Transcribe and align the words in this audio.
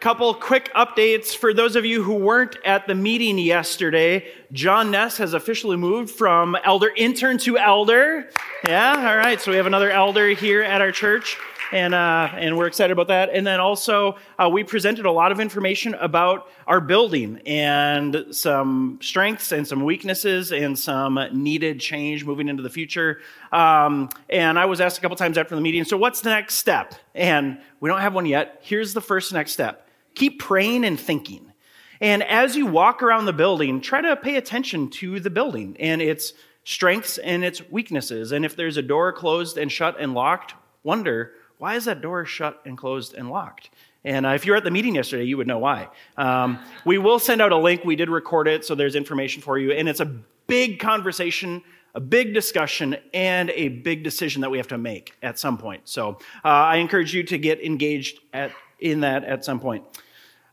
couple 0.00 0.32
quick 0.32 0.72
updates 0.74 1.36
for 1.36 1.52
those 1.52 1.76
of 1.76 1.84
you 1.84 2.02
who 2.02 2.14
weren't 2.14 2.56
at 2.64 2.86
the 2.86 2.94
meeting 2.94 3.38
yesterday. 3.38 4.26
John 4.50 4.90
Ness 4.90 5.18
has 5.18 5.34
officially 5.34 5.76
moved 5.76 6.10
from 6.10 6.56
elder 6.64 6.90
intern 6.96 7.36
to 7.38 7.58
elder. 7.58 8.30
Yeah, 8.66 9.10
all 9.10 9.16
right. 9.16 9.38
So 9.38 9.50
we 9.50 9.58
have 9.58 9.66
another 9.66 9.90
elder 9.90 10.28
here 10.28 10.62
at 10.62 10.80
our 10.80 10.90
church 10.90 11.36
and 11.72 11.94
uh, 11.94 12.30
and 12.34 12.56
we're 12.56 12.66
excited 12.66 12.92
about 12.92 13.08
that. 13.08 13.30
And 13.30 13.46
then 13.46 13.60
also, 13.60 14.16
uh, 14.38 14.48
we 14.48 14.64
presented 14.64 15.06
a 15.06 15.12
lot 15.12 15.32
of 15.32 15.40
information 15.40 15.94
about 15.94 16.48
our 16.66 16.80
building 16.80 17.40
and 17.46 18.26
some 18.30 18.98
strengths 19.02 19.52
and 19.52 19.66
some 19.66 19.84
weaknesses 19.84 20.52
and 20.52 20.78
some 20.78 21.20
needed 21.32 21.80
change 21.80 22.24
moving 22.24 22.48
into 22.48 22.62
the 22.62 22.70
future. 22.70 23.20
Um, 23.52 24.08
and 24.28 24.58
I 24.58 24.66
was 24.66 24.80
asked 24.80 24.98
a 24.98 25.00
couple 25.00 25.16
times 25.16 25.38
after 25.38 25.54
the 25.54 25.60
meeting, 25.60 25.84
so 25.84 25.96
what's 25.96 26.20
the 26.20 26.30
next 26.30 26.54
step? 26.54 26.94
And 27.14 27.60
we 27.80 27.88
don't 27.88 28.00
have 28.00 28.14
one 28.14 28.26
yet. 28.26 28.60
Here's 28.62 28.94
the 28.94 29.00
first 29.00 29.32
next 29.32 29.52
step: 29.52 29.86
keep 30.14 30.40
praying 30.40 30.84
and 30.84 30.98
thinking. 30.98 31.52
And 32.00 32.22
as 32.22 32.56
you 32.56 32.66
walk 32.66 33.02
around 33.02 33.26
the 33.26 33.32
building, 33.32 33.80
try 33.80 34.00
to 34.00 34.16
pay 34.16 34.36
attention 34.36 34.88
to 34.90 35.20
the 35.20 35.30
building 35.30 35.76
and 35.78 36.00
its 36.00 36.32
strengths 36.64 37.18
and 37.18 37.44
its 37.44 37.68
weaknesses. 37.70 38.32
And 38.32 38.44
if 38.44 38.56
there's 38.56 38.76
a 38.76 38.82
door 38.82 39.12
closed 39.12 39.58
and 39.58 39.70
shut 39.70 39.96
and 39.98 40.14
locked, 40.14 40.54
wonder 40.82 41.32
why 41.58 41.74
is 41.74 41.84
that 41.84 42.00
door 42.00 42.24
shut 42.24 42.60
and 42.64 42.78
closed 42.78 43.14
and 43.14 43.28
locked? 43.28 43.70
And 44.02 44.24
uh, 44.24 44.30
if 44.30 44.46
you 44.46 44.52
were 44.52 44.56
at 44.56 44.64
the 44.64 44.70
meeting 44.70 44.94
yesterday, 44.94 45.24
you 45.24 45.36
would 45.36 45.46
know 45.46 45.58
why. 45.58 45.88
Um, 46.16 46.58
we 46.86 46.96
will 46.96 47.18
send 47.18 47.42
out 47.42 47.52
a 47.52 47.56
link. 47.56 47.84
We 47.84 47.96
did 47.96 48.08
record 48.08 48.48
it, 48.48 48.64
so 48.64 48.74
there's 48.74 48.96
information 48.96 49.42
for 49.42 49.58
you. 49.58 49.72
And 49.72 49.86
it's 49.86 50.00
a 50.00 50.10
big 50.46 50.78
conversation, 50.78 51.62
a 51.94 52.00
big 52.00 52.32
discussion, 52.32 52.96
and 53.12 53.50
a 53.50 53.68
big 53.68 54.02
decision 54.02 54.40
that 54.40 54.50
we 54.50 54.56
have 54.56 54.68
to 54.68 54.78
make 54.78 55.14
at 55.22 55.38
some 55.38 55.58
point. 55.58 55.82
So 55.84 56.18
uh, 56.42 56.48
I 56.48 56.76
encourage 56.76 57.12
you 57.12 57.22
to 57.24 57.36
get 57.36 57.62
engaged 57.62 58.20
at, 58.32 58.52
in 58.80 59.00
that 59.00 59.24
at 59.24 59.44
some 59.44 59.60
point. 59.60 59.84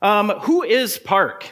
Um, 0.01 0.29
who 0.41 0.63
is 0.63 0.97
Park? 0.97 1.49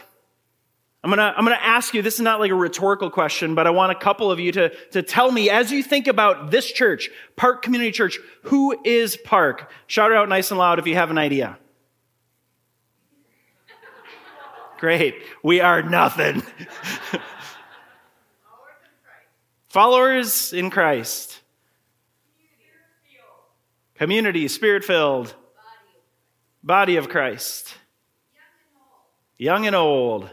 I'm 1.02 1.10
gonna, 1.10 1.34
I'm 1.36 1.44
gonna 1.44 1.58
ask 1.60 1.94
you, 1.94 2.02
this 2.02 2.14
is 2.14 2.20
not 2.20 2.40
like 2.40 2.50
a 2.50 2.54
rhetorical 2.54 3.10
question, 3.10 3.54
but 3.54 3.66
I 3.66 3.70
want 3.70 3.92
a 3.92 3.94
couple 3.94 4.30
of 4.30 4.40
you 4.40 4.50
to, 4.52 4.70
to 4.90 5.02
tell 5.02 5.30
me 5.30 5.50
as 5.50 5.70
you 5.70 5.82
think 5.82 6.08
about 6.08 6.50
this 6.50 6.70
church, 6.70 7.10
Park 7.36 7.62
Community 7.62 7.92
Church, 7.92 8.18
who 8.42 8.76
is 8.84 9.16
Park? 9.16 9.70
Shout 9.86 10.10
it 10.10 10.16
out 10.16 10.28
nice 10.28 10.50
and 10.50 10.58
loud 10.58 10.80
if 10.80 10.86
you 10.86 10.96
have 10.96 11.10
an 11.10 11.18
idea. 11.18 11.58
Great. 14.78 15.14
We 15.42 15.60
are 15.60 15.82
nothing. 15.82 16.42
Followers 19.68 20.52
in 20.52 20.70
Christ. 20.70 21.40
Community, 23.94 24.48
spirit 24.48 24.84
filled. 24.84 25.34
Body 26.66 26.96
of 26.96 27.08
Christ. 27.08 27.72
Young 29.38 29.68
and 29.68 29.76
old. 29.76 30.28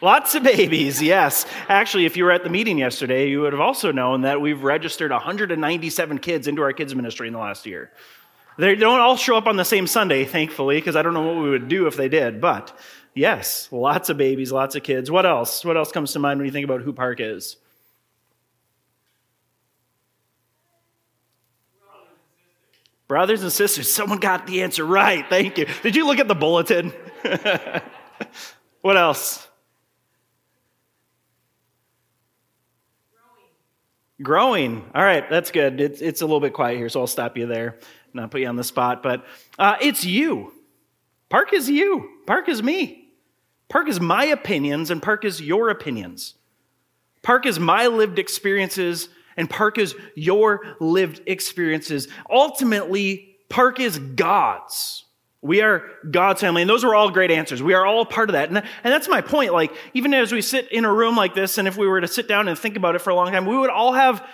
Lots 0.00 0.34
of 0.34 0.44
babies, 0.44 1.02
yes. 1.02 1.44
Actually, 1.68 2.06
if 2.06 2.16
you 2.16 2.24
were 2.24 2.30
at 2.30 2.42
the 2.42 2.48
meeting 2.48 2.78
yesterday, 2.78 3.28
you 3.28 3.42
would 3.42 3.52
have 3.52 3.60
also 3.60 3.92
known 3.92 4.22
that 4.22 4.40
we've 4.40 4.62
registered 4.62 5.10
197 5.10 6.18
kids 6.20 6.48
into 6.48 6.62
our 6.62 6.72
kids' 6.72 6.94
ministry 6.94 7.26
in 7.26 7.34
the 7.34 7.38
last 7.38 7.66
year. 7.66 7.92
They 8.56 8.74
don't 8.76 9.00
all 9.00 9.16
show 9.16 9.36
up 9.36 9.46
on 9.46 9.56
the 9.56 9.64
same 9.64 9.86
Sunday, 9.86 10.24
thankfully, 10.24 10.78
because 10.78 10.96
I 10.96 11.02
don't 11.02 11.12
know 11.12 11.34
what 11.34 11.42
we 11.42 11.50
would 11.50 11.68
do 11.68 11.86
if 11.86 11.98
they 11.98 12.08
did. 12.08 12.40
But 12.40 12.74
yes, 13.14 13.68
lots 13.72 14.08
of 14.08 14.16
babies, 14.16 14.50
lots 14.50 14.74
of 14.74 14.82
kids. 14.82 15.10
What 15.10 15.26
else? 15.26 15.66
What 15.66 15.76
else 15.76 15.92
comes 15.92 16.14
to 16.14 16.18
mind 16.18 16.38
when 16.38 16.46
you 16.46 16.52
think 16.52 16.64
about 16.64 16.80
who 16.80 16.94
Park 16.94 17.20
is? 17.20 17.58
Brothers 23.06 23.42
and 23.42 23.52
sisters. 23.52 23.92
Someone 23.92 24.18
got 24.18 24.46
the 24.46 24.62
answer 24.62 24.84
right. 24.84 25.24
Thank 25.28 25.58
you. 25.58 25.66
Did 25.82 25.94
you 25.94 26.06
look 26.06 26.18
at 26.18 26.28
the 26.28 26.34
bulletin? 26.34 26.92
what 28.80 28.96
else? 28.96 29.46
Growing. 34.22 34.84
All 34.94 35.02
right, 35.02 35.28
that's 35.28 35.50
good. 35.50 35.80
It's, 35.80 36.00
it's 36.00 36.22
a 36.22 36.24
little 36.24 36.40
bit 36.40 36.52
quiet 36.52 36.78
here, 36.78 36.88
so 36.88 37.00
I'll 37.00 37.06
stop 37.06 37.36
you 37.36 37.46
there, 37.46 37.78
not 38.12 38.30
put 38.30 38.40
you 38.40 38.46
on 38.46 38.56
the 38.56 38.64
spot. 38.64 39.02
But 39.02 39.26
uh, 39.58 39.76
it's 39.80 40.04
you. 40.04 40.52
Park 41.28 41.52
is 41.52 41.68
you. 41.68 42.08
Park 42.26 42.48
is 42.48 42.62
me. 42.62 43.08
Park 43.68 43.88
is 43.88 44.00
my 44.00 44.24
opinions, 44.24 44.90
and 44.90 45.02
Park 45.02 45.24
is 45.24 45.40
your 45.40 45.68
opinions. 45.68 46.34
Park 47.22 47.44
is 47.44 47.58
my 47.58 47.86
lived 47.88 48.18
experiences, 48.18 49.08
and 49.36 49.48
Park 49.48 49.78
is 49.78 49.94
your 50.14 50.60
lived 50.80 51.22
experiences. 51.26 52.08
Ultimately, 52.30 53.36
Park 53.48 53.80
is 53.80 53.98
God's. 53.98 55.04
We 55.42 55.60
are 55.60 55.82
God's 56.10 56.40
family. 56.40 56.62
And 56.62 56.70
those 56.70 56.84
are 56.84 56.94
all 56.94 57.10
great 57.10 57.30
answers. 57.30 57.62
We 57.62 57.74
are 57.74 57.84
all 57.84 58.06
part 58.06 58.30
of 58.30 58.32
that. 58.32 58.48
And, 58.48 58.58
and 58.58 58.92
that's 58.92 59.08
my 59.08 59.20
point. 59.20 59.52
Like, 59.52 59.72
even 59.92 60.14
as 60.14 60.32
we 60.32 60.40
sit 60.40 60.72
in 60.72 60.86
a 60.86 60.92
room 60.92 61.16
like 61.16 61.34
this, 61.34 61.58
and 61.58 61.68
if 61.68 61.76
we 61.76 61.86
were 61.86 62.00
to 62.00 62.08
sit 62.08 62.26
down 62.26 62.48
and 62.48 62.58
think 62.58 62.76
about 62.76 62.94
it 62.94 63.00
for 63.00 63.10
a 63.10 63.14
long 63.14 63.30
time, 63.30 63.44
we 63.44 63.56
would 63.56 63.68
all 63.68 63.92
have 63.92 64.26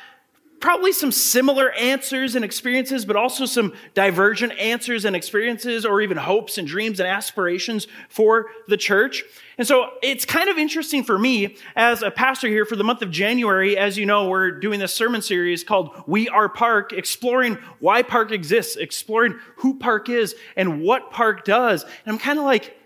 probably 0.60 0.92
some 0.92 1.10
similar 1.10 1.72
answers 1.72 2.36
and 2.36 2.44
experiences, 2.44 3.04
but 3.06 3.16
also 3.16 3.46
some 3.46 3.72
divergent 3.94 4.52
answers 4.58 5.04
and 5.04 5.16
experiences, 5.16 5.86
or 5.86 6.00
even 6.02 6.18
hopes 6.18 6.58
and 6.58 6.68
dreams 6.68 7.00
and 7.00 7.08
aspirations 7.08 7.86
for 8.08 8.46
the 8.68 8.76
church. 8.76 9.24
And 9.56 9.66
so 9.66 9.90
it's 10.02 10.24
kind 10.24 10.48
of 10.48 10.58
interesting 10.58 11.02
for 11.02 11.18
me 11.18 11.56
as 11.74 12.02
a 12.02 12.10
pastor 12.10 12.48
here 12.48 12.64
for 12.64 12.76
the 12.76 12.84
month 12.84 13.02
of 13.02 13.10
January. 13.10 13.76
As 13.76 13.96
you 13.96 14.06
know, 14.06 14.28
we're 14.28 14.50
doing 14.50 14.80
this 14.80 14.94
sermon 14.94 15.22
series 15.22 15.64
called 15.64 15.90
We 16.06 16.28
Are 16.28 16.48
Park, 16.48 16.92
exploring 16.92 17.58
why 17.78 18.02
Park 18.02 18.30
exists, 18.30 18.76
exploring 18.76 19.38
who 19.56 19.78
Park 19.78 20.08
is 20.08 20.34
and 20.56 20.82
what 20.82 21.10
Park 21.10 21.44
does. 21.44 21.82
And 21.82 22.12
I'm 22.12 22.18
kind 22.18 22.38
of 22.38 22.44
like, 22.44 22.76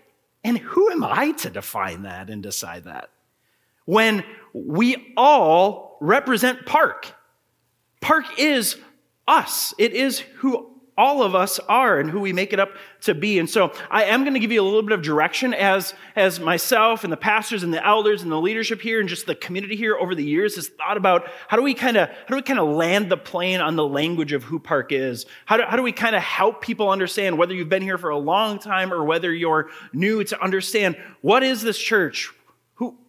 and 0.43 0.57
who 0.57 0.91
am 0.91 1.03
I 1.03 1.31
to 1.31 1.49
define 1.49 2.03
that 2.03 2.29
and 2.29 2.41
decide 2.41 2.85
that? 2.85 3.09
When 3.85 4.23
we 4.53 5.13
all 5.17 5.97
represent 5.99 6.65
Park. 6.65 7.13
Park 8.05 8.37
is 8.37 8.77
us. 9.27 9.73
It 9.79 9.93
is 9.93 10.19
who 10.19 10.69
all 10.95 11.23
of 11.23 11.33
us 11.33 11.57
are 11.67 11.99
and 11.99 12.07
who 12.07 12.19
we 12.19 12.33
make 12.33 12.53
it 12.53 12.59
up 12.59 12.69
to 13.01 13.15
be. 13.15 13.39
And 13.39 13.49
so 13.49 13.73
I 13.89 14.03
am 14.03 14.21
going 14.21 14.35
to 14.35 14.39
give 14.39 14.51
you 14.51 14.61
a 14.61 14.63
little 14.63 14.83
bit 14.83 14.91
of 14.91 15.01
direction 15.01 15.55
as, 15.55 15.95
as 16.15 16.39
myself 16.39 17.03
and 17.03 17.11
the 17.11 17.17
pastors 17.17 17.63
and 17.63 17.73
the 17.73 17.83
elders 17.83 18.21
and 18.21 18.31
the 18.31 18.39
leadership 18.39 18.79
here 18.79 18.99
and 18.99 19.09
just 19.09 19.25
the 19.25 19.33
community 19.33 19.75
here 19.75 19.97
over 19.97 20.13
the 20.13 20.23
years 20.23 20.55
has 20.55 20.67
thought 20.67 20.97
about 20.97 21.27
how 21.47 21.57
do 21.57 21.63
we 21.63 21.73
kind 21.73 21.97
of, 21.97 22.09
how 22.09 22.27
do 22.27 22.35
we 22.35 22.43
kind 22.43 22.59
of 22.59 22.69
land 22.69 23.09
the 23.09 23.17
plane 23.17 23.59
on 23.59 23.75
the 23.75 23.87
language 23.87 24.33
of 24.33 24.43
who 24.43 24.59
Park 24.59 24.91
is? 24.91 25.25
How 25.47 25.57
do, 25.57 25.63
how 25.63 25.75
do 25.75 25.81
we 25.81 25.91
kind 25.91 26.15
of 26.15 26.21
help 26.21 26.61
people 26.61 26.91
understand 26.91 27.39
whether 27.39 27.55
you've 27.55 27.69
been 27.69 27.81
here 27.81 27.97
for 27.97 28.11
a 28.11 28.19
long 28.19 28.59
time 28.59 28.93
or 28.93 29.03
whether 29.03 29.33
you're 29.33 29.71
new 29.93 30.23
to 30.25 30.39
understand 30.43 30.95
what 31.21 31.41
is 31.41 31.63
this 31.63 31.79
church? 31.79 32.31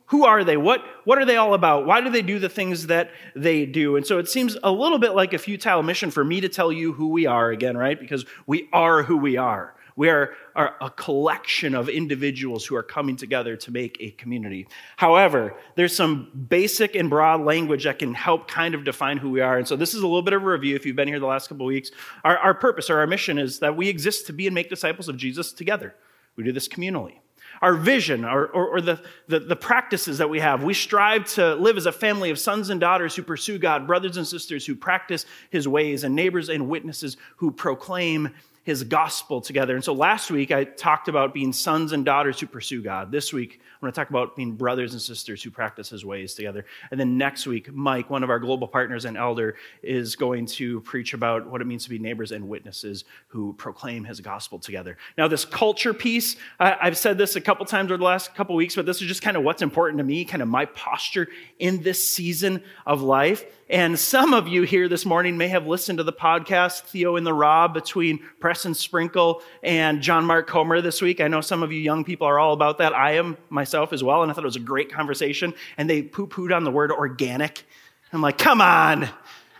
Who 0.06 0.25
are 0.25 0.44
they? 0.44 0.56
What, 0.56 0.84
what 1.05 1.19
are 1.19 1.25
they 1.25 1.37
all 1.37 1.55
about? 1.55 1.84
Why 1.84 2.00
do 2.00 2.11
they 2.11 2.22
do 2.22 2.39
the 2.39 2.49
things 2.49 2.87
that 2.87 3.11
they 3.34 3.67
do? 3.67 3.97
And 3.97 4.06
so 4.06 4.19
it 4.19 4.28
seems 4.28 4.56
a 4.62 4.71
little 4.71 4.99
bit 4.99 5.15
like 5.15 5.33
a 5.33 5.39
futile 5.39 5.83
mission 5.83 6.11
for 6.11 6.25
me 6.25 6.41
to 6.41 6.49
tell 6.49 6.71
you 6.71 6.93
who 6.93 7.09
we 7.09 7.27
are 7.27 7.50
again, 7.50 7.77
right? 7.77 7.99
Because 7.99 8.25
we 8.47 8.69
are 8.72 9.03
who 9.03 9.17
we 9.17 9.37
are. 9.37 9.75
We 9.97 10.11
are, 10.11 10.34
are, 10.55 10.77
a 10.81 10.91
collection 10.91 11.75
of 11.75 11.89
individuals 11.89 12.67
who 12.67 12.77
are 12.77 12.83
coming 12.83 13.17
together 13.17 13.56
to 13.56 13.71
make 13.71 13.97
a 13.99 14.11
community. 14.11 14.69
However, 14.99 15.55
there's 15.75 15.97
some 15.97 16.31
basic 16.49 16.94
and 16.94 17.09
broad 17.09 17.41
language 17.41 17.84
that 17.84 17.99
can 17.99 18.12
help 18.12 18.47
kind 18.47 18.75
of 18.75 18.84
define 18.84 19.17
who 19.17 19.31
we 19.31 19.41
are. 19.41 19.56
And 19.56 19.67
so 19.67 19.75
this 19.75 19.94
is 19.94 20.03
a 20.03 20.06
little 20.06 20.21
bit 20.21 20.34
of 20.34 20.43
a 20.43 20.47
review 20.47 20.77
if 20.77 20.84
you've 20.84 20.97
been 20.97 21.09
here 21.09 21.19
the 21.19 21.27
last 21.27 21.49
couple 21.49 21.65
weeks. 21.65 21.91
Our, 22.25 22.37
our 22.37 22.55
purpose 22.55 22.91
or 22.91 22.99
our 22.99 23.06
mission 23.06 23.38
is 23.38 23.61
that 23.61 23.75
we 23.75 23.88
exist 23.88 24.27
to 24.27 24.34
be 24.34 24.47
and 24.47 24.55
make 24.55 24.69
disciples 24.69 25.09
of 25.09 25.17
Jesus 25.17 25.50
together. 25.50 25.94
We 26.37 26.44
do 26.44 26.53
this 26.53 26.69
communally 26.69 27.15
our 27.62 27.74
vision 27.74 28.24
or, 28.24 28.46
or, 28.46 28.68
or 28.68 28.80
the, 28.80 29.00
the, 29.28 29.40
the, 29.40 29.56
practices 29.56 30.18
that 30.18 30.28
we 30.28 30.40
have. 30.40 30.62
We 30.62 30.74
strive 30.74 31.24
to 31.34 31.54
live 31.54 31.76
as 31.76 31.86
a 31.86 31.92
family 31.92 32.30
of 32.30 32.38
sons 32.38 32.70
and 32.70 32.80
daughters 32.80 33.16
who 33.16 33.22
pursue 33.22 33.58
God, 33.58 33.86
brothers 33.86 34.16
and 34.16 34.26
sisters 34.26 34.66
who 34.66 34.74
practice 34.74 35.26
his 35.50 35.66
ways, 35.66 36.04
and 36.04 36.14
neighbors 36.14 36.48
and 36.48 36.69
witnesses 36.69 37.16
who 37.37 37.50
proclaim 37.50 38.34
his 38.66 38.82
gospel 38.82 39.40
together. 39.40 39.76
And 39.76 39.84
so 39.84 39.92
last 39.92 40.28
week 40.28 40.50
I 40.50 40.64
talked 40.64 41.06
about 41.06 41.32
being 41.32 41.52
sons 41.52 41.92
and 41.92 42.04
daughters 42.04 42.40
who 42.40 42.48
pursue 42.48 42.82
God. 42.82 43.12
This 43.12 43.32
week 43.32 43.60
I'm 43.62 43.80
going 43.80 43.92
to 43.92 43.96
talk 43.96 44.10
about 44.10 44.34
being 44.34 44.56
brothers 44.56 44.92
and 44.92 45.00
sisters 45.00 45.40
who 45.40 45.52
practice 45.52 45.88
his 45.88 46.04
ways 46.04 46.34
together. 46.34 46.66
And 46.90 46.98
then 46.98 47.16
next 47.16 47.46
week, 47.46 47.72
Mike, 47.72 48.10
one 48.10 48.24
of 48.24 48.30
our 48.30 48.40
global 48.40 48.66
partners 48.66 49.04
and 49.04 49.16
elder, 49.16 49.54
is 49.84 50.16
going 50.16 50.46
to 50.46 50.80
preach 50.80 51.14
about 51.14 51.46
what 51.46 51.60
it 51.60 51.66
means 51.66 51.84
to 51.84 51.90
be 51.90 52.00
neighbors 52.00 52.32
and 52.32 52.48
witnesses 52.48 53.04
who 53.28 53.52
proclaim 53.52 54.02
his 54.02 54.20
gospel 54.20 54.58
together. 54.58 54.98
Now, 55.16 55.28
this 55.28 55.44
culture 55.44 55.94
piece, 55.94 56.34
I've 56.58 56.98
said 56.98 57.18
this 57.18 57.36
a 57.36 57.40
couple 57.40 57.66
times 57.66 57.92
over 57.92 57.98
the 57.98 58.04
last 58.04 58.34
couple 58.34 58.56
weeks, 58.56 58.74
but 58.74 58.84
this 58.84 59.00
is 59.00 59.06
just 59.06 59.22
kind 59.22 59.36
of 59.36 59.44
what's 59.44 59.62
important 59.62 59.98
to 59.98 60.04
me, 60.04 60.24
kind 60.24 60.42
of 60.42 60.48
my 60.48 60.64
posture 60.64 61.28
in 61.60 61.82
this 61.82 62.02
season 62.02 62.64
of 62.84 63.00
life. 63.00 63.44
And 63.68 63.98
some 63.98 64.32
of 64.32 64.46
you 64.46 64.62
here 64.62 64.88
this 64.88 65.04
morning 65.04 65.36
may 65.36 65.48
have 65.48 65.66
listened 65.66 65.98
to 65.98 66.04
the 66.04 66.12
podcast, 66.12 66.82
Theology 66.82 67.18
in 67.18 67.24
the 67.24 67.34
Raw, 67.34 67.66
between 67.66 68.20
Preston 68.38 68.74
Sprinkle 68.74 69.42
and 69.60 70.00
John 70.00 70.24
Mark 70.24 70.46
Comer 70.46 70.80
this 70.80 71.02
week. 71.02 71.20
I 71.20 71.26
know 71.26 71.40
some 71.40 71.64
of 71.64 71.72
you 71.72 71.80
young 71.80 72.04
people 72.04 72.28
are 72.28 72.38
all 72.38 72.52
about 72.52 72.78
that. 72.78 72.94
I 72.94 73.14
am 73.14 73.36
myself 73.50 73.92
as 73.92 74.04
well, 74.04 74.22
and 74.22 74.30
I 74.30 74.34
thought 74.34 74.44
it 74.44 74.46
was 74.46 74.54
a 74.54 74.60
great 74.60 74.92
conversation. 74.92 75.52
And 75.76 75.90
they 75.90 76.02
poo 76.02 76.28
pooed 76.28 76.54
on 76.54 76.62
the 76.62 76.70
word 76.70 76.92
organic. 76.92 77.66
I'm 78.12 78.22
like, 78.22 78.38
come 78.38 78.60
on. 78.60 79.08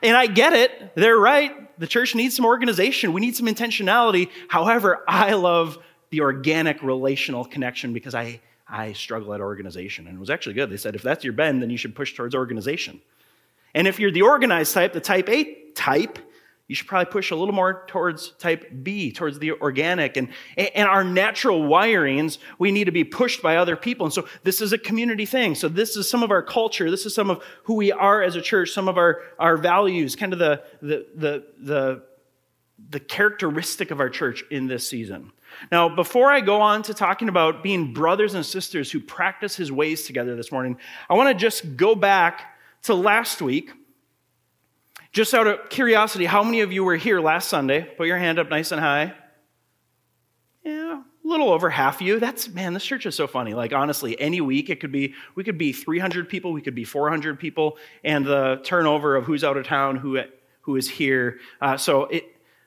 And 0.05 0.17
I 0.17 0.29
get 0.29 0.53
it. 0.53 0.95
They're 0.95 1.19
right. 1.19 1.77
The 1.81 1.89
church 1.89 2.15
needs 2.15 2.37
some 2.37 2.45
organization. 2.45 3.13
We 3.13 3.21
need 3.21 3.35
some 3.35 3.49
intentionality. 3.49 4.31
However, 4.47 5.03
I 5.09 5.33
love 5.33 5.79
the 6.11 6.21
organic 6.21 6.81
relational 6.81 7.45
connection 7.45 7.93
because 7.93 8.15
I, 8.15 8.39
I 8.69 8.93
struggle 8.93 9.35
at 9.35 9.41
organization. 9.41 10.07
And 10.07 10.17
it 10.17 10.21
was 10.21 10.31
actually 10.31 10.55
good. 10.55 10.71
They 10.71 10.77
said, 10.77 10.95
if 10.95 11.03
that's 11.03 11.25
your 11.25 11.33
bend, 11.33 11.61
then 11.61 11.71
you 11.71 11.77
should 11.77 11.97
push 11.97 12.15
towards 12.15 12.37
organization. 12.37 13.01
And 13.77 13.87
if 13.87 14.01
you're 14.01 14.11
the 14.11 14.23
organized 14.23 14.73
type, 14.73 14.95
the 14.95 15.01
type 15.01 15.29
A 15.29 15.55
type, 15.75 16.19
you 16.67 16.75
should 16.75 16.89
probably 16.89 17.13
push 17.13 17.31
a 17.31 17.37
little 17.37 17.55
more 17.55 17.85
towards 17.87 18.31
type 18.31 18.69
B, 18.83 19.13
towards 19.13 19.39
the 19.39 19.53
organic. 19.53 20.17
And, 20.17 20.31
and 20.57 20.89
our 20.89 21.05
natural 21.05 21.61
wirings, 21.61 22.39
we 22.59 22.73
need 22.73 22.85
to 22.85 22.91
be 22.91 23.05
pushed 23.05 23.43
by 23.43 23.59
other 23.59 23.77
people. 23.77 24.07
And 24.07 24.13
so 24.13 24.27
this 24.43 24.63
is 24.63 24.73
a 24.73 24.79
community 24.79 25.27
thing. 25.27 25.55
So 25.55 25.69
this 25.69 25.95
is 25.95 26.09
some 26.09 26.23
of 26.23 26.31
our 26.31 26.43
culture. 26.43 26.91
This 26.91 27.05
is 27.05 27.15
some 27.15 27.31
of 27.31 27.45
who 27.65 27.75
we 27.75 27.93
are 27.93 28.23
as 28.23 28.35
a 28.35 28.41
church, 28.41 28.71
some 28.71 28.89
of 28.89 28.97
our, 28.97 29.21
our 29.39 29.59
values, 29.59 30.17
kind 30.17 30.33
of 30.33 30.39
the, 30.39 30.65
the, 30.81 31.07
the, 31.15 31.45
the, 31.61 32.03
the 32.89 33.01
characteristic 33.01 33.91
of 33.91 34.01
our 34.01 34.09
church 34.09 34.43
in 34.51 34.67
this 34.67 34.89
season. 34.89 35.33
Now, 35.71 35.95
before 35.95 36.33
I 36.33 36.41
go 36.41 36.63
on 36.63 36.83
to 36.85 36.95
talking 36.95 37.29
about 37.29 37.63
being 37.63 37.93
brothers 37.93 38.35
and 38.35 38.45
sisters 38.45 38.91
who 38.91 39.01
practice 39.01 39.55
his 39.55 39.71
ways 39.71 40.07
together 40.07 40.35
this 40.35 40.51
morning, 40.51 40.79
I 41.11 41.15
want 41.15 41.29
to 41.29 41.35
just 41.35 41.77
go 41.77 41.95
back 41.95 42.56
to 42.83 42.95
last 42.95 43.43
week 43.43 43.73
just 45.17 45.33
out 45.33 45.47
of 45.47 45.71
curiosity, 45.71 46.27
how 46.27 46.43
many 46.43 46.61
of 46.61 46.73
you 46.73 46.85
were 46.85 46.97
here 46.97 47.21
last 47.21 47.49
Sunday? 47.49 47.83
Put 47.97 48.07
your 48.07 48.19
hand 48.19 48.39
up 48.39 48.51
nice 48.51 48.71
and 48.71 48.79
high. 48.79 49.15
Yeah, 50.63 51.01
a 51.01 51.27
little 51.27 51.51
over 51.51 51.71
half 51.71 52.03
of 52.03 52.07
you. 52.07 52.21
That's 52.21 52.49
man, 52.49 52.75
this 52.75 52.85
church 52.85 53.07
is 53.07 53.15
so 53.15 53.27
funny. 53.27 53.55
Like 53.55 53.73
honestly, 53.73 54.21
any 54.21 54.43
week 54.43 54.69
it 54.69 54.79
could 54.79 54.93
be 54.93 55.15
we 55.35 55.43
could 55.43 55.57
be 55.57 55.73
300 55.73 56.29
people, 56.29 56.53
we 56.53 56.61
could 56.61 56.75
be 56.75 56.85
400 56.85 57.41
people, 57.41 57.79
and 58.05 58.27
the 58.27 58.61
turnover 58.63 59.17
of 59.17 59.25
who's 59.25 59.43
out 59.43 59.57
of 59.57 59.67
town, 59.67 59.97
who 59.97 60.21
who 60.61 60.77
is 60.77 60.91
here. 60.91 61.39
Uh, 61.63 61.79
so 61.79 62.05
it, 62.05 62.25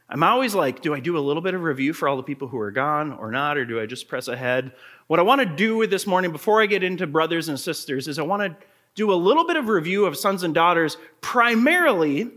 I'm 0.09 0.23
always 0.23 0.55
like, 0.55 0.81
do 0.81 0.95
I 0.95 0.99
do 1.01 1.17
a 1.17 1.19
little 1.19 1.43
bit 1.43 1.53
of 1.53 1.61
review 1.61 1.93
for 1.93 2.07
all 2.07 2.17
the 2.17 2.23
people 2.23 2.47
who 2.47 2.57
are 2.57 2.71
gone 2.71 3.13
or 3.13 3.29
not, 3.29 3.57
or 3.57 3.65
do 3.65 3.79
I 3.79 3.85
just 3.85 4.07
press 4.07 4.27
ahead? 4.27 4.71
What 5.05 5.19
I 5.19 5.23
want 5.23 5.41
to 5.41 5.45
do 5.45 5.77
with 5.77 5.91
this 5.91 6.07
morning, 6.07 6.31
before 6.31 6.63
I 6.63 6.65
get 6.65 6.83
into 6.83 7.05
brothers 7.05 7.47
and 7.47 7.59
sisters, 7.59 8.07
is 8.07 8.17
I 8.17 8.23
want 8.23 8.41
to 8.41 8.65
do 8.95 9.11
a 9.11 9.15
little 9.15 9.45
bit 9.45 9.55
of 9.55 9.67
review 9.67 10.05
of 10.05 10.17
sons 10.17 10.43
and 10.43 10.53
daughters, 10.53 10.97
primarily 11.21 12.29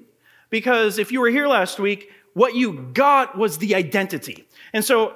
because 0.50 0.98
if 0.98 1.10
you 1.10 1.20
were 1.20 1.30
here 1.30 1.48
last 1.48 1.78
week, 1.78 2.10
what 2.34 2.54
you 2.54 2.90
got 2.92 3.36
was 3.36 3.58
the 3.58 3.74
identity. 3.74 4.46
And 4.72 4.84
so, 4.84 5.14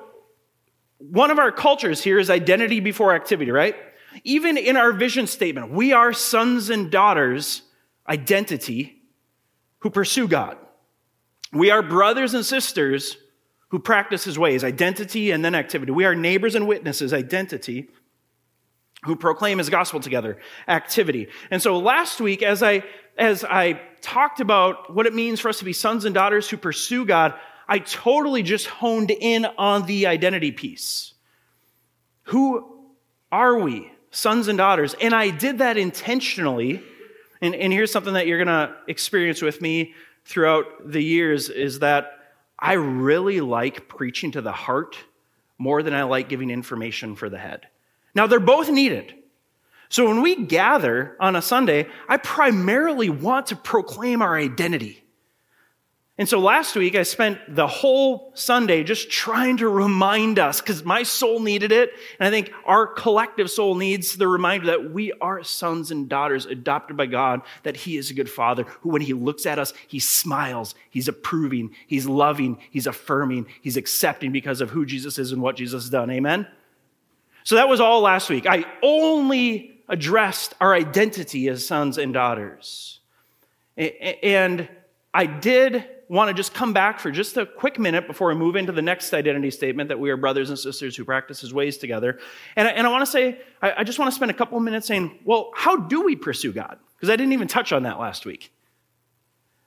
one 0.98 1.30
of 1.30 1.38
our 1.38 1.52
cultures 1.52 2.02
here 2.02 2.18
is 2.18 2.30
identity 2.30 2.80
before 2.80 3.14
activity, 3.14 3.50
right? 3.50 3.76
Even 4.24 4.56
in 4.56 4.78
our 4.78 4.92
vision 4.92 5.26
statement, 5.26 5.70
we 5.70 5.92
are 5.92 6.12
sons 6.12 6.70
and 6.70 6.90
daughters, 6.90 7.62
identity, 8.08 9.02
who 9.80 9.90
pursue 9.90 10.26
God. 10.26 10.56
We 11.52 11.70
are 11.70 11.82
brothers 11.82 12.32
and 12.32 12.44
sisters 12.44 13.18
who 13.68 13.78
practice 13.78 14.24
his 14.24 14.38
ways, 14.38 14.64
identity 14.64 15.30
and 15.32 15.44
then 15.44 15.54
activity. 15.54 15.92
We 15.92 16.06
are 16.06 16.14
neighbors 16.14 16.54
and 16.54 16.66
witnesses, 16.66 17.12
identity, 17.12 17.88
who 19.06 19.16
proclaim 19.16 19.58
his 19.58 19.70
gospel 19.70 20.00
together, 20.00 20.38
activity. 20.68 21.28
And 21.50 21.62
so 21.62 21.78
last 21.78 22.20
week, 22.20 22.42
as 22.42 22.62
I 22.62 22.84
as 23.16 23.44
I 23.44 23.80
talked 24.02 24.40
about 24.40 24.94
what 24.94 25.06
it 25.06 25.14
means 25.14 25.40
for 25.40 25.48
us 25.48 25.60
to 25.60 25.64
be 25.64 25.72
sons 25.72 26.04
and 26.04 26.14
daughters 26.14 26.50
who 26.50 26.58
pursue 26.58 27.06
God, 27.06 27.34
I 27.66 27.78
totally 27.78 28.42
just 28.42 28.66
honed 28.66 29.10
in 29.10 29.46
on 29.56 29.86
the 29.86 30.06
identity 30.06 30.52
piece. 30.52 31.14
Who 32.24 32.84
are 33.32 33.58
we, 33.58 33.90
sons 34.10 34.48
and 34.48 34.58
daughters? 34.58 34.94
And 35.00 35.14
I 35.14 35.30
did 35.30 35.58
that 35.58 35.78
intentionally. 35.78 36.82
And, 37.40 37.54
and 37.54 37.72
here's 37.72 37.90
something 37.90 38.14
that 38.14 38.26
you're 38.26 38.44
going 38.44 38.48
to 38.48 38.76
experience 38.86 39.40
with 39.40 39.62
me 39.62 39.94
throughout 40.24 40.66
the 40.90 41.02
years 41.02 41.48
is 41.48 41.78
that 41.78 42.12
I 42.58 42.74
really 42.74 43.40
like 43.40 43.88
preaching 43.88 44.32
to 44.32 44.42
the 44.42 44.52
heart 44.52 44.96
more 45.58 45.82
than 45.82 45.94
I 45.94 46.02
like 46.02 46.28
giving 46.28 46.50
information 46.50 47.16
for 47.16 47.28
the 47.30 47.38
head. 47.38 47.66
Now, 48.16 48.26
they're 48.26 48.40
both 48.40 48.70
needed. 48.70 49.14
So 49.90 50.08
when 50.08 50.22
we 50.22 50.46
gather 50.46 51.16
on 51.20 51.36
a 51.36 51.42
Sunday, 51.42 51.86
I 52.08 52.16
primarily 52.16 53.10
want 53.10 53.46
to 53.48 53.56
proclaim 53.56 54.22
our 54.22 54.36
identity. 54.36 55.04
And 56.18 56.26
so 56.26 56.38
last 56.38 56.74
week, 56.74 56.94
I 56.94 57.02
spent 57.02 57.38
the 57.46 57.66
whole 57.66 58.32
Sunday 58.34 58.84
just 58.84 59.10
trying 59.10 59.58
to 59.58 59.68
remind 59.68 60.38
us, 60.38 60.62
because 60.62 60.82
my 60.82 61.02
soul 61.02 61.40
needed 61.40 61.72
it. 61.72 61.90
And 62.18 62.26
I 62.26 62.30
think 62.30 62.52
our 62.64 62.86
collective 62.86 63.50
soul 63.50 63.74
needs 63.74 64.16
the 64.16 64.26
reminder 64.26 64.66
that 64.68 64.92
we 64.92 65.12
are 65.20 65.44
sons 65.44 65.90
and 65.90 66.08
daughters 66.08 66.46
adopted 66.46 66.96
by 66.96 67.04
God, 67.04 67.42
that 67.64 67.76
He 67.76 67.98
is 67.98 68.10
a 68.10 68.14
good 68.14 68.30
Father, 68.30 68.62
who, 68.80 68.88
when 68.88 69.02
He 69.02 69.12
looks 69.12 69.44
at 69.44 69.58
us, 69.58 69.74
He 69.86 70.00
smiles, 70.00 70.74
He's 70.88 71.06
approving, 71.06 71.74
He's 71.86 72.06
loving, 72.06 72.56
He's 72.70 72.86
affirming, 72.86 73.46
He's 73.60 73.76
accepting 73.76 74.32
because 74.32 74.62
of 74.62 74.70
who 74.70 74.86
Jesus 74.86 75.18
is 75.18 75.32
and 75.32 75.42
what 75.42 75.56
Jesus 75.56 75.84
has 75.84 75.90
done. 75.90 76.10
Amen? 76.10 76.46
So 77.46 77.54
that 77.54 77.68
was 77.68 77.78
all 77.78 78.00
last 78.00 78.28
week. 78.28 78.44
I 78.44 78.64
only 78.82 79.80
addressed 79.88 80.54
our 80.60 80.74
identity 80.74 81.46
as 81.46 81.64
sons 81.64 81.96
and 81.96 82.12
daughters. 82.12 82.98
And 83.76 84.68
I 85.14 85.26
did 85.26 85.84
want 86.08 86.26
to 86.26 86.34
just 86.34 86.54
come 86.54 86.72
back 86.72 86.98
for 86.98 87.12
just 87.12 87.36
a 87.36 87.46
quick 87.46 87.78
minute 87.78 88.08
before 88.08 88.26
we 88.26 88.34
move 88.34 88.56
into 88.56 88.72
the 88.72 88.82
next 88.82 89.14
identity 89.14 89.52
statement 89.52 89.90
that 89.90 90.00
we 90.00 90.10
are 90.10 90.16
brothers 90.16 90.50
and 90.50 90.58
sisters 90.58 90.96
who 90.96 91.04
practice 91.04 91.40
his 91.40 91.54
ways 91.54 91.78
together. 91.78 92.18
And 92.56 92.66
I, 92.66 92.72
and 92.72 92.84
I 92.84 92.90
want 92.90 93.02
to 93.02 93.10
say, 93.12 93.40
I, 93.62 93.84
just 93.84 94.00
want 94.00 94.10
to 94.10 94.16
spend 94.16 94.32
a 94.32 94.34
couple 94.34 94.58
of 94.58 94.64
minutes 94.64 94.88
saying, 94.88 95.16
well, 95.24 95.52
how 95.54 95.76
do 95.76 96.02
we 96.02 96.16
pursue 96.16 96.52
God? 96.52 96.80
Because 96.96 97.10
I 97.10 97.14
didn't 97.14 97.32
even 97.32 97.46
touch 97.46 97.70
on 97.70 97.84
that 97.84 98.00
last 98.00 98.26
week. 98.26 98.52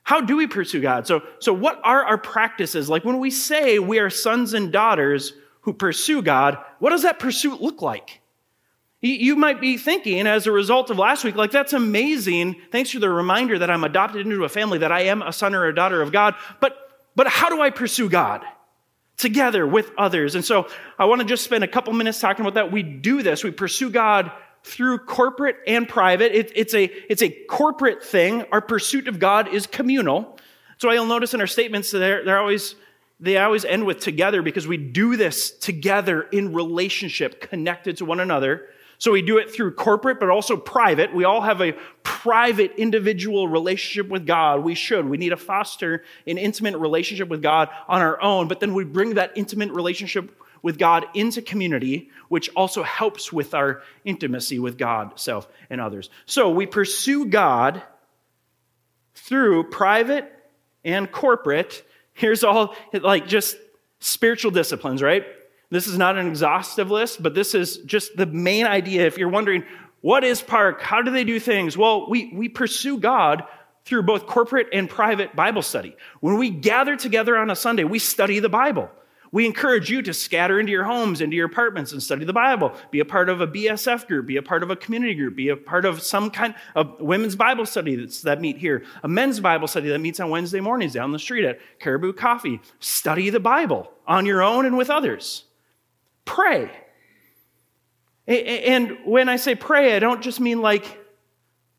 How 0.04 0.20
do 0.20 0.36
we 0.36 0.48
pursue 0.48 0.81
God? 0.81 1.08
So, 1.08 1.24
so 1.40 1.54
what 1.54 1.80
are 1.86 2.04
our 2.04 2.18
practices? 2.18 2.90
Like 2.90 3.06
when 3.06 3.20
we 3.20 3.31
say 3.31 3.80
we 3.80 4.00
are 4.00 4.10
sons 4.10 4.54
and 4.54 4.70
daughters 4.70 5.31
who 5.62 5.74
pursue 5.74 6.22
God, 6.22 6.58
what 6.80 6.92
does 6.92 7.04
that 7.04 7.20
pursuit 7.20 7.62
look 7.62 7.82
like? 7.82 8.22
You 9.02 9.38
might 9.38 9.62
be 9.62 9.78
thinking, 9.78 10.28
as 10.28 10.46
a 10.46 10.52
result 10.52 10.90
of 10.90 10.98
last 10.98 11.24
week, 11.24 11.36
like, 11.36 11.52
that's 11.52 11.72
amazing. 11.72 12.58
Thanks 12.70 12.92
for 12.92 13.00
the 13.00 13.10
reminder 13.10 13.58
that 13.58 13.70
I'm 13.70 13.86
adopted 13.86 14.26
into 14.26 14.44
a 14.44 14.50
family, 14.50 14.80
that 14.80 14.92
I 14.92 15.04
am 15.04 15.22
a 15.22 15.32
son 15.32 15.56
or 15.56 15.68
a 15.68 15.74
daughter 15.74 16.02
of 16.02 16.12
God. 16.12 16.36
But, 16.60 16.76
but 17.16 17.28
how 17.28 17.48
do 17.48 17.62
I 17.62 17.70
pursue 17.70 18.10
God? 18.10 18.44
Together 19.16 19.66
with 19.66 19.92
others. 19.98 20.36
And 20.36 20.44
so 20.44 20.68
I 20.98 21.06
want 21.06 21.22
to 21.22 21.28
just 21.28 21.46
spend 21.46 21.64
a 21.64 21.68
couple 21.68 21.94
minutes 21.94 22.20
talking 22.20 22.44
about 22.44 22.56
that. 22.56 22.74
We 22.74 22.84
do 22.84 23.22
this. 23.22 23.42
We 23.42 23.52
pursue 23.52 23.90
God 23.90 24.32
through 24.66 24.98
corporate 25.00 25.56
and 25.66 25.88
private. 25.88 26.38
It, 26.38 26.52
it's, 26.56 26.74
a, 26.74 26.84
it's 26.84 27.22
a 27.22 27.30
corporate 27.30 28.04
thing. 28.04 28.44
Our 28.52 28.62
pursuit 28.62 29.08
of 29.08 29.18
God 29.18 29.48
is 29.48 29.66
communal. 29.66 30.38
So 30.78 30.92
you'll 30.92 31.06
notice 31.06 31.34
in 31.34 31.40
our 31.40 31.48
statements, 31.48 31.92
they're, 31.92 32.26
they're 32.26 32.40
always, 32.40 32.76
they 33.19 33.38
always 33.38 33.66
end 33.66 33.85
with 33.85 33.99
together 33.99 34.42
because 34.42 34.68
we 34.68 34.78
do 34.78 35.18
this 35.18 35.52
together 35.52 36.21
in 36.21 36.54
relationship, 36.54 37.42
connected 37.42 37.97
to 37.97 38.06
one 38.06 38.19
another. 38.19 38.68
So 38.97 39.11
we 39.11 39.21
do 39.21 39.38
it 39.38 39.52
through 39.52 39.76
corporate, 39.76 40.19
but 40.19 40.30
also 40.30 40.57
private. 40.57 41.14
We 41.16 41.23
all 41.23 41.42
have 41.42 41.61
a 41.61 41.73
private, 42.04 42.73
individual 42.78 43.47
relationship 43.47 44.11
with 44.11 44.26
God. 44.26 44.64
We 44.64 44.76
should. 44.76 45.07
We 45.07 45.18
need 45.18 45.30
to 45.30 45.38
foster 45.38 46.04
an 46.28 46.38
intimate 46.38 46.78
relationship 46.78 47.30
with 47.30 47.42
God 47.42 47.69
on 47.88 48.02
our 48.02 48.21
own, 48.21 48.49
but 48.49 48.59
then 48.59 48.73
we 48.73 48.83
bring 48.83 49.16
that 49.16 49.31
intimate 49.35 49.71
relationship 49.71 50.31
with 50.61 50.78
God 50.78 51.06
into 51.14 51.42
community, 51.42 52.09
which 52.28 52.49
also 52.56 52.83
helps 52.83 53.31
with 53.31 53.54
our 53.54 53.81
intimacy 54.04 54.59
with 54.59 54.78
God, 54.78 55.18
self, 55.18 55.47
and 55.69 55.80
others. 55.80 56.09
So 56.26 56.49
we 56.49 56.66
pursue 56.66 57.26
God 57.26 57.81
through 59.16 59.69
private 59.69 60.31
and 60.83 61.09
corporate. 61.11 61.85
Here's 62.19 62.44
all 62.44 62.76
like 62.92 63.28
just 63.28 63.56
spiritual 64.02 64.52
disciplines, 64.52 65.02
right? 65.02 65.26
This 65.69 65.88
is 65.88 65.97
not 65.97 66.18
an 66.18 66.28
exhaustive 66.28 66.92
list, 66.92 67.23
but 67.23 67.33
this 67.33 67.56
is 67.56 67.78
just 67.78 68.18
the 68.18 68.26
main 68.26 68.66
idea. 68.66 69.06
If 69.06 69.18
you're 69.18 69.30
wondering, 69.30 69.64
what 70.02 70.26
is 70.26 70.42
Park? 70.42 70.81
How 70.81 71.02
do 71.02 71.11
they 71.11 71.23
do 71.23 71.40
things? 71.40 71.78
Well, 71.78 72.09
we, 72.09 72.33
we 72.33 72.49
pursue 72.49 72.97
God 72.99 73.44
through 73.85 74.04
both 74.04 74.28
corporate 74.28 74.68
and 74.73 74.90
private 74.90 75.33
Bible 75.33 75.61
study. 75.61 75.95
When 76.19 76.38
we 76.38 76.49
gather 76.49 76.97
together 76.97 77.38
on 77.38 77.49
a 77.49 77.56
Sunday, 77.56 77.85
we 77.85 77.99
study 77.99 78.40
the 78.40 78.49
Bible. 78.49 78.90
We 79.31 79.45
encourage 79.45 79.90
you 79.90 80.02
to 80.02 80.14
scatter 80.14 80.59
into 80.59 80.71
your 80.71 80.83
homes, 80.83 81.21
into 81.21 81.36
your 81.36 81.45
apartments, 81.45 81.92
and 81.92 82.02
study 82.02 82.26
the 82.26 82.33
Bible. 82.33 82.74
Be 82.90 83.00
a 83.00 83.06
part 83.06 83.30
of 83.30 83.42
a 83.42 83.48
BSF 83.48 84.07
group, 84.07 84.26
be 84.26 84.38
a 84.38 84.42
part 84.42 84.64
of 84.64 84.71
a 84.71 84.76
community 84.76 85.14
group, 85.14 85.36
be 85.36 85.50
a 85.50 85.57
part 85.57 85.86
of 85.86 86.02
some 86.02 86.31
kind 86.31 86.56
of 86.76 87.00
women's 87.00 87.36
Bible 87.36 87.66
study 87.66 87.95
that's, 87.95 88.21
that 88.24 88.42
meet 88.42 88.57
here, 88.57 88.83
a 89.04 89.07
men's 89.07 89.40
Bible 89.40 89.68
study 89.68 89.90
that 89.90 90.00
meets 90.00 90.19
on 90.19 90.30
Wednesday 90.30 90.59
mornings 90.59 90.94
down 90.94 91.12
the 91.12 91.19
street 91.19 91.45
at 91.45 91.59
Caribou 91.80 92.14
Coffee. 92.14 92.59
Study 92.80 93.30
the 93.30 93.40
Bible 93.40 93.92
on 94.07 94.26
your 94.26 94.42
own 94.42 94.66
and 94.66 94.78
with 94.78 94.90
others 94.90 95.45
pray. 96.30 96.69
And 98.28 99.00
when 99.04 99.30
I 99.30 99.38
say 99.38 99.56
pray, 99.56 99.95
I 99.95 100.00
don't 100.00 100.21
just 100.21 100.40
mean 100.40 100.62
like 100.62 101.04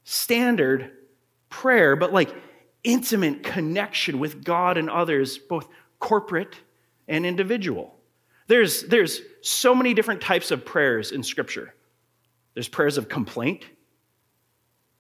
standard 0.03 0.91
prayer, 1.49 1.95
but 1.95 2.13
like 2.13 2.35
intimate 2.83 3.45
connection 3.45 4.19
with 4.19 4.43
God 4.43 4.77
and 4.77 4.91
others, 4.91 5.39
both 5.39 5.69
corporate 6.01 6.57
and 7.11 7.27
individual. 7.27 7.95
There's, 8.47 8.85
there's 8.85 9.21
so 9.43 9.75
many 9.75 9.93
different 9.93 10.23
types 10.23 10.51
of 10.51 10.65
prayers 10.65 11.13
in 11.13 11.23
Scripture. 11.23 11.75
There's 12.55 12.69
prayers 12.69 12.97
of 12.97 13.09
complaint. 13.09 13.67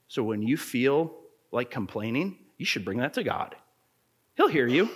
So 0.08 0.22
when 0.22 0.42
you 0.42 0.56
feel 0.56 1.14
like 1.50 1.70
complaining, 1.70 2.36
you 2.58 2.66
should 2.66 2.84
bring 2.84 2.98
that 2.98 3.14
to 3.14 3.22
God. 3.22 3.54
He'll 4.36 4.48
hear 4.48 4.66
you, 4.66 4.90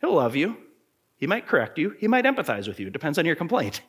He'll 0.00 0.14
love 0.14 0.36
you. 0.36 0.58
He 1.16 1.26
might 1.26 1.46
correct 1.46 1.78
you, 1.78 1.96
He 1.98 2.08
might 2.08 2.24
empathize 2.24 2.68
with 2.68 2.78
you. 2.78 2.88
It 2.88 2.92
depends 2.92 3.18
on 3.18 3.24
your 3.24 3.36
complaint. 3.36 3.80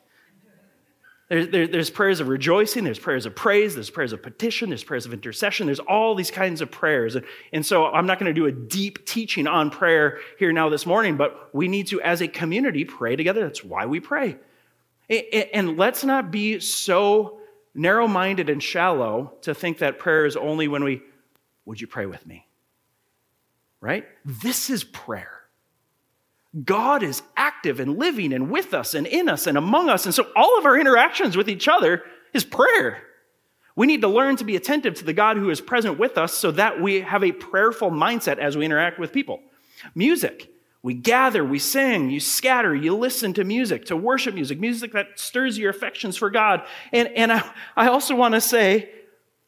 There's, 1.28 1.48
there, 1.48 1.66
there's 1.66 1.90
prayers 1.90 2.20
of 2.20 2.28
rejoicing, 2.28 2.84
there's 2.84 2.98
prayers 2.98 3.26
of 3.26 3.36
praise, 3.36 3.74
there's 3.74 3.90
prayers 3.90 4.14
of 4.14 4.22
petition, 4.22 4.70
there's 4.70 4.82
prayers 4.82 5.04
of 5.04 5.12
intercession, 5.12 5.66
there's 5.66 5.78
all 5.78 6.14
these 6.14 6.30
kinds 6.30 6.62
of 6.62 6.70
prayers. 6.70 7.16
And, 7.16 7.26
and 7.52 7.66
so 7.66 7.86
I'm 7.86 8.06
not 8.06 8.18
going 8.18 8.34
to 8.34 8.40
do 8.40 8.46
a 8.46 8.52
deep 8.52 9.04
teaching 9.04 9.46
on 9.46 9.70
prayer 9.70 10.20
here 10.38 10.52
now 10.52 10.70
this 10.70 10.86
morning, 10.86 11.18
but 11.18 11.54
we 11.54 11.68
need 11.68 11.88
to, 11.88 12.00
as 12.00 12.22
a 12.22 12.28
community, 12.28 12.84
pray 12.84 13.14
together. 13.14 13.42
That's 13.42 13.62
why 13.62 13.84
we 13.84 14.00
pray. 14.00 14.36
And 15.52 15.76
let's 15.76 16.02
not 16.02 16.30
be 16.30 16.60
so 16.60 17.40
narrow 17.74 18.08
minded 18.08 18.48
and 18.48 18.62
shallow 18.62 19.34
to 19.42 19.54
think 19.54 19.78
that 19.78 19.98
prayer 19.98 20.24
is 20.24 20.36
only 20.36 20.66
when 20.66 20.82
we, 20.82 21.02
would 21.66 21.80
you 21.80 21.86
pray 21.86 22.06
with 22.06 22.26
me? 22.26 22.46
Right? 23.80 24.06
This 24.24 24.70
is 24.70 24.82
prayer. 24.82 25.37
God 26.64 27.02
is 27.02 27.22
active 27.36 27.78
and 27.78 27.98
living 27.98 28.32
and 28.32 28.50
with 28.50 28.72
us 28.72 28.94
and 28.94 29.06
in 29.06 29.28
us 29.28 29.46
and 29.46 29.58
among 29.58 29.88
us. 29.88 30.06
And 30.06 30.14
so 30.14 30.26
all 30.34 30.58
of 30.58 30.64
our 30.64 30.78
interactions 30.78 31.36
with 31.36 31.48
each 31.48 31.68
other 31.68 32.02
is 32.32 32.44
prayer. 32.44 33.02
We 33.76 33.86
need 33.86 34.00
to 34.00 34.08
learn 34.08 34.36
to 34.36 34.44
be 34.44 34.56
attentive 34.56 34.94
to 34.94 35.04
the 35.04 35.12
God 35.12 35.36
who 35.36 35.50
is 35.50 35.60
present 35.60 35.98
with 35.98 36.18
us 36.18 36.34
so 36.34 36.50
that 36.52 36.80
we 36.80 37.02
have 37.02 37.22
a 37.22 37.32
prayerful 37.32 37.90
mindset 37.90 38.38
as 38.38 38.56
we 38.56 38.64
interact 38.64 38.98
with 38.98 39.12
people. 39.12 39.40
Music. 39.94 40.50
We 40.82 40.94
gather, 40.94 41.44
we 41.44 41.58
sing, 41.58 42.08
you 42.08 42.20
scatter, 42.20 42.74
you 42.74 42.96
listen 42.96 43.34
to 43.34 43.44
music, 43.44 43.86
to 43.86 43.96
worship 43.96 44.34
music, 44.34 44.60
music 44.60 44.92
that 44.92 45.18
stirs 45.18 45.58
your 45.58 45.70
affections 45.70 46.16
for 46.16 46.30
God. 46.30 46.64
And, 46.92 47.08
and 47.08 47.32
I, 47.32 47.48
I 47.76 47.88
also 47.88 48.14
want 48.14 48.34
to 48.34 48.40
say, 48.40 48.90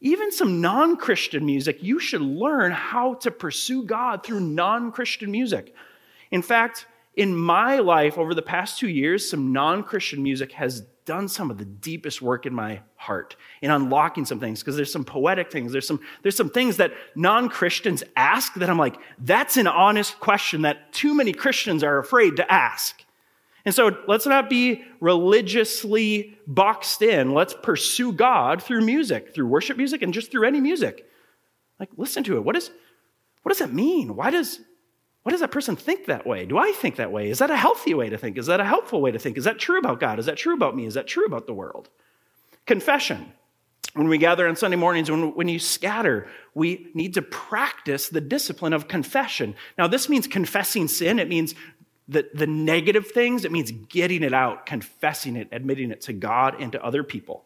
even 0.01 0.33
some 0.33 0.61
non 0.61 0.97
Christian 0.97 1.45
music, 1.47 1.83
you 1.83 1.99
should 1.99 2.23
learn 2.23 2.73
how 2.73 3.15
to 3.15 3.31
pursue 3.31 3.85
God 3.85 4.25
through 4.25 4.41
non 4.41 4.93
Christian 4.93 5.31
music. 5.31 5.75
In 6.31 6.43
fact, 6.43 6.87
in 7.17 7.37
my 7.37 7.79
life 7.79 8.19
over 8.19 8.35
the 8.35 8.43
past 8.43 8.79
two 8.79 8.89
years, 8.89 9.29
some 9.29 9.53
non 9.53 9.83
Christian 9.83 10.23
music 10.23 10.53
has 10.53 10.83
done 11.11 11.27
some 11.27 11.51
of 11.51 11.59
the 11.59 11.65
deepest 11.65 12.23
work 12.23 12.47
in 12.47 12.55
my 12.55 12.81
heart 12.95 13.35
in 13.63 13.71
unlocking 13.73 14.25
some 14.25 14.39
things 14.39 14.61
because 14.61 14.77
there's 14.77 14.93
some 14.93 15.05
poetic 15.05 15.51
things. 15.51 15.73
There's 15.73 15.87
some 15.87 15.99
there's 16.23 16.37
some 16.37 16.51
things 16.51 16.77
that 16.77 16.93
non-christians 17.17 18.05
ask 18.15 18.55
that 18.55 18.71
i'm 18.71 18.79
like 18.79 18.97
that's 19.19 19.57
an 19.57 19.67
honest 19.67 20.21
question 20.21 20.63
that 20.63 20.93
too 20.93 21.13
many 21.13 21.33
christians 21.33 21.83
are 21.83 21.99
afraid 21.99 22.37
to 22.37 22.53
ask. 22.53 23.05
And 23.65 23.75
so 23.75 23.91
let's 24.07 24.25
not 24.25 24.49
be 24.49 24.85
religiously 25.01 26.39
boxed 26.47 27.03
in. 27.03 27.35
Let's 27.35 27.55
pursue 27.55 28.13
god 28.13 28.63
through 28.63 28.83
music 28.83 29.35
through 29.35 29.49
worship 29.49 29.77
music 29.77 30.03
and 30.03 30.15
just 30.15 30.31
through 30.31 30.47
any 30.47 30.61
music. 30.61 31.09
Like 31.81 31.89
listen 31.97 32.23
to 32.25 32.37
it. 32.37 32.45
What 32.45 32.55
is 32.55 32.71
what 33.43 33.49
does 33.49 33.59
that 33.59 33.73
mean? 33.73 34.15
Why 34.15 34.31
does 34.31 34.61
what 35.31 35.35
does 35.35 35.43
that 35.43 35.53
person 35.53 35.77
think 35.77 36.07
that 36.07 36.27
way? 36.27 36.45
Do 36.45 36.59
I 36.59 36.73
think 36.73 36.97
that 36.97 37.13
way? 37.13 37.31
Is 37.31 37.39
that 37.39 37.53
a 37.53 37.57
healthy 37.57 37.95
way 37.95 38.09
to 38.09 38.19
think? 38.19 38.37
Is 38.37 38.47
that 38.47 38.59
a 38.59 38.65
helpful 38.65 39.01
way 39.01 39.13
to 39.13 39.19
think? 39.21 39.39
Is 39.39 39.45
that 39.45 39.61
true 39.61 39.79
about 39.79 40.01
God? 40.01 40.19
Is 40.19 40.27
that 40.27 40.37
true 40.37 40.55
about 40.55 40.75
me? 40.75 40.87
Is 40.87 40.95
that 40.95 41.07
true 41.07 41.25
about 41.25 41.47
the 41.47 41.55
world? 41.55 41.89
Confession. 42.67 43.33
When 43.95 44.09
we 44.09 44.19
gather 44.19 44.49
on 44.49 44.57
Sunday 44.57 44.77
mornings, 44.77 45.09
when, 45.09 45.33
when 45.37 45.47
you 45.47 45.61
scatter, 45.61 46.27
we 46.53 46.91
need 46.95 47.15
to 47.15 47.23
practice 47.23 48.09
the 48.09 48.21
discipline 48.21 48.73
of 48.73 48.89
confession. 48.89 49.55
Now, 49.79 49.87
this 49.87 50.09
means 50.09 50.27
confessing 50.27 50.89
sin. 50.89 51.21
It 51.21 51.29
means 51.29 51.55
the, 52.09 52.29
the 52.35 52.49
negative 52.49 53.13
things. 53.13 53.45
It 53.45 53.53
means 53.53 53.71
getting 53.71 54.25
it 54.25 54.35
out, 54.35 54.67
confessing 54.67 55.37
it, 55.37 55.47
admitting 55.53 55.93
it 55.93 56.01
to 56.03 56.13
God 56.13 56.57
and 56.61 56.73
to 56.73 56.85
other 56.85 57.05
people. 57.05 57.45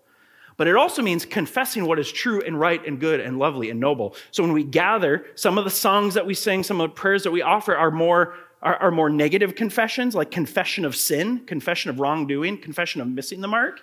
But 0.56 0.68
it 0.68 0.76
also 0.76 1.02
means 1.02 1.24
confessing 1.24 1.86
what 1.86 1.98
is 1.98 2.10
true 2.10 2.40
and 2.40 2.58
right 2.58 2.84
and 2.86 3.00
good 3.00 3.20
and 3.20 3.38
lovely 3.38 3.70
and 3.70 3.80
noble. 3.80 4.14
So 4.30 4.42
when 4.42 4.52
we 4.52 4.62
gather, 4.62 5.26
some 5.34 5.58
of 5.58 5.64
the 5.64 5.70
songs 5.70 6.14
that 6.14 6.26
we 6.26 6.34
sing, 6.34 6.62
some 6.62 6.80
of 6.80 6.90
the 6.90 6.94
prayers 6.94 7.24
that 7.24 7.32
we 7.32 7.42
offer 7.42 7.76
are 7.76 7.90
more, 7.90 8.34
are, 8.62 8.76
are 8.76 8.90
more 8.90 9.10
negative 9.10 9.54
confessions, 9.56 10.14
like 10.14 10.30
confession 10.30 10.84
of 10.84 10.94
sin, 10.94 11.40
confession 11.40 11.90
of 11.90 11.98
wrongdoing, 11.98 12.58
confession 12.58 13.00
of 13.00 13.08
missing 13.08 13.40
the 13.40 13.48
mark. 13.48 13.80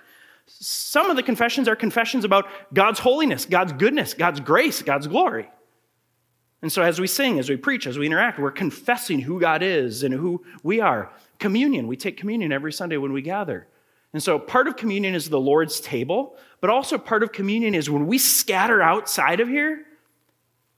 Some 0.48 1.10
of 1.10 1.18
the 1.18 1.24
confessions 1.24 1.68
are 1.68 1.76
confessions 1.76 2.26
about 2.26 2.48
God's 2.74 3.00
holiness, 3.00 3.46
God's 3.46 3.74
goodness, 3.74 4.14
God's 4.14 4.40
grace, 4.40 4.82
God's 4.82 5.08
glory. 5.08 5.50
And 6.62 6.72
so 6.72 6.84
as 6.84 7.02
we 7.02 7.08
sing, 7.08 7.40
as 7.40 7.50
we 7.50 7.58
preach, 7.58 7.88
as 7.88 7.98
we 7.98 8.06
interact, 8.06 8.40
we're 8.40 8.52
confessing 8.52 9.20
who 9.20 9.40
God 9.40 9.64
is 9.64 10.04
and 10.04 10.14
who 10.14 10.44
we 10.64 10.80
are. 10.80 11.12
Communion, 11.40 11.88
we 11.88 11.98
take 11.98 12.18
communion 12.18 12.52
every 12.52 12.72
Sunday 12.72 12.98
when 12.98 13.14
we 13.14 13.22
gather. 13.22 13.68
And 14.14 14.22
so 14.22 14.38
part 14.38 14.68
of 14.68 14.76
communion 14.76 15.16
is 15.16 15.30
the 15.30 15.40
Lord's 15.40 15.80
table, 15.80 16.36
but 16.60 16.70
also 16.70 16.98
part 16.98 17.24
of 17.24 17.32
communion 17.32 17.74
is 17.74 17.90
when 17.90 18.08
we 18.08 18.18
scatter 18.18 18.82
outside 18.82 19.40
of 19.40 19.48
here, 19.48 19.86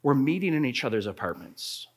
we're 0.04 0.14
meeting 0.14 0.54
in 0.54 0.66
each 0.66 0.84
other's 0.84 1.08
apartments. 1.08 1.88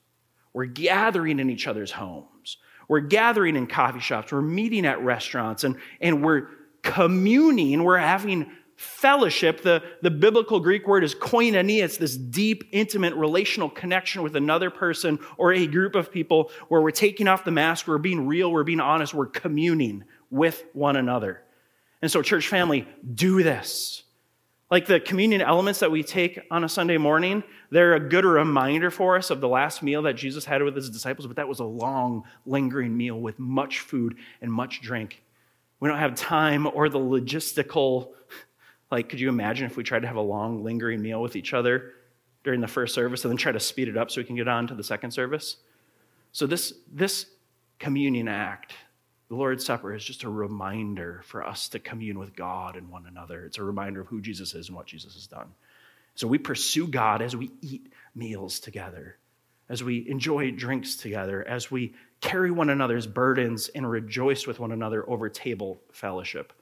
We're 0.53 0.65
gathering 0.65 1.39
in 1.39 1.51
each 1.51 1.67
other's 1.67 1.93
homes. 1.93 2.57
We're 2.89 3.01
gathering 3.01 3.57
in 3.57 3.67
coffee 3.67 4.01
shops. 4.01 4.33
We're 4.33 4.41
meeting 4.41 4.87
at 4.87 5.03
restaurants 5.03 5.65
and, 5.65 5.77
and 6.01 6.25
we're 6.25 6.49
communing. 6.83 7.83
We're 7.83 7.99
having 7.99 8.51
fellowship. 8.77 9.63
The, 9.63 9.83
the 10.03 10.11
biblical 10.11 10.61
Greek 10.61 10.87
word 10.87 11.03
is 11.03 11.15
koinonia. 11.15 11.83
It's 11.83 11.97
this 11.97 12.17
deep, 12.17 12.65
intimate 12.73 13.15
relational 13.15 13.69
connection 13.69 14.23
with 14.23 14.37
another 14.37 14.71
person 14.71 15.19
or 15.37 15.53
a 15.53 15.67
group 15.67 15.95
of 15.95 16.13
people 16.13 16.51
where 16.69 16.81
we're 16.81 16.91
taking 16.91 17.27
off 17.27 17.45
the 17.45 17.51
mask, 17.51 17.89
we're 17.89 17.99
being 17.99 18.27
real, 18.27 18.53
we're 18.53 18.65
being 18.65 18.81
honest, 18.81 19.13
we're 19.13 19.27
communing 19.27 20.05
with 20.37 20.65
one 20.73 20.97
another. 20.97 21.43
And 22.03 22.11
so, 22.11 22.23
church 22.23 22.49
family, 22.49 22.87
do 23.15 23.43
this. 23.43 24.05
Like 24.71 24.87
the 24.87 24.99
communion 24.99 25.43
elements 25.43 25.81
that 25.81 25.91
we 25.91 26.03
take 26.03 26.41
on 26.51 26.65
a 26.65 26.69
Sunday 26.69 26.99
morning, 26.99 27.45
they're 27.71 27.95
a 27.95 28.01
good 28.01 28.25
reminder 28.25 28.91
for 28.91 29.17
us 29.17 29.31
of 29.31 29.41
the 29.41 29.49
last 29.49 29.83
meal 29.83 30.03
that 30.03 30.15
Jesus 30.15 30.45
had 30.45 30.63
with 30.63 30.75
his 30.75 30.91
disciples, 30.91 31.27
but 31.27 31.37
that 31.37 31.49
was 31.49 31.61
a 31.61 31.65
long, 31.65 32.25
lingering 32.45 32.97
meal 32.97 33.19
with 33.21 33.39
much 33.39 33.81
food 33.81 34.17
and 34.41 34.53
much 34.53 34.81
drink. 34.81 35.23
We 35.79 35.89
don't 35.89 35.99
have 35.99 36.17
time 36.17 36.67
or 36.67 36.89
the 36.89 36.99
logistical, 36.99 38.11
like, 38.91 39.09
could 39.09 39.21
you 39.21 39.29
imagine 39.29 39.67
if 39.67 39.77
we 39.77 39.85
tried 39.85 40.03
to 40.03 40.09
have 40.09 40.17
a 40.17 40.21
long, 40.21 40.65
lingering 40.65 41.01
meal 41.01 41.23
with 41.23 41.37
each 41.37 41.55
other 41.55 41.93
during 42.43 42.61
the 42.61 42.69
first 42.69 42.95
service 42.95 43.25
and 43.25 43.31
then 43.31 43.39
try 43.39 43.53
to 43.53 43.61
speed 43.61 43.89
it 43.89 43.97
up 43.97 44.11
so 44.11 44.21
we 44.21 44.25
can 44.25 44.37
get 44.37 44.49
on 44.49 44.67
to 44.67 44.75
the 44.75 44.85
second 44.85 45.13
service? 45.13 45.59
So, 46.33 46.47
this, 46.47 46.75
this 46.93 47.27
communion 47.79 48.27
act 48.27 48.75
the 49.29 49.35
Lord's 49.35 49.65
Supper 49.65 49.95
is 49.95 50.05
just 50.05 50.23
a 50.23 50.29
reminder 50.29 51.23
for 51.25 51.45
us 51.45 51.69
to 51.71 51.79
commune 51.79 52.19
with 52.19 52.37
God 52.37 52.77
and 52.77 52.89
one 52.89 53.07
another. 53.07 53.45
It's 53.45 53.59
a 53.59 53.65
reminder 53.65 54.01
of 54.01 54.07
who 54.07 54.21
Jesus 54.21 54.55
is 54.55 54.69
and 54.69 54.77
what 54.77 54.87
Jesus 54.87 55.15
has 55.15 55.27
done. 55.27 55.49
So 56.15 56.29
we 56.29 56.39
pursue 56.39 56.87
God 56.87 57.21
as 57.21 57.35
we 57.35 57.51
eat 57.61 57.93
meals 58.15 58.61
together, 58.61 59.19
as 59.69 59.83
we 59.83 60.09
enjoy 60.09 60.53
drinks 60.53 60.97
together, 60.97 61.47
as 61.47 61.71
we 61.71 61.95
carry 62.21 62.51
one 62.51 62.71
another's 62.71 63.07
burdens 63.07 63.69
and 63.69 63.91
rejoice 63.91 64.47
with 64.47 64.61
one 64.61 64.73
another 64.73 65.09
over 65.11 65.29
table 65.29 65.81
fellowship. 65.93 66.53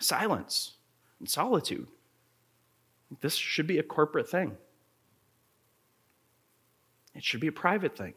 Silence 0.00 0.74
and 1.20 1.28
solitude. 1.28 1.86
This 3.20 3.34
should 3.34 3.66
be 3.66 3.78
a 3.78 3.82
corporate 3.82 4.28
thing. 4.28 4.56
It 7.14 7.22
should 7.22 7.40
be 7.40 7.46
a 7.46 7.52
private 7.52 7.96
thing. 7.96 8.14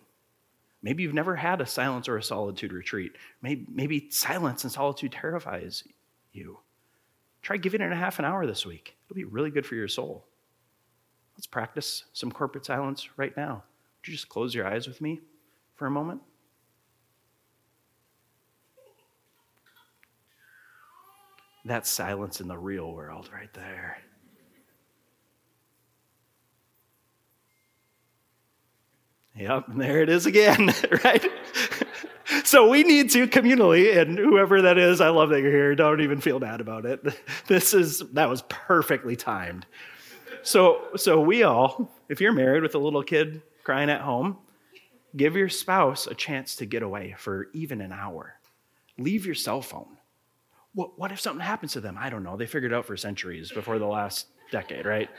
Maybe 0.82 1.04
you've 1.04 1.14
never 1.14 1.36
had 1.36 1.60
a 1.60 1.66
silence 1.66 2.08
or 2.08 2.18
a 2.18 2.24
solitude 2.24 2.72
retreat. 2.72 3.14
Maybe, 3.42 3.66
maybe 3.70 4.10
silence 4.10 4.64
and 4.64 4.72
solitude 4.72 5.12
terrifies 5.12 5.84
you. 6.32 6.60
Try 7.42 7.58
giving 7.58 7.82
it 7.82 7.92
a 7.92 7.96
half 7.96 8.20
an 8.20 8.26
hour 8.26 8.46
this 8.46 8.66
week. 8.66 8.96
It'll 9.06 9.16
be 9.16 9.24
really 9.24 9.50
good 9.50 9.66
for 9.66 9.76
your 9.76 9.88
soul. 9.88 10.26
Let's 11.36 11.48
practice 11.48 12.06
some 12.14 12.32
corporate 12.32 12.66
silence 12.66 13.10
right 13.18 13.36
now. 13.36 13.64
Would 14.02 14.08
you 14.08 14.14
just 14.14 14.30
close 14.30 14.54
your 14.54 14.68
eyes 14.68 14.88
with 14.88 15.02
me 15.02 15.22
for 15.76 15.86
a 15.86 15.92
moment? 15.92 16.22
That's 21.66 21.90
silence 21.90 22.40
in 22.40 22.48
the 22.48 22.58
real 22.58 22.94
world 22.94 23.30
right 23.34 23.54
there. 23.54 23.98
Yep, 29.38 29.66
there 29.76 30.02
it 30.02 30.10
is 30.10 30.26
again, 30.26 30.74
right? 31.04 31.26
so 32.44 32.70
we 32.70 32.84
need 32.84 33.12
to 33.12 33.28
communally, 33.28 33.96
and 33.98 34.18
whoever 34.18 34.64
that 34.64 34.78
is, 34.78 35.00
I 35.00 35.10
love 35.10 35.30
that 35.30 35.42
you're 35.42 35.52
here. 35.52 35.76
Don't 35.76 36.02
even 36.02 36.22
feel 36.22 36.40
bad 36.40 36.62
about 36.62 36.86
it. 36.86 37.02
This 37.48 37.74
is 37.74 38.00
that 38.14 38.30
was 38.30 38.42
perfectly 38.50 39.16
timed. 39.16 39.66
So 40.44 40.88
so 40.96 41.22
we 41.22 41.44
all, 41.44 41.92
if 42.10 42.20
you're 42.20 42.34
married 42.34 42.64
with 42.64 42.76
a 42.76 42.80
little 42.80 43.04
kid 43.04 43.42
crying 43.64 43.90
at 43.90 44.02
home, 44.02 44.38
give 45.16 45.36
your 45.36 45.50
spouse 45.50 46.08
a 46.08 46.16
chance 46.16 46.56
to 46.58 46.66
get 46.66 46.84
away 46.84 47.16
for 47.18 47.48
even 47.54 47.80
an 47.80 47.92
hour. 47.92 48.40
Leave 48.98 49.26
your 49.26 49.36
cell 49.36 49.62
phone. 49.62 49.98
What, 50.74 50.98
what 51.00 51.12
if 51.12 51.20
something 51.20 51.46
happens 51.46 51.74
to 51.74 51.82
them? 51.82 51.98
I 52.00 52.10
don't 52.10 52.24
know. 52.24 52.38
They 52.38 52.46
figured 52.46 52.72
it 52.72 52.76
out 52.76 52.86
for 52.86 52.98
centuries 52.98 53.52
before 53.52 53.80
the 53.80 53.86
last 53.86 54.28
decade, 54.52 54.86
right? 54.86 55.10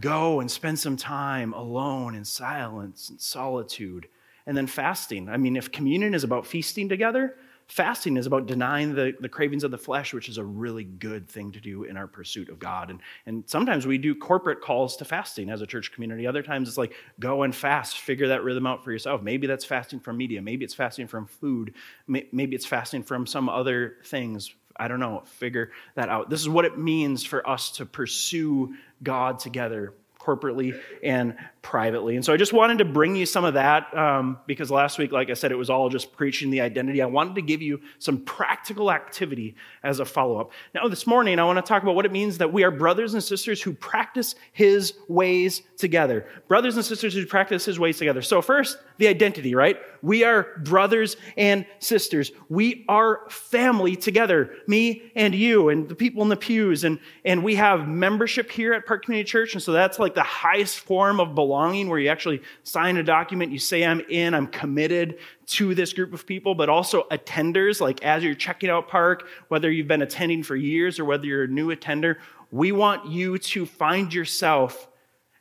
Go 0.00 0.40
and 0.40 0.50
spend 0.50 0.78
some 0.78 0.96
time 0.96 1.52
alone 1.52 2.14
in 2.14 2.24
silence 2.24 3.10
and 3.10 3.20
solitude. 3.20 4.08
And 4.46 4.56
then 4.56 4.66
fasting. 4.66 5.28
I 5.28 5.38
mean, 5.38 5.56
if 5.56 5.72
communion 5.72 6.14
is 6.14 6.22
about 6.22 6.46
feasting 6.46 6.88
together, 6.88 7.36
fasting 7.66 8.18
is 8.18 8.26
about 8.26 8.46
denying 8.46 8.94
the, 8.94 9.14
the 9.20 9.28
cravings 9.28 9.64
of 9.64 9.70
the 9.70 9.78
flesh, 9.78 10.12
which 10.12 10.28
is 10.28 10.36
a 10.36 10.44
really 10.44 10.84
good 10.84 11.28
thing 11.28 11.52
to 11.52 11.60
do 11.60 11.84
in 11.84 11.96
our 11.96 12.06
pursuit 12.06 12.50
of 12.50 12.58
God. 12.58 12.90
And, 12.90 13.00
and 13.24 13.44
sometimes 13.46 13.86
we 13.86 13.96
do 13.96 14.14
corporate 14.14 14.60
calls 14.60 14.96
to 14.98 15.04
fasting 15.06 15.48
as 15.48 15.62
a 15.62 15.66
church 15.66 15.92
community. 15.92 16.26
Other 16.26 16.42
times 16.42 16.68
it's 16.68 16.76
like, 16.76 16.92
go 17.18 17.42
and 17.42 17.54
fast, 17.54 17.98
figure 17.98 18.28
that 18.28 18.44
rhythm 18.44 18.66
out 18.66 18.84
for 18.84 18.92
yourself. 18.92 19.22
Maybe 19.22 19.46
that's 19.46 19.64
fasting 19.64 20.00
from 20.00 20.18
media. 20.18 20.42
Maybe 20.42 20.64
it's 20.64 20.74
fasting 20.74 21.06
from 21.06 21.26
food. 21.26 21.74
Maybe 22.06 22.54
it's 22.54 22.66
fasting 22.66 23.02
from 23.02 23.26
some 23.26 23.48
other 23.48 23.96
things. 24.04 24.54
I 24.76 24.88
don't 24.88 25.00
know. 25.00 25.22
Figure 25.24 25.70
that 25.94 26.08
out. 26.08 26.28
This 26.28 26.40
is 26.40 26.48
what 26.48 26.64
it 26.64 26.76
means 26.76 27.24
for 27.24 27.48
us 27.48 27.70
to 27.72 27.86
pursue 27.86 28.74
God 29.04 29.38
together 29.38 29.94
corporately 30.18 30.80
and 31.02 31.36
privately. 31.64 32.14
And 32.14 32.24
so 32.24 32.32
I 32.32 32.36
just 32.36 32.52
wanted 32.52 32.78
to 32.78 32.84
bring 32.84 33.16
you 33.16 33.24
some 33.24 33.44
of 33.44 33.54
that 33.54 33.92
um, 33.96 34.38
because 34.46 34.70
last 34.70 34.98
week, 34.98 35.10
like 35.10 35.30
I 35.30 35.34
said, 35.34 35.50
it 35.50 35.56
was 35.56 35.70
all 35.70 35.88
just 35.88 36.12
preaching 36.12 36.50
the 36.50 36.60
identity. 36.60 37.00
I 37.00 37.06
wanted 37.06 37.34
to 37.36 37.42
give 37.42 37.62
you 37.62 37.80
some 37.98 38.18
practical 38.18 38.92
activity 38.92 39.56
as 39.82 39.98
a 39.98 40.04
follow 40.04 40.38
up. 40.38 40.52
Now, 40.74 40.86
this 40.86 41.06
morning, 41.06 41.38
I 41.38 41.44
want 41.44 41.56
to 41.56 41.62
talk 41.62 41.82
about 41.82 41.94
what 41.94 42.04
it 42.04 42.12
means 42.12 42.38
that 42.38 42.52
we 42.52 42.64
are 42.64 42.70
brothers 42.70 43.14
and 43.14 43.22
sisters 43.22 43.62
who 43.62 43.72
practice 43.72 44.34
his 44.52 44.92
ways 45.08 45.62
together. 45.78 46.26
Brothers 46.48 46.76
and 46.76 46.84
sisters 46.84 47.14
who 47.14 47.24
practice 47.24 47.64
his 47.64 47.80
ways 47.80 47.98
together. 47.98 48.20
So, 48.20 48.42
first, 48.42 48.78
the 48.98 49.08
identity, 49.08 49.54
right? 49.54 49.78
We 50.02 50.22
are 50.22 50.58
brothers 50.58 51.16
and 51.38 51.64
sisters. 51.78 52.30
We 52.50 52.84
are 52.90 53.22
family 53.30 53.96
together, 53.96 54.54
me 54.68 55.10
and 55.16 55.34
you, 55.34 55.70
and 55.70 55.88
the 55.88 55.94
people 55.94 56.22
in 56.22 56.28
the 56.28 56.36
pews. 56.36 56.84
And, 56.84 57.00
and 57.24 57.42
we 57.42 57.54
have 57.54 57.88
membership 57.88 58.50
here 58.50 58.74
at 58.74 58.84
Park 58.84 59.06
Community 59.06 59.28
Church. 59.28 59.54
And 59.54 59.62
so 59.62 59.72
that's 59.72 59.98
like 59.98 60.14
the 60.14 60.22
highest 60.22 60.80
form 60.80 61.20
of 61.20 61.34
belonging 61.34 61.53
where 61.54 61.98
you 61.98 62.08
actually 62.08 62.42
sign 62.62 62.96
a 62.96 63.02
document, 63.02 63.52
you 63.52 63.58
say, 63.58 63.84
I'm 63.84 64.00
in, 64.08 64.34
I'm 64.34 64.46
committed 64.46 65.18
to 65.46 65.74
this 65.74 65.92
group 65.92 66.12
of 66.12 66.26
people, 66.26 66.54
but 66.54 66.68
also 66.68 67.04
attenders, 67.10 67.80
like 67.80 68.04
as 68.04 68.22
you're 68.22 68.34
checking 68.34 68.70
out 68.70 68.88
Park, 68.88 69.26
whether 69.48 69.70
you've 69.70 69.88
been 69.88 70.02
attending 70.02 70.42
for 70.42 70.56
years 70.56 70.98
or 70.98 71.04
whether 71.04 71.26
you're 71.26 71.44
a 71.44 71.48
new 71.48 71.70
attender, 71.70 72.18
we 72.50 72.72
want 72.72 73.06
you 73.06 73.38
to 73.38 73.66
find 73.66 74.12
yourself 74.12 74.88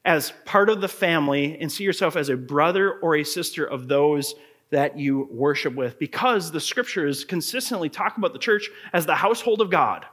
as 0.05 0.34
part 0.46 0.70
of 0.70 0.82
the 0.82 0.88
family 0.88 1.58
and 1.60 1.72
see 1.72 1.84
yourself 1.84 2.15
as 2.15 2.29
a 2.29 2.36
brother 2.36 3.00
or 3.00 3.15
a 3.15 3.24
sister 3.24 3.65
of 3.65 3.88
those 3.88 4.36
that 4.72 4.98
you 4.98 5.29
worship 5.32 5.75
with 5.75 6.00
because 6.00 6.51
the 6.51 6.60
scriptures 6.60 7.24
consistently 7.24 7.89
talk 7.89 8.17
about 8.17 8.34
the 8.34 8.39
church 8.39 8.70
as 8.91 9.05
the 9.05 9.15
household 9.15 9.62
of 9.62 9.70
God, 9.70 10.05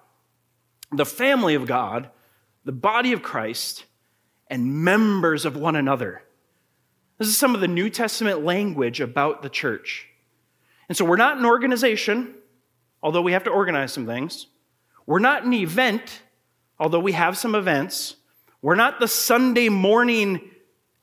the 0.92 1.06
family 1.06 1.54
of 1.54 1.66
God, 1.66 2.10
the 2.64 2.72
body 2.72 3.12
of 3.12 3.22
Christ, 3.22 3.86
and 4.50 4.84
members 4.84 5.46
of 5.46 5.56
one 5.56 5.76
another. 5.76 6.22
This 7.18 7.28
is 7.28 7.38
some 7.38 7.54
of 7.54 7.60
the 7.60 7.68
New 7.68 7.88
Testament 7.88 8.44
language 8.44 9.00
about 9.00 9.42
the 9.42 9.48
church. 9.48 10.08
And 10.88 10.96
so 10.96 11.04
we're 11.04 11.16
not 11.16 11.38
an 11.38 11.46
organization, 11.46 12.34
although 13.02 13.22
we 13.22 13.32
have 13.32 13.44
to 13.44 13.50
organize 13.50 13.92
some 13.92 14.06
things. 14.06 14.48
We're 15.06 15.20
not 15.20 15.44
an 15.44 15.52
event, 15.54 16.22
although 16.78 17.00
we 17.00 17.12
have 17.12 17.38
some 17.38 17.54
events. 17.54 18.16
We're 18.60 18.74
not 18.74 19.00
the 19.00 19.08
Sunday 19.08 19.68
morning 19.68 20.50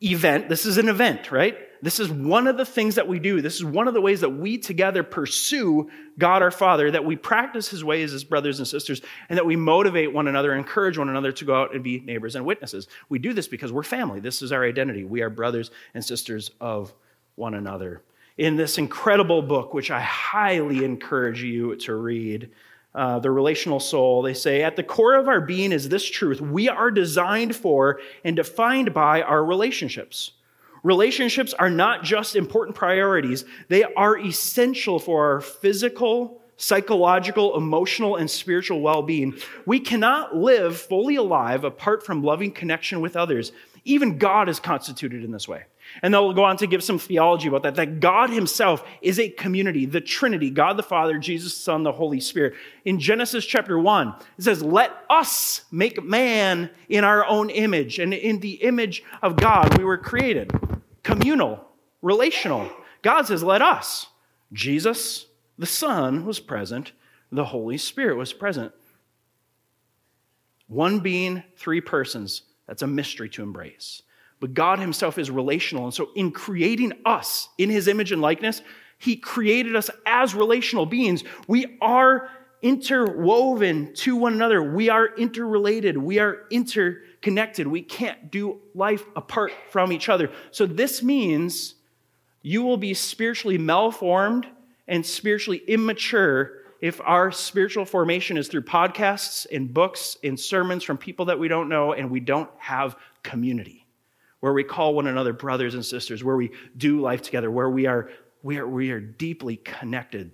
event. 0.03 0.49
This 0.49 0.65
is 0.65 0.77
an 0.77 0.89
event, 0.89 1.31
right? 1.31 1.57
This 1.81 2.00
is 2.00 2.10
one 2.10 2.48
of 2.48 2.57
the 2.57 2.65
things 2.65 2.96
that 2.96 3.07
we 3.07 3.19
do. 3.19 3.41
This 3.41 3.55
is 3.55 3.65
one 3.65 3.88
of 3.88 3.93
the 3.93 4.01
ways 4.01 4.22
that 4.22 4.29
we 4.29 4.57
together 4.57 5.03
pursue 5.03 5.89
God 6.17 6.41
our 6.41 6.51
Father, 6.51 6.91
that 6.91 7.05
we 7.05 7.15
practice 7.15 7.69
his 7.69 7.84
ways 7.84 8.13
as 8.13 8.24
brothers 8.24 8.60
and 8.60 8.67
sisters, 8.67 9.01
and 9.29 9.38
that 9.38 9.46
we 9.46 9.55
motivate 9.55 10.13
one 10.13 10.27
another, 10.27 10.53
encourage 10.53 10.98
one 10.98 11.10
another 11.10 11.31
to 11.31 11.46
go 11.46 11.55
out 11.55 11.74
and 11.74 11.84
be 11.84 12.00
neighbors 12.00 12.36
and 12.36 12.46
witnesses. 12.46 12.88
We 13.10 13.19
do 13.19 13.34
this 13.34 13.48
because 13.48 13.72
we're 13.72 13.84
family. 13.84 14.19
This 14.19 14.41
is 14.41 14.51
our 14.51 14.63
identity. 14.63 15.03
We 15.03 15.22
are 15.22 15.29
brothers 15.29 15.72
and 15.93 16.03
sisters 16.03 16.51
of 16.60 16.93
one 17.36 17.53
another. 17.53 18.01
In 18.38 18.55
this 18.55 18.77
incredible 18.77 19.41
book, 19.41 19.74
which 19.74 19.91
I 19.91 20.01
highly 20.01 20.84
encourage 20.84 21.41
you 21.41 21.75
to 21.77 21.96
read, 21.96 22.51
uh, 22.98 23.19
the 23.19 23.29
relational 23.29 23.79
soul, 23.79 24.24
they 24.24 24.34
say, 24.34 24.63
at 24.63 24.75
the 24.75 24.84
core 24.84 25.15
of 25.15 25.27
our 25.27 25.41
being 25.41 25.72
is 25.72 25.88
this 25.88 26.03
truth 26.03 26.41
we 26.41 26.67
are 26.67 26.89
designed 26.89 27.55
for 27.55 28.00
and 28.24 28.36
defined 28.36 28.91
by 28.91 29.22
our 29.22 29.46
relationships. 29.46 30.31
Relationships 30.84 31.53
are 31.53 31.69
not 31.69 32.03
just 32.03 32.36
important 32.36 32.75
priorities, 32.75 33.46
they 33.67 33.84
are 33.84 34.17
essential 34.17 35.00
for 35.00 35.34
our 35.34 35.41
physical, 35.41 36.41
psychological, 36.57 37.56
emotional, 37.56 38.15
and 38.15 38.30
spiritual 38.30 38.82
well 38.82 39.01
being. 39.01 39.36
We 39.65 39.80
cannot 39.80 40.36
live 40.36 40.78
fully 40.78 41.15
alive 41.15 41.63
apart 41.63 42.06
from 42.06 42.23
loving 42.23 42.51
connection 42.51 43.01
with 43.01 43.15
others. 43.15 43.51
Even 43.86 44.17
God 44.17 44.49
is 44.49 44.60
constituted 44.60 45.23
in 45.23 45.32
this 45.32 45.47
way. 45.47 45.63
And 46.01 46.13
they'll 46.13 46.34
go 46.34 46.43
on 46.43 46.58
to 46.58 46.67
give 46.67 46.84
some 46.84 46.99
theology 46.99 47.47
about 47.47 47.63
that, 47.63 47.75
that 47.75 48.01
God 48.01 48.30
Himself 48.30 48.84
is 49.01 49.19
a 49.19 49.30
community, 49.30 49.86
the 49.86 50.01
Trinity, 50.01 50.49
God 50.49 50.75
the 50.75 50.84
Father, 50.84 51.17
Jesus 51.17 51.54
the 51.54 51.62
Son, 51.62 51.84
the 51.84 51.93
Holy 51.93 52.19
Spirit. 52.19 52.56
In 52.84 52.99
Genesis 52.99 53.45
chapter 53.45 53.80
1, 53.80 54.13
it 54.38 54.43
says, 54.43 54.62
Let 54.62 54.91
us 55.10 55.62
make 55.71 56.04
man 56.04 56.69
in 56.89 57.06
our 57.06 57.25
own 57.25 57.49
image. 57.49 57.99
And 57.99 58.13
in 58.13 58.41
the 58.41 58.56
image 58.56 59.04
of 59.21 59.38
God, 59.38 59.78
we 59.78 59.86
were 59.86 59.97
created 59.97 60.51
communal, 61.08 61.65
relational. 62.02 62.70
God 63.02 63.28
says, 63.28 63.41
Let 63.41 63.62
us. 63.62 64.08
Jesus, 64.52 65.26
the 65.58 65.65
Son, 65.65 66.26
was 66.26 66.39
present, 66.39 66.91
the 67.32 67.46
Holy 67.46 67.78
Spirit 67.78 68.17
was 68.17 68.34
present. 68.34 68.74
One 70.67 71.00
being, 71.00 71.43
three 71.56 71.80
persons. 71.80 72.41
That's 72.67 72.82
a 72.82 72.88
mystery 72.88 73.30
to 73.30 73.43
embrace. 73.43 74.02
But 74.41 74.54
God 74.54 74.80
Himself 74.80 75.17
is 75.17 75.32
relational. 75.32 75.86
And 75.86 75.93
so, 75.93 76.10
in 76.13 76.32
creating 76.32 76.91
us 77.06 77.48
in 77.58 77.70
His 77.70 77.88
image 77.88 78.12
and 78.12 78.22
likeness, 78.22 78.62
He 78.98 79.15
created 79.15 79.78
us 79.78 79.89
as 80.06 80.36
relational 80.36 80.86
beings. 80.86 81.24
We 81.48 81.78
are 81.82 82.30
interwoven 82.62 83.93
to 83.93 84.17
one 84.17 84.34
another. 84.34 84.62
We 84.62 84.89
are 84.89 85.15
interrelated. 85.15 85.98
We 85.98 86.20
are 86.20 86.43
interconnected. 87.27 87.67
We 87.67 87.81
can't 87.81 88.31
do 88.31 88.59
life 88.73 89.03
apart 89.15 89.51
from 89.69 89.91
each 89.91 90.09
other. 90.09 90.31
So, 90.51 90.65
this 90.65 91.03
means 91.03 91.75
you 92.41 92.63
will 92.63 92.77
be 92.77 92.93
spiritually 92.93 93.57
malformed 93.57 94.47
and 94.87 95.05
spiritually 95.05 95.61
immature 95.67 96.53
if 96.79 97.01
our 97.03 97.31
spiritual 97.31 97.85
formation 97.85 98.37
is 98.37 98.47
through 98.47 98.61
podcasts 98.61 99.47
and 99.51 99.73
books 99.73 100.17
and 100.23 100.39
sermons 100.39 100.83
from 100.83 100.97
people 100.97 101.25
that 101.25 101.39
we 101.39 101.47
don't 101.47 101.69
know 101.69 101.93
and 101.93 102.09
we 102.09 102.19
don't 102.19 102.49
have 102.57 102.95
community 103.23 103.85
where 104.39 104.53
we 104.53 104.63
call 104.63 104.93
one 104.93 105.07
another 105.07 105.33
brothers 105.33 105.73
and 105.73 105.83
sisters, 105.83 106.23
where 106.23 106.35
we 106.35 106.51
do 106.77 107.01
life 107.01 107.23
together, 107.23 107.49
where 107.49 107.71
we 107.71 107.87
are, 107.87 108.11
we 108.43 108.59
are, 108.59 108.67
we 108.67 108.91
are 108.91 108.99
deeply 108.99 109.57
connected. 109.57 110.31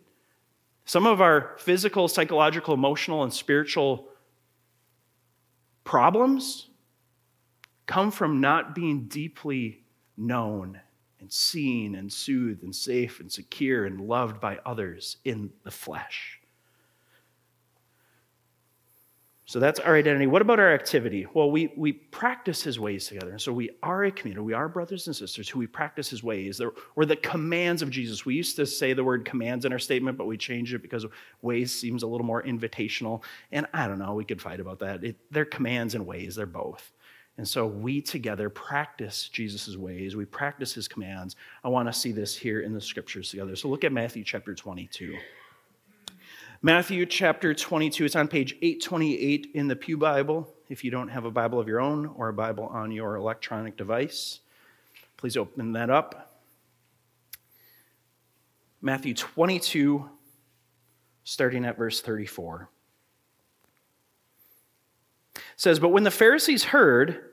Some 0.84 1.08
of 1.08 1.22
our 1.22 1.56
physical, 1.58 2.10
psychological, 2.10 2.74
emotional, 2.74 3.24
and 3.24 3.34
spiritual 3.34 4.10
problems 5.86 6.68
come 7.86 8.12
from 8.12 8.42
not 8.42 8.76
being 8.76 9.06
deeply 9.08 9.84
known 10.18 10.80
and 11.20 11.32
seen 11.32 11.96
and 11.96 12.12
soothed 12.12 12.64
and 12.64 12.76
safe 12.76 13.20
and 13.20 13.32
secure 13.32 13.86
and 13.86 14.02
loved 14.02 14.40
by 14.40 14.60
others 14.66 15.18
in 15.24 15.52
the 15.64 15.72
flesh. 15.72 16.40
So 19.46 19.60
that's 19.60 19.80
our 19.80 19.96
identity. 19.96 20.26
What 20.26 20.42
about 20.42 20.60
our 20.60 20.74
activity? 20.74 21.28
Well, 21.34 21.52
we, 21.52 21.72
we 21.76 21.92
practice 21.92 22.64
his 22.64 22.80
ways 22.80 23.08
together. 23.08 23.32
And 23.32 23.42
So 23.42 23.52
we 23.52 23.70
are 23.84 24.06
a 24.06 24.12
community. 24.12 24.44
We 24.44 24.54
are 24.54 24.68
brothers 24.70 25.08
and 25.08 25.16
sisters 25.16 25.50
who 25.50 25.60
we 25.60 25.68
practice 25.68 26.10
his 26.10 26.24
ways. 26.24 26.62
Or 26.96 27.06
the 27.06 27.18
commands 27.18 27.82
of 27.82 27.90
Jesus. 27.90 28.26
We 28.26 28.36
used 28.36 28.56
to 28.56 28.66
say 28.66 28.94
the 28.94 29.04
word 29.04 29.26
commands 29.26 29.66
in 29.66 29.74
our 29.74 29.80
statement, 29.80 30.18
but 30.18 30.26
we 30.26 30.38
changed 30.38 30.74
it 30.74 30.82
because 30.82 31.06
ways 31.42 31.78
seems 31.78 32.04
a 32.04 32.08
little 32.08 32.26
more 32.26 32.42
invitational. 32.42 33.22
And 33.52 33.68
I 33.74 33.88
don't 33.88 34.00
know, 34.00 34.14
we 34.14 34.26
could 34.26 34.42
fight 34.42 34.60
about 34.62 34.80
that. 34.80 35.04
It, 35.04 35.18
they're 35.30 35.46
commands 35.46 35.94
and 35.94 36.08
ways, 36.08 36.36
they're 36.36 36.46
both. 36.46 36.92
And 37.38 37.48
so 37.48 37.66
we 37.66 38.02
together 38.02 38.50
practice 38.50 39.28
Jesus' 39.28 39.76
ways. 39.76 40.16
We 40.16 40.26
practice 40.26 40.74
his 40.74 40.88
commands. 40.88 41.36
I 41.64 41.70
want 41.70 41.88
to 41.88 41.94
see 41.94 42.12
this 42.12 42.36
here 42.36 42.62
in 42.62 42.74
the 42.74 42.82
scriptures 42.82 43.32
together. 43.32 43.56
So 43.56 43.70
look 43.70 43.84
at 43.84 43.92
Matthew 43.92 44.24
chapter 44.24 44.54
22. 44.54 45.18
Matthew 46.62 47.06
chapter 47.06 47.54
22, 47.54 48.06
it's 48.06 48.16
on 48.16 48.28
page 48.28 48.56
828 48.62 49.52
in 49.54 49.68
the 49.68 49.76
Pew 49.76 49.98
Bible. 49.98 50.48
If 50.70 50.84
you 50.84 50.92
don't 50.92 51.10
have 51.10 51.26
a 51.26 51.32
Bible 51.32 51.60
of 51.60 51.68
your 51.68 51.82
own 51.82 52.06
or 52.06 52.30
a 52.30 52.34
Bible 52.34 52.68
on 52.68 52.92
your 52.92 53.16
electronic 53.16 53.76
device, 53.76 54.40
please 55.18 55.36
open 55.36 55.74
that 55.74 55.90
up. 55.90 56.40
Matthew 58.82 59.14
22, 59.14 60.10
starting 61.24 61.66
at 61.66 61.78
verse 61.78 62.00
34. 62.00 62.70
Says, 65.56 65.80
But 65.80 65.90
when 65.90 66.04
the 66.04 66.12
Pharisees 66.12 66.64
heard 66.66 67.30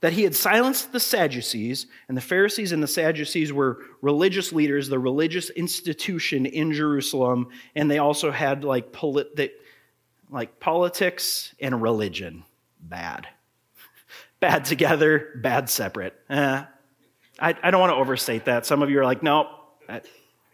that 0.00 0.12
he 0.12 0.22
had 0.22 0.34
silenced 0.34 0.92
the 0.92 1.00
Sadducees, 1.00 1.86
and 2.06 2.16
the 2.16 2.22
Pharisees 2.22 2.72
and 2.72 2.82
the 2.82 2.88
Sadducees 2.88 3.52
were 3.52 3.78
religious 4.00 4.52
leaders, 4.52 4.88
the 4.88 4.98
religious 4.98 5.50
institution 5.50 6.46
in 6.46 6.72
Jerusalem, 6.72 7.48
and 7.74 7.90
they 7.90 7.98
also 7.98 8.30
had 8.30 8.62
like, 8.62 8.92
polit- 8.92 9.36
like 10.30 10.60
politics 10.60 11.54
and 11.60 11.82
religion. 11.82 12.44
Bad. 12.80 13.26
Bad 14.40 14.64
together, 14.64 15.30
bad 15.42 15.68
separate. 15.68 16.14
Eh, 16.30 16.62
I, 17.40 17.54
I 17.60 17.70
don't 17.72 17.80
want 17.80 17.90
to 17.90 17.96
overstate 17.96 18.44
that. 18.44 18.66
Some 18.66 18.84
of 18.84 18.90
you 18.90 19.00
are 19.00 19.04
like, 19.04 19.20
no, 19.20 19.48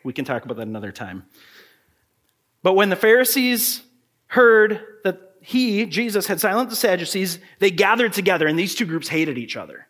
we 0.04 0.14
can 0.14 0.24
talk 0.24 0.44
about 0.44 0.56
that 0.56 0.66
another 0.66 0.90
time. 0.90 1.26
But 2.62 2.74
when 2.74 2.88
the 2.88 2.96
Pharisees 2.96 3.82
heard 4.26 4.80
that 5.04 5.23
he, 5.44 5.84
Jesus, 5.84 6.26
had 6.26 6.40
silenced 6.40 6.70
the 6.70 6.76
Sadducees, 6.76 7.38
they 7.58 7.70
gathered 7.70 8.14
together, 8.14 8.46
and 8.46 8.58
these 8.58 8.74
two 8.74 8.86
groups 8.86 9.08
hated 9.08 9.36
each 9.36 9.58
other. 9.58 9.86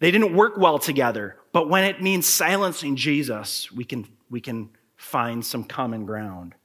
They 0.00 0.10
didn't 0.10 0.34
work 0.34 0.56
well 0.56 0.80
together. 0.80 1.36
But 1.52 1.68
when 1.68 1.84
it 1.84 2.02
means 2.02 2.26
silencing 2.26 2.96
Jesus, 2.96 3.70
we 3.70 3.84
can, 3.84 4.04
we 4.30 4.40
can 4.40 4.70
find 4.96 5.46
some 5.46 5.62
common 5.62 6.06
ground. 6.06 6.56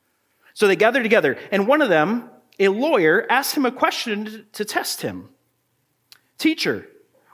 So 0.55 0.67
they 0.67 0.75
gathered 0.75 1.03
together, 1.03 1.37
and 1.51 1.67
one 1.67 1.83
of 1.83 1.89
them, 1.89 2.31
a 2.59 2.69
lawyer, 2.69 3.27
asked 3.29 3.55
him 3.55 3.67
a 3.67 3.71
question 3.71 4.47
to 4.53 4.65
test 4.65 5.01
him 5.01 5.29
Teacher, 6.39 6.87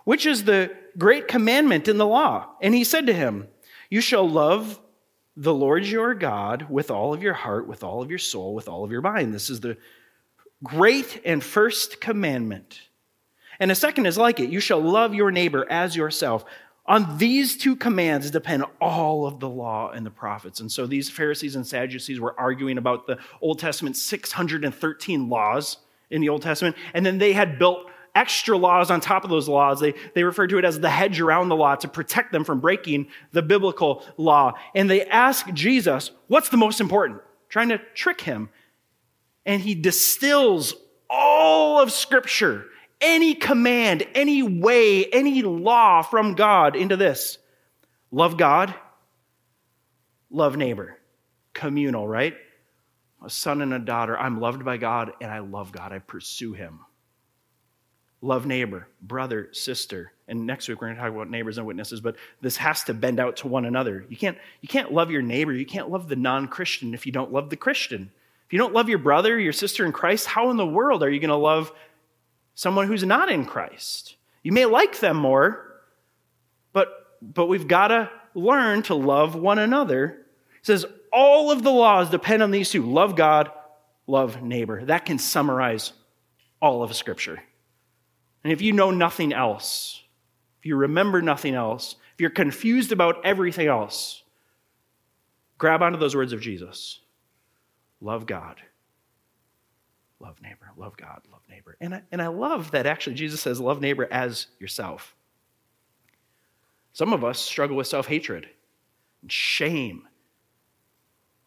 which 0.04 0.26
is 0.26 0.44
the 0.44 0.76
great 0.98 1.30
commandment 1.30 1.88
in 1.88 1.98
the 1.98 2.06
law? 2.06 2.50
And 2.62 2.76
he 2.76 2.84
said 2.84 3.08
to 3.08 3.14
him, 3.14 3.48
You 3.90 4.02
shall 4.02 4.30
love 4.30 4.78
the 5.38 5.54
Lord 5.54 5.86
your 5.86 6.14
God 6.14 6.70
with 6.70 6.92
all 6.92 7.14
of 7.14 7.24
your 7.24 7.34
heart, 7.34 7.66
with 7.66 7.82
all 7.82 8.02
of 8.02 8.10
your 8.10 8.20
soul, 8.20 8.54
with 8.54 8.68
all 8.68 8.84
of 8.84 8.92
your 8.92 9.02
mind. 9.02 9.34
This 9.34 9.50
is 9.50 9.62
the 9.62 9.78
great 10.63 11.22
and 11.26 11.44
first 11.44 12.00
commandment. 12.02 12.82
And 13.60 13.72
a 13.72 13.76
second 13.76 14.06
is 14.06 14.18
like 14.18 14.39
it 14.39 14.50
you 14.50 14.60
shall 14.60 14.82
love 14.82 15.13
your 15.13 15.32
neighbor 15.32 15.65
as 15.70 15.96
yourself. 15.96 16.46
On 16.88 17.18
these 17.18 17.58
two 17.58 17.76
commands 17.76 18.30
depend 18.30 18.63
all 18.80 19.26
of 19.26 19.39
the 19.39 19.50
law 19.50 19.91
and 19.91 20.06
the 20.06 20.12
prophets. 20.12 20.60
And 20.60 20.72
so 20.72 20.86
these 20.86 21.10
Pharisees 21.10 21.56
and 21.56 21.65
Sadducees 21.65 22.20
were 22.20 22.39
arguing 22.39 22.78
about 22.78 23.08
the 23.08 23.18
Old 23.41 23.58
Testament 23.60 23.98
613 23.98 25.30
laws 25.30 25.78
in 26.12 26.22
the 26.22 26.30
Old 26.30 26.44
Testament. 26.44 26.76
And 26.94 27.04
then 27.04 27.18
they 27.18 27.34
had 27.34 27.58
built 27.58 27.88
extra 28.13 28.56
laws 28.56 28.91
on 28.91 29.02
top 29.02 29.24
of 29.24 29.30
those 29.30 29.50
laws. 29.50 29.80
They, 29.80 29.94
they 30.13 30.24
refer 30.24 30.48
to 30.48 30.58
it 30.60 30.65
as 30.65 30.80
the 30.80 30.89
hedge 30.89 31.20
around 31.20 31.50
the 31.50 31.56
law 31.56 31.76
to 31.76 31.88
protect 31.88 32.32
them 32.32 32.44
from 32.44 32.62
breaking 32.62 33.08
the 33.32 33.41
biblical 33.41 34.06
law. 34.18 34.54
And 34.76 34.89
they 34.89 35.06
ask 35.06 35.52
Jesus, 35.54 36.12
what's 36.28 36.50
the 36.50 36.58
most 36.58 36.80
important? 36.80 37.22
Trying 37.50 37.70
to 37.70 37.80
trick 37.94 38.22
him. 38.22 38.50
And 39.46 39.62
he 39.62 39.76
distills 39.76 40.74
all 41.10 41.80
of 41.80 41.92
Scripture, 41.92 42.66
any 43.00 43.36
command, 43.36 44.06
any 44.16 44.42
way, 44.42 45.06
any 45.06 45.42
law 45.42 46.02
from 46.02 46.34
God 46.34 46.76
into 46.76 46.98
this 46.98 47.38
love 48.12 48.38
God, 48.38 48.74
love 50.30 50.58
neighbor. 50.58 50.98
Communal, 51.54 52.08
right? 52.08 52.36
A 53.24 53.30
son 53.30 53.62
and 53.62 53.74
a 53.74 53.80
daughter. 53.80 54.18
I'm 54.18 54.42
loved 54.42 54.66
by 54.66 54.78
God 54.78 55.14
and 55.22 55.32
I 55.32 55.40
love 55.40 55.72
God. 55.72 55.94
I 55.94 56.00
pursue 56.00 56.54
him 56.54 56.82
love 58.26 58.46
neighbor, 58.46 58.88
brother, 59.02 59.50
sister. 59.52 60.12
And 60.28 60.48
next 60.48 60.68
week 60.68 60.82
we're 60.82 60.88
going 60.88 60.98
to 60.98 61.02
talk 61.02 61.14
about 61.14 61.30
neighbors 61.30 61.58
and 61.58 61.68
witnesses, 61.68 62.02
but 62.02 62.16
this 62.42 62.58
has 62.58 62.84
to 62.86 62.94
bend 62.94 63.20
out 63.20 63.38
to 63.38 63.48
one 63.48 63.66
another. 63.66 64.06
You 64.10 64.18
can't, 64.18 64.38
you 64.62 64.68
can't 64.68 64.92
love 64.92 65.12
your 65.12 65.22
neighbor, 65.22 65.54
you 65.54 65.66
can't 65.66 65.90
love 65.90 66.10
the 66.10 66.16
non 66.16 66.48
Christian 66.48 66.94
if 66.94 67.06
you 67.06 67.12
don't 67.12 67.32
love 67.32 67.50
the 67.50 67.56
Christian. 67.56 68.12
If 68.46 68.54
you 68.54 68.60
don't 68.60 68.74
love 68.74 68.90
your 68.90 69.00
brother, 69.00 69.40
your 69.40 69.54
sister 69.54 69.86
in 69.86 69.92
Christ, 69.92 70.28
how 70.28 70.52
in 70.52 70.58
the 70.58 70.66
world 70.66 71.02
are 71.02 71.10
you 71.10 71.20
going 71.20 71.30
to 71.30 71.36
love 71.36 71.72
someone 72.54 72.88
who's 72.88 73.04
not 73.04 73.30
in 73.32 73.46
Christ? 73.46 74.16
You 74.44 74.52
may 74.52 74.66
like 74.66 75.00
them 75.00 75.18
more, 75.18 75.82
but, 76.72 77.18
but 77.22 77.48
we've 77.48 77.68
got 77.68 77.88
to 77.88 78.12
learn 78.36 78.84
to 78.84 78.94
love 78.96 79.36
one 79.36 79.58
another. 79.58 80.26
It 80.60 80.66
says 80.66 80.86
all 81.12 81.50
of 81.50 81.64
the 81.64 81.72
laws 81.72 82.12
depend 82.12 82.44
on 82.44 82.52
these 82.52 82.70
two 82.70 82.84
love 82.84 83.16
God, 83.16 83.50
love 84.06 84.44
neighbor. 84.44 84.86
That 84.86 85.06
can 85.06 85.18
summarize 85.18 85.94
all 86.62 86.84
of 86.84 86.96
Scripture. 86.96 87.42
And 88.44 88.54
if 88.54 88.62
you 88.62 88.74
know 88.74 88.92
nothing 88.92 89.34
else, 89.34 90.04
if 90.60 90.68
you 90.68 90.76
remember 90.76 91.22
nothing 91.24 91.56
else, 91.56 91.96
if 92.14 92.22
you're 92.22 92.30
confused 92.30 92.92
about 92.92 93.26
everything 93.26 93.68
else, 93.68 94.22
grab 95.58 95.82
onto 95.82 95.98
those 95.98 96.16
words 96.16 96.32
of 96.32 96.42
Jesus 96.42 97.00
love 98.06 98.28
God, 98.28 98.62
love 100.20 100.39
neighbor, 100.41 100.72
love 100.78 100.96
God, 100.96 101.22
love 101.32 101.41
neighbor. 101.50 101.76
And 101.82 101.96
I, 101.96 102.02
and 102.12 102.22
I 102.22 102.28
love 102.28 102.72
that 102.72 102.86
actually 102.86 103.15
Jesus 103.15 103.41
says, 103.41 103.60
love 103.60 103.82
neighbor 103.82 104.08
as 104.12 104.48
yourself. 104.60 105.15
Some 106.94 107.13
of 107.13 107.24
us 107.24 107.39
struggle 107.39 107.76
with 107.76 107.88
self 107.88 108.06
hatred 108.06 108.48
and 109.24 109.32
shame. 109.32 110.08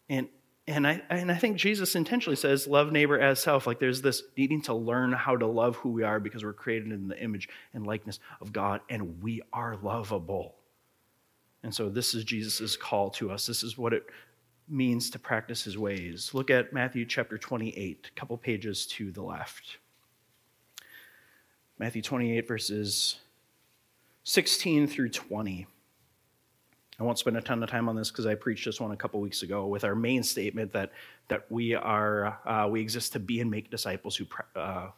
And, 0.09 0.27
and 0.67 0.85
I, 0.85 1.01
and 1.09 1.31
I 1.31 1.35
think 1.35 1.55
Jesus 1.55 1.95
intentionally 1.95 2.35
says, 2.35 2.67
love 2.67 2.91
neighbor 2.91 3.17
as 3.17 3.39
self. 3.39 3.65
Like 3.65 3.79
there's 3.79 4.01
this 4.01 4.21
needing 4.37 4.61
to 4.63 4.73
learn 4.73 5.13
how 5.13 5.37
to 5.37 5.47
love 5.47 5.77
who 5.77 5.89
we 5.89 6.03
are 6.03 6.19
because 6.19 6.43
we're 6.43 6.53
created 6.53 6.91
in 6.91 7.07
the 7.07 7.17
image 7.23 7.47
and 7.73 7.87
likeness 7.87 8.19
of 8.41 8.51
God 8.51 8.81
and 8.89 9.23
we 9.23 9.41
are 9.53 9.77
lovable. 9.77 10.55
And 11.63 11.73
so 11.73 11.89
this 11.89 12.13
is 12.13 12.25
Jesus' 12.25 12.75
call 12.75 13.09
to 13.11 13.31
us. 13.31 13.45
This 13.45 13.63
is 13.63 13.77
what 13.77 13.93
it 13.93 14.05
means 14.69 15.09
to 15.09 15.19
practice 15.19 15.63
his 15.63 15.77
ways. 15.77 16.31
Look 16.33 16.49
at 16.49 16.73
Matthew 16.73 17.05
chapter 17.05 17.37
28, 17.37 18.09
a 18.15 18.19
couple 18.19 18.37
pages 18.37 18.85
to 18.87 19.11
the 19.11 19.21
left. 19.21 19.77
Matthew 21.77 22.01
28, 22.01 22.47
verses 22.47 23.17
16 24.23 24.87
through 24.87 25.09
20. 25.09 25.65
I 26.99 27.03
won't 27.03 27.17
spend 27.17 27.37
a 27.37 27.41
ton 27.41 27.63
of 27.63 27.69
time 27.69 27.87
on 27.87 27.95
this 27.95 28.11
because 28.11 28.25
I 28.25 28.35
preached 28.35 28.65
this 28.65 28.81
one 28.81 28.91
a 28.91 28.97
couple 28.97 29.21
weeks 29.21 29.41
ago 29.41 29.67
with 29.67 29.85
our 29.85 29.95
main 29.95 30.21
statement 30.21 30.73
that, 30.73 30.91
that 31.29 31.49
we, 31.49 31.73
are, 31.73 32.37
uh, 32.45 32.67
we 32.69 32.81
exist 32.81 33.13
to 33.13 33.19
be 33.19 33.39
and 33.39 33.49
make 33.49 33.71
disciples 33.71 34.17
who, 34.17 34.25
uh, 34.55 34.89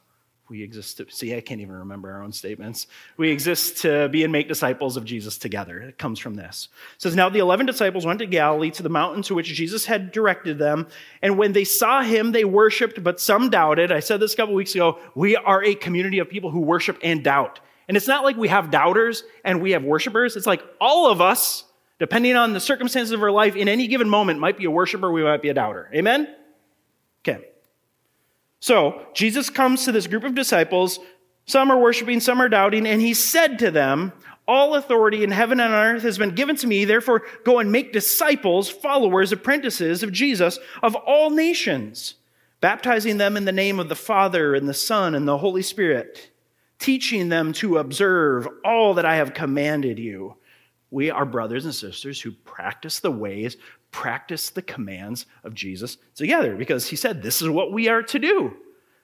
we 0.51 0.61
exist 0.61 0.97
to, 0.97 1.09
see, 1.09 1.33
I 1.33 1.39
can't 1.39 1.61
even 1.61 1.75
remember 1.75 2.11
our 2.11 2.21
own 2.21 2.33
statements. 2.33 2.87
We 3.15 3.31
exist 3.31 3.77
to 3.83 4.09
be 4.09 4.25
and 4.25 4.33
make 4.33 4.49
disciples 4.49 4.97
of 4.97 5.05
Jesus 5.05 5.37
together. 5.37 5.79
It 5.79 5.97
comes 5.97 6.19
from 6.19 6.35
this. 6.35 6.67
It 6.95 7.01
says, 7.01 7.15
Now 7.15 7.29
the 7.29 7.39
11 7.39 7.65
disciples 7.65 8.05
went 8.05 8.19
to 8.19 8.25
Galilee 8.25 8.69
to 8.71 8.83
the 8.83 8.89
mountain 8.89 9.23
to 9.23 9.33
which 9.33 9.47
Jesus 9.47 9.85
had 9.85 10.11
directed 10.11 10.59
them. 10.59 10.87
And 11.21 11.37
when 11.37 11.53
they 11.53 11.63
saw 11.63 12.01
him, 12.01 12.33
they 12.33 12.43
worshiped, 12.43 13.01
but 13.01 13.21
some 13.21 13.49
doubted. 13.49 13.93
I 13.93 14.01
said 14.01 14.19
this 14.19 14.33
a 14.33 14.35
couple 14.35 14.53
weeks 14.53 14.75
ago. 14.75 14.99
We 15.15 15.37
are 15.37 15.63
a 15.63 15.73
community 15.73 16.19
of 16.19 16.29
people 16.29 16.51
who 16.51 16.59
worship 16.59 16.99
and 17.01 17.23
doubt. 17.23 17.61
And 17.87 17.95
it's 17.95 18.07
not 18.07 18.25
like 18.25 18.35
we 18.35 18.49
have 18.49 18.71
doubters 18.71 19.23
and 19.45 19.61
we 19.61 19.71
have 19.71 19.85
worshipers. 19.85 20.35
It's 20.35 20.45
like 20.45 20.61
all 20.81 21.09
of 21.09 21.21
us 21.21 21.63
depending 21.97 22.35
on 22.35 22.51
the 22.53 22.59
circumstances 22.59 23.11
of 23.11 23.21
our 23.21 23.29
life, 23.29 23.55
in 23.55 23.69
any 23.69 23.85
given 23.85 24.09
moment, 24.09 24.39
might 24.39 24.57
be 24.57 24.65
a 24.65 24.71
worshiper, 24.71 25.11
we 25.11 25.23
might 25.23 25.39
be 25.43 25.49
a 25.49 25.53
doubter. 25.53 25.87
Amen? 25.93 26.27
Okay. 27.21 27.50
So, 28.61 29.05
Jesus 29.13 29.49
comes 29.49 29.83
to 29.83 29.91
this 29.91 30.07
group 30.07 30.23
of 30.23 30.35
disciples. 30.35 30.99
Some 31.45 31.71
are 31.71 31.79
worshiping, 31.79 32.19
some 32.19 32.39
are 32.39 32.47
doubting, 32.47 32.87
and 32.87 33.01
he 33.01 33.13
said 33.13 33.59
to 33.59 33.71
them, 33.71 34.13
All 34.47 34.75
authority 34.75 35.23
in 35.23 35.31
heaven 35.31 35.59
and 35.59 35.73
on 35.73 35.95
earth 35.95 36.03
has 36.03 36.19
been 36.19 36.35
given 36.35 36.55
to 36.57 36.67
me. 36.67 36.85
Therefore, 36.85 37.23
go 37.43 37.57
and 37.57 37.71
make 37.71 37.91
disciples, 37.91 38.69
followers, 38.69 39.31
apprentices 39.31 40.03
of 40.03 40.11
Jesus 40.11 40.59
of 40.83 40.95
all 40.95 41.31
nations, 41.31 42.15
baptizing 42.61 43.17
them 43.17 43.35
in 43.35 43.45
the 43.45 43.51
name 43.51 43.79
of 43.79 43.89
the 43.89 43.95
Father 43.95 44.53
and 44.53 44.69
the 44.69 44.73
Son 44.75 45.15
and 45.15 45.27
the 45.27 45.39
Holy 45.39 45.63
Spirit, 45.63 46.29
teaching 46.77 47.29
them 47.29 47.53
to 47.53 47.79
observe 47.79 48.47
all 48.63 48.93
that 48.93 49.05
I 49.05 49.15
have 49.15 49.33
commanded 49.33 49.97
you 49.97 50.35
we 50.91 51.09
are 51.09 51.25
brothers 51.25 51.63
and 51.63 51.73
sisters 51.73 52.19
who 52.19 52.31
practice 52.31 52.99
the 52.99 53.11
ways, 53.11 53.55
practice 53.91 54.49
the 54.49 54.61
commands 54.61 55.25
of 55.43 55.53
Jesus 55.53 55.97
together 56.15 56.55
because 56.55 56.87
he 56.87 56.95
said 56.95 57.21
this 57.21 57.41
is 57.41 57.49
what 57.49 57.71
we 57.71 57.87
are 57.87 58.03
to 58.03 58.19
do 58.19 58.55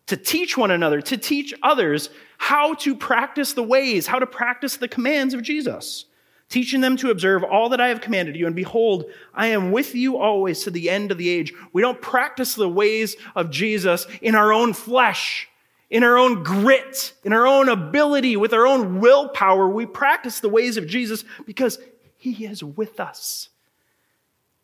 to 0.07 0.15
teach 0.15 0.57
one 0.57 0.71
another, 0.71 1.01
to 1.01 1.17
teach 1.17 1.53
others 1.61 2.09
how 2.37 2.73
to 2.75 2.95
practice 2.95 3.53
the 3.53 3.63
ways, 3.63 4.07
how 4.07 4.19
to 4.19 4.25
practice 4.25 4.77
the 4.77 4.87
commands 4.87 5.33
of 5.33 5.41
Jesus, 5.41 6.05
teaching 6.47 6.79
them 6.79 6.95
to 6.95 7.11
observe 7.11 7.43
all 7.43 7.69
that 7.69 7.81
I 7.81 7.89
have 7.89 7.99
commanded 7.99 8.37
you. 8.37 8.47
And 8.47 8.55
behold, 8.55 9.05
I 9.33 9.47
am 9.47 9.73
with 9.73 9.95
you 9.95 10.17
always 10.17 10.63
to 10.63 10.71
the 10.71 10.89
end 10.89 11.11
of 11.11 11.17
the 11.17 11.27
age. 11.27 11.53
We 11.73 11.81
don't 11.81 12.01
practice 12.01 12.55
the 12.55 12.69
ways 12.69 13.17
of 13.35 13.51
Jesus 13.51 14.07
in 14.21 14.33
our 14.33 14.53
own 14.53 14.71
flesh 14.71 15.49
in 15.89 16.03
our 16.03 16.17
own 16.17 16.43
grit, 16.43 17.13
in 17.23 17.33
our 17.33 17.47
own 17.47 17.69
ability, 17.69 18.35
with 18.35 18.53
our 18.53 18.67
own 18.67 18.99
willpower, 18.99 19.69
we 19.69 19.85
practice 19.85 20.39
the 20.39 20.49
ways 20.49 20.77
of 20.77 20.87
Jesus 20.87 21.23
because 21.45 21.79
He 22.17 22.45
is 22.45 22.63
with 22.63 22.99
us. 22.99 23.49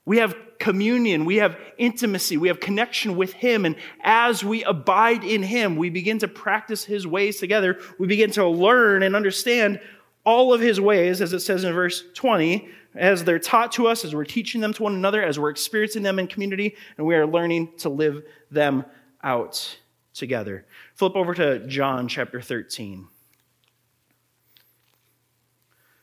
We 0.05 0.17
have 0.17 0.35
communion, 0.59 1.25
we 1.25 1.37
have 1.37 1.57
intimacy, 1.77 2.37
we 2.37 2.47
have 2.47 2.59
connection 2.59 3.15
with 3.15 3.33
Him. 3.33 3.65
And 3.65 3.75
as 4.01 4.43
we 4.43 4.63
abide 4.63 5.23
in 5.23 5.43
Him, 5.43 5.75
we 5.75 5.89
begin 5.89 6.19
to 6.19 6.27
practice 6.27 6.83
His 6.83 7.07
ways 7.07 7.39
together. 7.39 7.79
We 7.99 8.07
begin 8.07 8.31
to 8.31 8.47
learn 8.47 9.03
and 9.03 9.15
understand 9.15 9.79
all 10.25 10.53
of 10.53 10.61
His 10.61 10.79
ways, 10.79 11.21
as 11.21 11.33
it 11.33 11.39
says 11.39 11.63
in 11.63 11.73
verse 11.73 12.03
20, 12.13 12.67
as 12.95 13.23
they're 13.23 13.39
taught 13.39 13.71
to 13.73 13.87
us, 13.87 14.05
as 14.05 14.13
we're 14.13 14.25
teaching 14.25 14.61
them 14.61 14.73
to 14.73 14.83
one 14.83 14.93
another, 14.93 15.23
as 15.23 15.39
we're 15.39 15.49
experiencing 15.49 16.03
them 16.03 16.19
in 16.19 16.27
community, 16.27 16.75
and 16.97 17.07
we 17.07 17.15
are 17.15 17.25
learning 17.25 17.73
to 17.79 17.89
live 17.89 18.23
them 18.51 18.85
out 19.23 19.77
together. 20.13 20.65
Flip 20.95 21.15
over 21.15 21.33
to 21.33 21.65
John 21.67 22.07
chapter 22.07 22.41
13. 22.41 23.07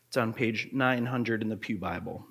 It's 0.09 0.17
on 0.17 0.33
page 0.33 0.71
900 0.73 1.43
in 1.43 1.49
the 1.49 1.57
Pew 1.57 1.79
Bible. 1.79 2.27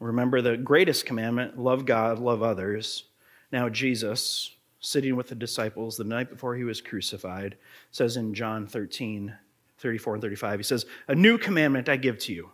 Remember 0.00 0.40
the 0.40 0.56
greatest 0.56 1.04
commandment 1.04 1.58
love 1.58 1.84
God, 1.84 2.18
love 2.18 2.42
others. 2.42 3.04
Now, 3.52 3.68
Jesus, 3.68 4.56
sitting 4.80 5.14
with 5.14 5.28
the 5.28 5.34
disciples 5.34 5.96
the 5.96 6.04
night 6.04 6.30
before 6.30 6.56
he 6.56 6.64
was 6.64 6.80
crucified, 6.80 7.56
says 7.90 8.16
in 8.16 8.32
John 8.32 8.66
13, 8.66 9.36
34 9.78 10.14
and 10.14 10.22
35, 10.22 10.58
he 10.58 10.64
says, 10.64 10.86
A 11.06 11.14
new 11.14 11.36
commandment 11.36 11.88
I 11.88 11.96
give 11.96 12.18
to 12.20 12.32
you 12.32 12.50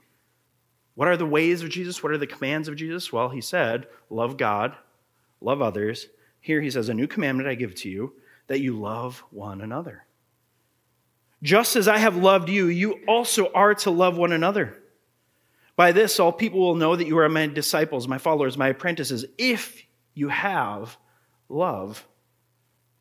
What 0.96 1.08
are 1.08 1.16
the 1.16 1.26
ways 1.26 1.62
of 1.62 1.70
Jesus? 1.70 2.02
What 2.02 2.12
are 2.12 2.18
the 2.18 2.26
commands 2.26 2.68
of 2.68 2.76
Jesus? 2.76 3.12
Well, 3.12 3.28
he 3.28 3.40
said, 3.40 3.86
love 4.10 4.36
God, 4.36 4.76
love 5.40 5.62
others. 5.62 6.08
Here 6.40 6.60
he 6.60 6.70
says, 6.70 6.88
A 6.88 6.94
new 6.94 7.06
commandment 7.06 7.48
I 7.48 7.54
give 7.54 7.74
to 7.76 7.88
you, 7.88 8.14
that 8.48 8.60
you 8.60 8.78
love 8.78 9.22
one 9.30 9.60
another. 9.60 10.04
Just 11.42 11.76
as 11.76 11.86
I 11.86 11.98
have 11.98 12.16
loved 12.16 12.48
you, 12.48 12.66
you 12.66 13.00
also 13.06 13.52
are 13.52 13.74
to 13.76 13.90
love 13.90 14.16
one 14.16 14.32
another. 14.32 14.82
By 15.76 15.92
this, 15.92 16.18
all 16.18 16.32
people 16.32 16.60
will 16.60 16.74
know 16.74 16.96
that 16.96 17.06
you 17.06 17.18
are 17.18 17.28
my 17.28 17.46
disciples, 17.46 18.08
my 18.08 18.18
followers, 18.18 18.56
my 18.56 18.68
apprentices, 18.68 19.26
if 19.36 19.82
you 20.14 20.28
have 20.28 20.96
love 21.48 22.06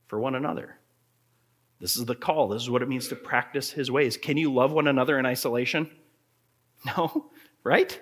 for 0.07 0.19
one 0.19 0.35
another. 0.35 0.77
This 1.79 1.95
is 1.95 2.05
the 2.05 2.15
call. 2.15 2.49
This 2.49 2.61
is 2.61 2.69
what 2.69 2.81
it 2.81 2.89
means 2.89 3.07
to 3.07 3.15
practice 3.15 3.71
his 3.71 3.89
ways. 3.89 4.17
Can 4.17 4.38
you 4.38 4.53
love 4.53 4.71
one 4.71 4.88
another 4.88 5.17
in 5.17 5.25
isolation? 5.25 5.89
No, 6.85 7.31
right? 7.63 7.99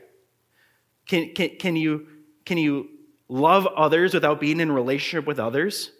Can, 1.07 1.33
can, 1.33 1.51
can, 1.57 1.77
you, 1.77 2.07
can 2.43 2.57
you 2.57 2.89
love 3.29 3.65
others 3.65 4.13
without 4.13 4.41
being 4.41 4.59
in 4.59 4.73
relationship 4.73 5.25
with 5.25 5.39
others? 5.39 5.91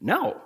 No. 0.00 0.40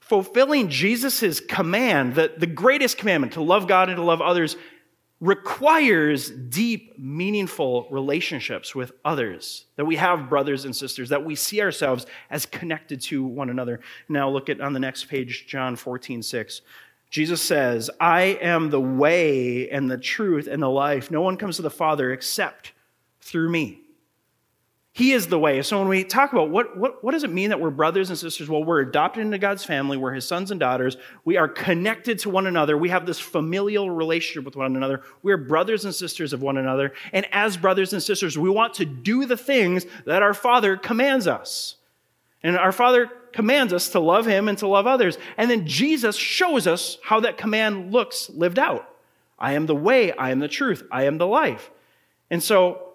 Fulfilling 0.00 0.70
Jesus' 0.70 1.40
command, 1.40 2.14
the, 2.14 2.32
the 2.34 2.46
greatest 2.46 2.96
commandment 2.96 3.34
to 3.34 3.42
love 3.42 3.68
God 3.68 3.90
and 3.90 3.96
to 3.96 4.02
love 4.02 4.22
others, 4.22 4.56
requires 5.20 6.30
deep, 6.30 6.98
meaningful 6.98 7.88
relationships 7.90 8.74
with 8.74 8.92
others, 9.04 9.64
that 9.76 9.86
we 9.86 9.96
have 9.96 10.28
brothers 10.28 10.66
and 10.66 10.76
sisters, 10.76 11.08
that 11.08 11.24
we 11.24 11.34
see 11.34 11.62
ourselves 11.62 12.04
as 12.30 12.44
connected 12.44 13.00
to 13.00 13.24
one 13.24 13.48
another. 13.48 13.80
Now, 14.08 14.28
look 14.28 14.50
at 14.50 14.60
on 14.60 14.74
the 14.74 14.80
next 14.80 15.04
page, 15.04 15.46
John 15.46 15.74
14, 15.74 16.22
6. 16.22 16.60
Jesus 17.08 17.40
says, 17.40 17.88
I 17.98 18.22
am 18.42 18.68
the 18.68 18.80
way 18.80 19.70
and 19.70 19.90
the 19.90 19.96
truth 19.96 20.48
and 20.48 20.62
the 20.62 20.68
life. 20.68 21.10
No 21.10 21.22
one 21.22 21.36
comes 21.36 21.56
to 21.56 21.62
the 21.62 21.70
Father 21.70 22.12
except 22.12 22.72
through 23.20 23.48
me. 23.48 23.85
He 24.96 25.12
is 25.12 25.26
the 25.26 25.38
way. 25.38 25.60
So 25.60 25.78
when 25.78 25.88
we 25.88 26.04
talk 26.04 26.32
about 26.32 26.48
what, 26.48 26.74
what, 26.74 27.04
what 27.04 27.12
does 27.12 27.22
it 27.22 27.30
mean 27.30 27.50
that 27.50 27.60
we're 27.60 27.68
brothers 27.68 28.08
and 28.08 28.18
sisters? 28.18 28.48
Well, 28.48 28.64
we're 28.64 28.80
adopted 28.80 29.26
into 29.26 29.36
God's 29.36 29.62
family. 29.62 29.98
We're 29.98 30.14
his 30.14 30.26
sons 30.26 30.50
and 30.50 30.58
daughters. 30.58 30.96
We 31.26 31.36
are 31.36 31.48
connected 31.48 32.18
to 32.20 32.30
one 32.30 32.46
another. 32.46 32.78
We 32.78 32.88
have 32.88 33.04
this 33.04 33.20
familial 33.20 33.90
relationship 33.90 34.46
with 34.46 34.56
one 34.56 34.74
another. 34.74 35.02
We're 35.22 35.36
brothers 35.36 35.84
and 35.84 35.94
sisters 35.94 36.32
of 36.32 36.40
one 36.40 36.56
another. 36.56 36.94
And 37.12 37.26
as 37.30 37.58
brothers 37.58 37.92
and 37.92 38.02
sisters, 38.02 38.38
we 38.38 38.48
want 38.48 38.72
to 38.74 38.86
do 38.86 39.26
the 39.26 39.36
things 39.36 39.84
that 40.06 40.22
our 40.22 40.32
Father 40.32 40.78
commands 40.78 41.26
us. 41.26 41.76
And 42.42 42.56
our 42.56 42.72
Father 42.72 43.10
commands 43.34 43.74
us 43.74 43.90
to 43.90 44.00
love 44.00 44.24
him 44.24 44.48
and 44.48 44.56
to 44.56 44.66
love 44.66 44.86
others. 44.86 45.18
And 45.36 45.50
then 45.50 45.66
Jesus 45.66 46.16
shows 46.16 46.66
us 46.66 46.96
how 47.02 47.20
that 47.20 47.36
command 47.36 47.92
looks 47.92 48.30
lived 48.30 48.58
out. 48.58 48.88
I 49.38 49.52
am 49.52 49.66
the 49.66 49.76
way, 49.76 50.12
I 50.12 50.30
am 50.30 50.38
the 50.38 50.48
truth, 50.48 50.84
I 50.90 51.02
am 51.04 51.18
the 51.18 51.26
life. 51.26 51.70
And 52.30 52.42
so 52.42 52.85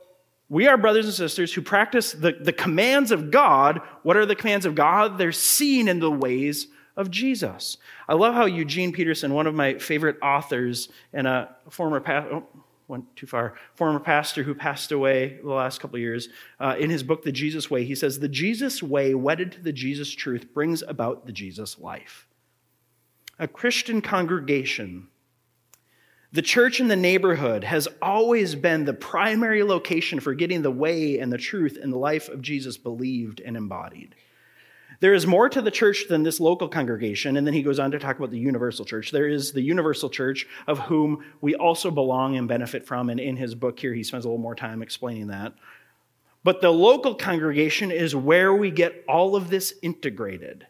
we 0.52 0.68
are 0.68 0.76
brothers 0.76 1.06
and 1.06 1.14
sisters 1.14 1.54
who 1.54 1.62
practice 1.62 2.12
the, 2.12 2.34
the 2.34 2.52
commands 2.52 3.12
of 3.12 3.32
God. 3.32 3.80
What 4.04 4.18
are 4.18 4.26
the 4.26 4.36
commands 4.36 4.66
of 4.66 4.76
God? 4.76 5.18
They're 5.18 5.32
seen 5.32 5.88
in 5.88 6.00
the 6.00 6.12
ways 6.12 6.68
of 6.98 7.10
Jesus. 7.10 7.78
I 8.10 8.16
love 8.16 8.34
how 8.34 8.48
Eugene 8.48 8.92
Peterson, 8.92 9.34
one 9.34 9.48
of 9.48 9.56
my 9.56 9.76
favorite 9.76 10.18
authors 10.22 10.90
and 11.14 11.26
a 11.26 11.56
former 11.70 12.02
pastor, 12.02 12.36
oh, 12.36 12.48
went 12.90 13.16
too 13.16 13.28
far, 13.28 13.54
former 13.76 14.02
pastor 14.02 14.44
who 14.44 14.54
passed 14.54 14.92
away 14.92 15.40
the 15.42 15.54
last 15.54 15.80
couple 15.80 15.96
of 15.96 16.02
years, 16.02 16.28
uh, 16.60 16.76
in 16.78 16.90
his 16.90 17.02
book, 17.02 17.24
The 17.24 17.32
Jesus 17.32 17.72
Way, 17.72 17.86
he 17.86 17.96
says, 17.96 18.20
The 18.20 18.28
Jesus 18.28 18.84
way, 18.84 19.14
wedded 19.14 19.54
to 19.54 19.62
the 19.62 19.72
Jesus 19.72 20.12
truth, 20.12 20.54
brings 20.54 20.82
about 20.82 21.26
the 21.26 21.32
Jesus 21.32 21.80
life. 21.80 22.28
A 23.40 23.48
Christian 23.48 24.02
congregation 24.02 25.08
the 26.34 26.42
church 26.42 26.80
in 26.80 26.88
the 26.88 26.96
neighborhood 26.96 27.64
has 27.66 27.90
always 28.02 28.56
been 28.56 28.86
the 28.86 28.94
primary 28.94 29.64
location 29.64 30.20
for 30.20 30.34
getting 30.34 30.62
the 30.62 30.72
way 30.72 31.20
and 31.20 31.32
the 31.32 31.38
truth 31.38 31.78
and 31.82 31.92
the 31.92 31.98
life 31.98 32.30
of 32.30 32.42
Jesus 32.42 32.78
believed 32.78 33.42
and 33.42 33.58
embodied. 33.58 34.16
There 35.02 35.14
is 35.14 35.26
more 35.26 35.50
to 35.50 35.62
the 35.62 35.72
church 35.72 36.06
than 36.08 36.24
this 36.24 36.40
local 36.40 36.70
congregation, 36.70 37.36
and 37.36 37.46
then 37.46 37.56
he 37.56 37.64
goes 37.64 37.80
on 37.80 37.92
to 37.92 38.00
talk 38.00 38.18
about 38.18 38.30
the 38.30 38.38
universal 38.38 38.86
church. 38.86 39.12
There 39.12 39.28
is 39.28 39.52
the 39.52 39.62
universal 39.62 40.10
church 40.10 40.48
of 40.68 40.78
whom 40.80 41.26
we 41.42 41.56
also 41.56 41.90
belong 41.90 42.38
and 42.38 42.48
benefit 42.48 42.86
from, 42.86 43.10
and 43.10 43.20
in 43.20 43.36
his 43.36 43.56
book 43.56 43.80
here, 43.80 43.94
he 43.94 44.04
spends 44.04 44.26
a 44.26 44.28
little 44.28 44.42
more 44.42 44.56
time 44.56 44.82
explaining 44.82 45.28
that. 45.28 45.54
But 46.44 46.62
the 46.62 46.70
local 46.70 47.16
congregation 47.16 47.92
is 47.92 48.16
where 48.16 48.54
we 48.54 48.72
get 48.72 49.04
all 49.08 49.36
of 49.36 49.50
this 49.50 49.74
integrated. 49.82 50.68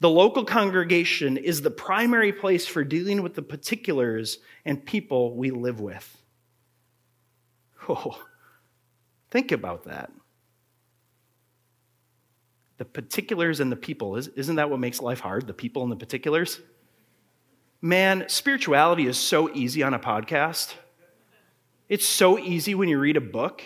The 0.00 0.10
local 0.10 0.44
congregation 0.44 1.36
is 1.36 1.62
the 1.62 1.70
primary 1.70 2.32
place 2.32 2.66
for 2.66 2.84
dealing 2.84 3.22
with 3.22 3.34
the 3.34 3.42
particulars 3.42 4.38
and 4.64 4.84
people 4.84 5.34
we 5.34 5.50
live 5.50 5.80
with. 5.80 6.16
Oh, 7.88 8.20
think 9.30 9.52
about 9.52 9.84
that. 9.84 10.12
The 12.78 12.84
particulars 12.84 13.60
and 13.60 13.72
the 13.72 13.76
people. 13.76 14.16
Isn't 14.16 14.56
that 14.56 14.68
what 14.68 14.80
makes 14.80 15.00
life 15.00 15.20
hard? 15.20 15.46
The 15.46 15.54
people 15.54 15.82
and 15.82 15.90
the 15.90 15.96
particulars? 15.96 16.60
Man, 17.80 18.28
spirituality 18.28 19.06
is 19.06 19.16
so 19.16 19.50
easy 19.54 19.82
on 19.82 19.94
a 19.94 19.98
podcast. 19.98 20.74
It's 21.88 22.04
so 22.04 22.38
easy 22.38 22.74
when 22.74 22.88
you 22.88 22.98
read 22.98 23.16
a 23.16 23.20
book. 23.20 23.62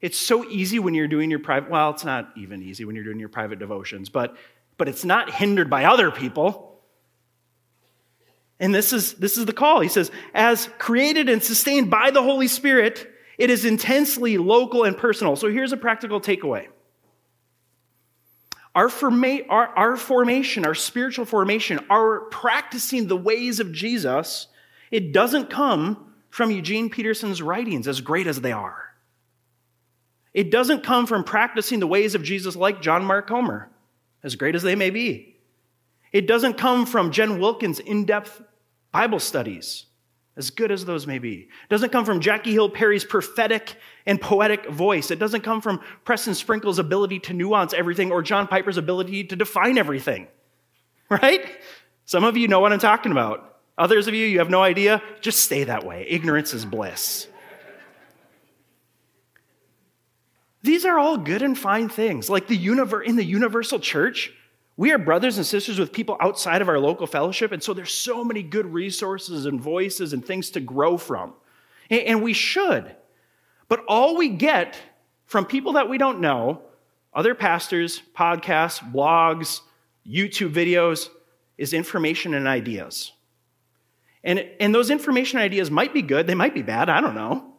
It's 0.00 0.18
so 0.18 0.48
easy 0.48 0.78
when 0.78 0.94
you're 0.94 1.08
doing 1.08 1.30
your 1.30 1.40
private, 1.40 1.70
well, 1.70 1.90
it's 1.90 2.04
not 2.04 2.30
even 2.36 2.62
easy 2.62 2.84
when 2.84 2.94
you're 2.94 3.04
doing 3.04 3.18
your 3.18 3.28
private 3.28 3.58
devotions, 3.58 4.08
but 4.08 4.36
but 4.76 4.88
it's 4.88 5.04
not 5.04 5.30
hindered 5.30 5.70
by 5.70 5.84
other 5.84 6.10
people. 6.10 6.80
And 8.60 8.74
this 8.74 8.92
is, 8.92 9.14
this 9.14 9.36
is 9.36 9.46
the 9.46 9.52
call. 9.52 9.80
He 9.80 9.88
says, 9.88 10.10
as 10.32 10.68
created 10.78 11.28
and 11.28 11.42
sustained 11.42 11.90
by 11.90 12.10
the 12.10 12.22
Holy 12.22 12.48
Spirit, 12.48 13.10
it 13.36 13.50
is 13.50 13.64
intensely 13.64 14.38
local 14.38 14.84
and 14.84 14.96
personal. 14.96 15.36
So 15.36 15.50
here's 15.50 15.72
a 15.72 15.76
practical 15.76 16.20
takeaway. 16.20 16.68
Our, 18.74 18.88
forma- 18.88 19.46
our, 19.48 19.68
our 19.68 19.96
formation, 19.96 20.64
our 20.64 20.74
spiritual 20.74 21.24
formation, 21.24 21.80
our 21.90 22.20
practicing 22.30 23.06
the 23.06 23.16
ways 23.16 23.60
of 23.60 23.72
Jesus, 23.72 24.48
it 24.90 25.12
doesn't 25.12 25.50
come 25.50 26.12
from 26.30 26.50
Eugene 26.50 26.90
Peterson's 26.90 27.40
writings, 27.40 27.86
as 27.86 28.00
great 28.00 28.26
as 28.26 28.40
they 28.40 28.50
are. 28.50 28.92
It 30.32 30.50
doesn't 30.50 30.82
come 30.82 31.06
from 31.06 31.22
practicing 31.22 31.78
the 31.78 31.86
ways 31.86 32.16
of 32.16 32.24
Jesus 32.24 32.56
like 32.56 32.82
John 32.82 33.04
Mark 33.04 33.28
Comer 33.28 33.70
as 34.24 34.34
great 34.34 34.56
as 34.56 34.62
they 34.62 34.74
may 34.74 34.90
be. 34.90 35.36
It 36.10 36.26
doesn't 36.26 36.54
come 36.54 36.86
from 36.86 37.12
Jen 37.12 37.38
Wilkin's 37.38 37.78
in 37.78 38.04
depth 38.04 38.42
Bible 38.90 39.20
studies, 39.20 39.86
as 40.36 40.50
good 40.50 40.72
as 40.72 40.84
those 40.84 41.06
may 41.06 41.18
be. 41.18 41.48
It 41.64 41.68
doesn't 41.68 41.92
come 41.92 42.04
from 42.04 42.20
Jackie 42.20 42.52
Hill 42.52 42.70
Perry's 42.70 43.04
prophetic 43.04 43.76
and 44.06 44.20
poetic 44.20 44.68
voice. 44.68 45.10
It 45.10 45.18
doesn't 45.18 45.42
come 45.42 45.60
from 45.60 45.80
Preston 46.04 46.34
Sprinkle's 46.34 46.78
ability 46.78 47.20
to 47.20 47.32
nuance 47.32 47.74
everything 47.74 48.10
or 48.10 48.22
John 48.22 48.46
Piper's 48.48 48.78
ability 48.78 49.24
to 49.24 49.36
define 49.36 49.76
everything. 49.76 50.26
Right? 51.10 51.44
Some 52.06 52.24
of 52.24 52.36
you 52.36 52.48
know 52.48 52.60
what 52.60 52.72
I'm 52.72 52.78
talking 52.78 53.12
about. 53.12 53.58
Others 53.76 54.06
of 54.08 54.14
you, 54.14 54.26
you 54.26 54.38
have 54.38 54.50
no 54.50 54.62
idea. 54.62 55.02
Just 55.20 55.40
stay 55.40 55.64
that 55.64 55.84
way. 55.84 56.06
Ignorance 56.08 56.54
is 56.54 56.64
bliss. 56.64 57.26
These 60.64 60.86
are 60.86 60.98
all 60.98 61.18
good 61.18 61.42
and 61.42 61.58
fine 61.58 61.90
things. 61.90 62.30
Like 62.30 62.46
the 62.46 62.56
universe 62.56 63.06
in 63.06 63.16
the 63.16 63.24
universal 63.24 63.78
church, 63.78 64.32
we 64.78 64.92
are 64.92 64.98
brothers 64.98 65.36
and 65.36 65.44
sisters 65.44 65.78
with 65.78 65.92
people 65.92 66.16
outside 66.20 66.62
of 66.62 66.70
our 66.70 66.78
local 66.78 67.06
fellowship, 67.06 67.52
and 67.52 67.62
so 67.62 67.74
there's 67.74 67.92
so 67.92 68.24
many 68.24 68.42
good 68.42 68.64
resources 68.72 69.44
and 69.44 69.60
voices 69.60 70.14
and 70.14 70.24
things 70.24 70.48
to 70.50 70.60
grow 70.60 70.96
from. 70.96 71.34
And 71.90 72.22
we 72.22 72.32
should. 72.32 72.96
But 73.68 73.84
all 73.88 74.16
we 74.16 74.30
get 74.30 74.78
from 75.26 75.44
people 75.44 75.74
that 75.74 75.90
we 75.90 75.98
don't 75.98 76.20
know, 76.20 76.62
other 77.12 77.34
pastors, 77.34 78.00
podcasts, 78.16 78.80
blogs, 78.90 79.60
YouTube 80.08 80.54
videos, 80.54 81.10
is 81.58 81.74
information 81.74 82.32
and 82.32 82.48
ideas. 82.48 83.12
And, 84.24 84.48
and 84.58 84.74
those 84.74 84.88
information 84.88 85.40
ideas 85.40 85.70
might 85.70 85.92
be 85.92 86.00
good, 86.00 86.26
they 86.26 86.34
might 86.34 86.54
be 86.54 86.62
bad, 86.62 86.88
I 86.88 87.02
don't 87.02 87.14
know. 87.14 87.52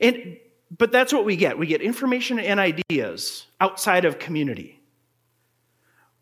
And 0.00 0.36
but 0.76 0.92
that's 0.92 1.12
what 1.12 1.24
we 1.24 1.36
get. 1.36 1.58
We 1.58 1.66
get 1.66 1.80
information 1.80 2.38
and 2.38 2.58
ideas 2.58 3.46
outside 3.60 4.04
of 4.04 4.18
community. 4.18 4.80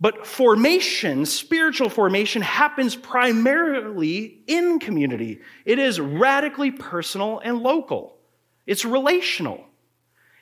But 0.01 0.27
formation, 0.27 1.27
spiritual 1.27 1.89
formation, 1.89 2.43
happens 2.43 2.97
primarily 2.97 4.41
in 4.49 4.81
community. 4.81 5.41
It 5.65 5.79
is 5.79 6.01
radically 6.01 6.73
personal 6.73 7.39
and 7.39 7.61
local, 7.61 8.17
it's 8.67 8.85
relational, 8.85 9.65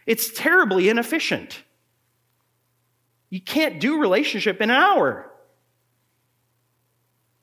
it's 0.06 0.32
terribly 0.32 0.88
inefficient. 0.88 1.62
You 3.28 3.40
can't 3.40 3.78
do 3.78 4.00
relationship 4.00 4.60
in 4.60 4.70
an 4.70 4.76
hour. 4.76 5.29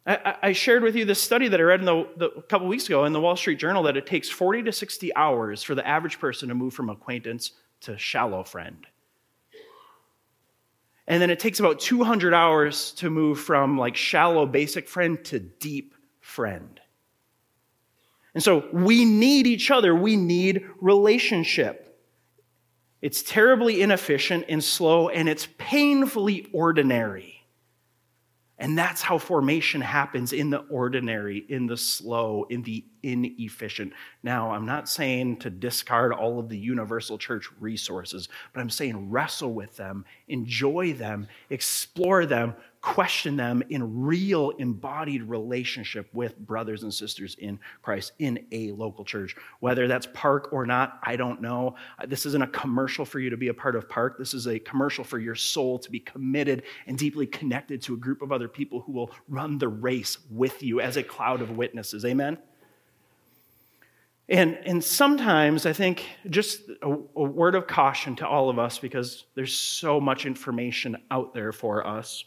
I, 0.08 0.54
shared 0.54 0.84
with 0.84 0.96
you 0.96 1.04
this 1.04 1.22
study 1.22 1.50
that 1.50 1.60
I 1.60 1.64
read 1.64 1.82
the, 1.82 2.08
the, 2.16 2.30
a 2.30 2.42
couple 2.42 2.66
weeks 2.68 2.86
ago 2.86 3.04
in 3.04 3.12
the 3.12 3.20
Wall 3.20 3.36
Street 3.36 3.60
Journal 3.60 3.84
that 3.84 3.98
it 3.98 4.06
takes 4.06 4.30
40 4.30 4.64
to 4.64 4.72
60 4.72 5.14
hours 5.16 5.64
for 5.64 5.76
the 5.76 5.86
average 5.86 6.18
person 6.18 6.48
to 6.48 6.56
move 6.56 6.74
from 6.74 6.90
acquaintance 6.90 7.52
to 7.82 7.98
shallow 7.98 8.44
friend. 8.44 8.88
And 11.08 11.22
then 11.22 11.30
it 11.30 11.40
takes 11.40 11.60
about 11.60 11.82
200 11.82 12.34
hours 12.34 12.92
to 12.94 13.10
move 13.10 13.40
from 13.40 13.78
like 13.78 13.98
shallow 13.98 14.46
basic 14.46 14.88
friend 14.88 15.24
to 15.26 15.40
deep 15.40 15.94
friend. 16.22 16.80
And 18.34 18.42
so 18.42 18.66
we 18.72 19.04
need 19.04 19.46
each 19.46 19.72
other. 19.72 19.94
We 19.94 20.16
need 20.16 20.66
relationship. 20.80 21.84
It's 23.02 23.24
terribly 23.24 23.82
inefficient 23.82 24.46
and 24.48 24.64
slow, 24.64 25.10
and 25.10 25.28
it's 25.28 25.48
painfully 25.58 26.48
ordinary. 26.54 27.37
And 28.60 28.78
that's 28.78 29.04
how 29.04 29.20
formation 29.20 29.82
happens 29.82 30.34
in 30.34 30.50
the 30.50 30.60
ordinary, 30.70 31.46
in 31.48 31.68
the 31.68 31.78
slow, 31.78 32.46
in 32.50 32.64
the 32.64 32.84
inefficient. 33.04 33.94
Now, 34.24 34.52
I'm 34.52 34.66
not 34.66 34.90
saying 34.90 35.38
to 35.38 35.52
discard 35.52 36.12
all 36.12 36.40
of 36.40 36.50
the 36.50 36.58
universal 36.58 37.20
church 37.20 37.50
resources, 37.60 38.30
but 38.54 38.62
I'm 38.62 38.72
saying 38.72 39.12
wrestle 39.12 39.54
with 39.54 39.76
them, 39.76 40.06
enjoy 40.28 40.94
them, 40.94 41.28
explore 41.52 42.26
them, 42.26 42.56
question 42.88 43.36
them 43.36 43.62
in 43.70 44.06
real 44.06 44.52
embodied 44.52 45.22
relationship 45.24 46.08
with 46.14 46.40
brothers 46.40 46.84
and 46.84 46.94
sisters 46.94 47.36
in 47.38 47.60
Christ 47.82 48.14
in 48.20 48.46
a 48.54 48.72
local 48.72 49.04
church. 49.04 49.36
Whether 49.60 49.90
that's 49.90 50.08
Park 50.14 50.54
or 50.54 50.66
not, 50.66 50.98
I 51.04 51.18
don't 51.18 51.42
know. 51.42 51.76
Uh, 52.00 52.06
this 52.06 52.26
isn't 52.26 52.42
a 52.42 52.48
commercial 52.48 53.04
for 53.04 53.20
you 53.20 53.30
to 53.30 53.36
be 53.36 53.50
a 53.50 53.54
part 53.54 53.76
of 53.76 53.90
Park. 53.90 54.18
This 54.18 54.34
is 54.34 54.48
a 54.48 54.58
commercial 54.58 55.04
for 55.04 55.20
your 55.20 55.36
soul 55.36 55.78
to 55.80 55.92
be 55.92 56.00
committed 56.00 56.64
and 56.88 56.98
deeply 56.98 57.28
connected 57.28 57.82
to 57.82 57.94
a 57.94 57.98
group 57.98 58.22
of 58.22 58.32
other 58.32 58.48
people 58.48 58.80
who 58.80 58.94
will 58.94 59.12
run 59.28 59.58
the 59.58 59.68
race 59.68 60.18
with 60.32 60.64
you 60.64 60.80
as 60.80 60.96
a 60.96 61.04
cloud 61.04 61.42
of 61.42 61.58
witnesses. 61.58 62.06
Amen? 62.06 62.38
And, 64.30 64.58
and 64.66 64.82
sometimes 64.82 65.66
I 65.66 65.74
think 65.74 66.06
just 66.30 66.62
a, 66.82 66.90
a, 66.90 67.24
word 67.24 67.56
of 67.56 67.68
caution 67.68 68.16
to 68.18 68.28
all 68.28 68.50
of 68.50 68.58
us 68.60 68.80
because 68.80 69.26
there's 69.36 69.54
so 69.54 70.00
much 70.00 70.26
information 70.26 70.96
out 71.12 71.34
there 71.34 71.52
for 71.52 71.86
us 71.86 72.24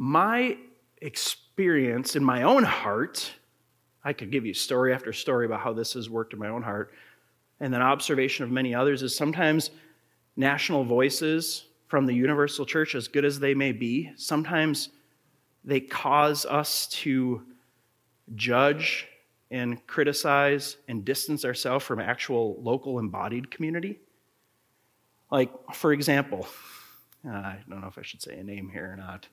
my 0.00 0.56
experience 1.02 2.16
in 2.16 2.24
my 2.24 2.44
own 2.44 2.62
heart, 2.62 3.30
I 4.02 4.14
could 4.14 4.30
give 4.30 4.46
you 4.46 4.54
story 4.54 4.94
after 4.94 5.12
story 5.12 5.44
about 5.44 5.60
how 5.60 5.74
this 5.74 5.92
has 5.92 6.08
worked 6.08 6.32
in 6.32 6.38
my 6.38 6.48
own 6.48 6.62
heart, 6.62 6.94
and 7.60 7.70
then 7.70 7.82
observation 7.82 8.42
of 8.46 8.50
many 8.50 8.74
others 8.74 9.02
is 9.02 9.14
sometimes 9.14 9.70
national 10.36 10.84
voices 10.84 11.66
from 11.86 12.06
the 12.06 12.14
universal 12.14 12.64
church, 12.64 12.94
as 12.94 13.08
good 13.08 13.26
as 13.26 13.38
they 13.38 13.52
may 13.52 13.72
be, 13.72 14.10
sometimes 14.16 14.88
they 15.64 15.80
cause 15.80 16.46
us 16.46 16.86
to 16.86 17.42
judge 18.36 19.06
and 19.50 19.86
criticize 19.86 20.78
and 20.88 21.04
distance 21.04 21.44
ourselves 21.44 21.84
from 21.84 22.00
actual 22.00 22.56
local 22.62 22.98
embodied 22.98 23.50
community. 23.50 23.98
Like, 25.30 25.50
for 25.74 25.92
example, 25.92 26.48
uh, 27.28 27.32
I 27.32 27.58
don't 27.68 27.82
know 27.82 27.88
if 27.88 27.98
I 27.98 28.02
should 28.02 28.22
say 28.22 28.38
a 28.38 28.42
name 28.42 28.70
here 28.70 28.90
or 28.90 28.96
not. 28.96 29.28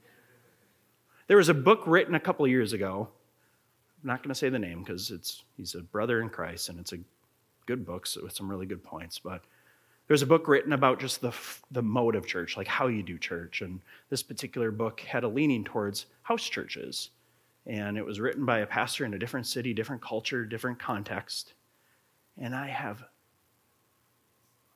There 1.27 1.37
was 1.37 1.49
a 1.49 1.53
book 1.53 1.83
written 1.85 2.15
a 2.15 2.19
couple 2.19 2.47
years 2.47 2.73
ago. 2.73 3.09
I'm 4.01 4.07
not 4.07 4.23
going 4.23 4.29
to 4.29 4.35
say 4.35 4.49
the 4.49 4.59
name 4.59 4.83
because 4.83 5.11
it's 5.11 5.43
he's 5.57 5.75
a 5.75 5.81
brother 5.81 6.21
in 6.21 6.29
Christ 6.29 6.69
and 6.69 6.79
it's 6.79 6.93
a 6.93 6.99
good 7.65 7.85
book 7.85 8.07
with 8.21 8.33
some 8.33 8.49
really 8.49 8.65
good 8.65 8.83
points. 8.83 9.19
But 9.19 9.43
there's 10.07 10.21
a 10.21 10.27
book 10.27 10.47
written 10.47 10.71
about 10.71 10.99
just 10.99 11.19
the 11.19 11.33
the 11.71 11.81
mode 11.81 12.15
of 12.15 12.25
church, 12.25 12.55
like 12.55 12.67
how 12.67 12.87
you 12.87 13.03
do 13.03 13.17
church. 13.17 13.61
And 13.61 13.81
this 14.09 14.23
particular 14.23 14.71
book 14.71 15.01
had 15.01 15.25
a 15.25 15.27
leaning 15.27 15.65
towards 15.65 16.05
house 16.23 16.47
churches, 16.47 17.09
and 17.65 17.97
it 17.97 18.05
was 18.05 18.21
written 18.21 18.45
by 18.45 18.59
a 18.59 18.65
pastor 18.65 19.03
in 19.03 19.13
a 19.13 19.19
different 19.19 19.47
city, 19.47 19.73
different 19.73 20.01
culture, 20.01 20.45
different 20.45 20.79
context. 20.79 21.53
And 22.37 22.55
I 22.55 22.67
have, 22.67 23.03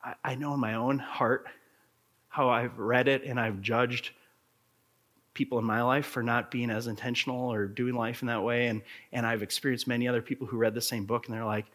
I, 0.04 0.14
I 0.22 0.34
know 0.34 0.52
in 0.52 0.60
my 0.60 0.74
own 0.74 0.98
heart 0.98 1.46
how 2.28 2.50
I've 2.50 2.78
read 2.78 3.08
it 3.08 3.24
and 3.24 3.40
I've 3.40 3.62
judged 3.62 4.10
people 5.34 5.58
in 5.58 5.64
my 5.64 5.82
life 5.82 6.06
for 6.06 6.22
not 6.22 6.50
being 6.50 6.70
as 6.70 6.86
intentional 6.86 7.52
or 7.52 7.66
doing 7.66 7.94
life 7.94 8.22
in 8.22 8.28
that 8.28 8.42
way. 8.42 8.66
And, 8.66 8.82
and 9.12 9.26
I've 9.26 9.42
experienced 9.42 9.86
many 9.86 10.06
other 10.08 10.22
people 10.22 10.46
who 10.46 10.56
read 10.56 10.74
the 10.74 10.80
same 10.80 11.06
book 11.06 11.26
and 11.26 11.34
they're 11.34 11.44
like, 11.44 11.66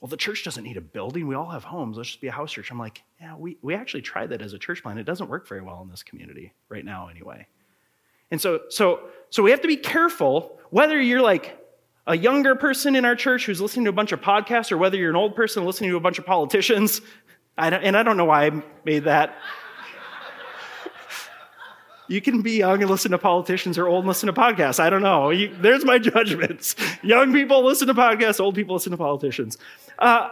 well, 0.00 0.08
the 0.08 0.16
church 0.16 0.44
doesn't 0.44 0.62
need 0.62 0.76
a 0.76 0.82
building. 0.82 1.26
We 1.26 1.34
all 1.34 1.50
have 1.50 1.64
homes. 1.64 1.96
Let's 1.96 2.10
just 2.10 2.20
be 2.20 2.28
a 2.28 2.32
house 2.32 2.52
church. 2.52 2.70
I'm 2.70 2.78
like, 2.78 3.02
yeah, 3.20 3.34
we, 3.36 3.56
we 3.62 3.74
actually 3.74 4.02
tried 4.02 4.30
that 4.30 4.42
as 4.42 4.52
a 4.52 4.58
church 4.58 4.82
plan. 4.82 4.98
It 4.98 5.04
doesn't 5.04 5.28
work 5.28 5.48
very 5.48 5.62
well 5.62 5.80
in 5.82 5.90
this 5.90 6.02
community 6.02 6.52
right 6.68 6.84
now, 6.84 7.08
anyway. 7.08 7.46
And 8.30 8.40
so, 8.40 8.60
so, 8.68 9.00
so 9.30 9.42
we 9.42 9.50
have 9.50 9.62
to 9.62 9.68
be 9.68 9.76
careful 9.76 10.58
whether 10.70 11.00
you're 11.00 11.22
like 11.22 11.58
a 12.06 12.16
younger 12.16 12.54
person 12.54 12.94
in 12.94 13.04
our 13.04 13.16
church 13.16 13.46
who's 13.46 13.60
listening 13.60 13.84
to 13.86 13.90
a 13.90 13.94
bunch 13.94 14.12
of 14.12 14.20
podcasts 14.20 14.70
or 14.70 14.76
whether 14.76 14.96
you're 14.96 15.10
an 15.10 15.16
old 15.16 15.34
person 15.34 15.64
listening 15.64 15.90
to 15.90 15.96
a 15.96 16.00
bunch 16.00 16.18
of 16.18 16.26
politicians. 16.26 17.00
I 17.58 17.70
and 17.70 17.96
I 17.96 18.02
don't 18.02 18.16
know 18.16 18.26
why 18.26 18.46
I 18.46 18.62
made 18.84 19.04
that 19.04 19.36
you 22.08 22.20
can 22.20 22.42
be 22.42 22.58
young 22.58 22.82
and 22.82 22.90
listen 22.90 23.10
to 23.10 23.18
politicians 23.18 23.78
or 23.78 23.86
old 23.86 24.00
and 24.00 24.08
listen 24.08 24.26
to 24.26 24.32
podcasts. 24.32 24.78
I 24.80 24.90
don't 24.90 25.02
know. 25.02 25.30
You, 25.30 25.54
there's 25.60 25.84
my 25.84 25.98
judgments. 26.10 26.76
young 27.02 27.32
people 27.32 27.64
listen 27.64 27.88
to 27.88 27.94
podcasts, 27.94 28.40
old 28.40 28.54
people 28.54 28.74
listen 28.74 28.92
to 28.92 28.98
politicians. 28.98 29.58
Uh, 29.98 30.30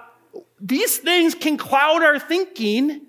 these 0.61 0.99
things 0.99 1.35
can 1.35 1.57
cloud 1.57 2.03
our 2.03 2.19
thinking, 2.19 3.03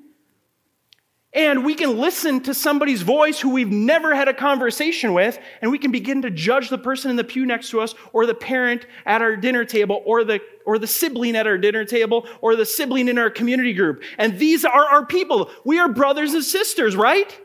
and 1.33 1.65
we 1.65 1.75
can 1.75 1.97
listen 1.97 2.41
to 2.43 2.53
somebody's 2.53 3.01
voice 3.01 3.39
who 3.39 3.49
we've 3.49 3.71
never 3.71 4.15
had 4.15 4.27
a 4.27 4.33
conversation 4.33 5.13
with, 5.13 5.37
and 5.61 5.69
we 5.69 5.77
can 5.77 5.91
begin 5.91 6.21
to 6.21 6.29
judge 6.29 6.69
the 6.69 6.77
person 6.77 7.11
in 7.11 7.17
the 7.17 7.23
pew 7.23 7.45
next 7.45 7.69
to 7.71 7.81
us, 7.81 7.93
or 8.13 8.25
the 8.25 8.33
parent 8.33 8.85
at 9.05 9.21
our 9.21 9.35
dinner 9.35 9.65
table, 9.65 10.01
or 10.05 10.23
the 10.23 10.39
or 10.65 10.79
the 10.79 10.87
sibling 10.87 11.35
at 11.35 11.45
our 11.45 11.57
dinner 11.57 11.85
table, 11.85 12.27
or 12.41 12.55
the 12.55 12.65
sibling 12.65 13.07
in 13.07 13.17
our 13.17 13.29
community 13.29 13.73
group. 13.73 14.01
And 14.17 14.39
these 14.39 14.65
are 14.65 14.85
our 14.85 15.05
people. 15.05 15.51
We 15.63 15.77
are 15.77 15.89
brothers 15.89 16.33
and 16.33 16.43
sisters, 16.43 16.95
right? 16.95 17.39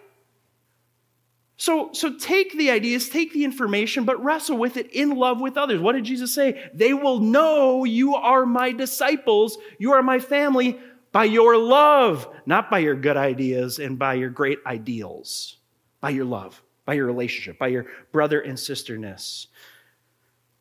So, 1.60 1.90
so 1.92 2.16
take 2.16 2.56
the 2.56 2.70
ideas, 2.70 3.10
take 3.10 3.34
the 3.34 3.44
information, 3.44 4.06
but 4.06 4.24
wrestle 4.24 4.56
with 4.56 4.78
it 4.78 4.90
in 4.92 5.10
love 5.10 5.42
with 5.42 5.58
others. 5.58 5.78
What 5.78 5.92
did 5.92 6.04
Jesus 6.04 6.32
say? 6.32 6.70
They 6.72 6.94
will 6.94 7.18
know 7.20 7.84
you 7.84 8.14
are 8.14 8.46
my 8.46 8.72
disciples, 8.72 9.58
you 9.78 9.92
are 9.92 10.02
my 10.02 10.20
family 10.20 10.80
by 11.12 11.24
your 11.24 11.58
love, 11.58 12.26
not 12.46 12.70
by 12.70 12.78
your 12.78 12.94
good 12.94 13.18
ideas 13.18 13.78
and 13.78 13.98
by 13.98 14.14
your 14.14 14.30
great 14.30 14.60
ideals, 14.64 15.58
by 16.00 16.08
your 16.08 16.24
love, 16.24 16.62
by 16.86 16.94
your 16.94 17.04
relationship, 17.04 17.58
by 17.58 17.66
your 17.66 17.84
brother 18.10 18.40
and 18.40 18.58
sisterness. 18.58 19.48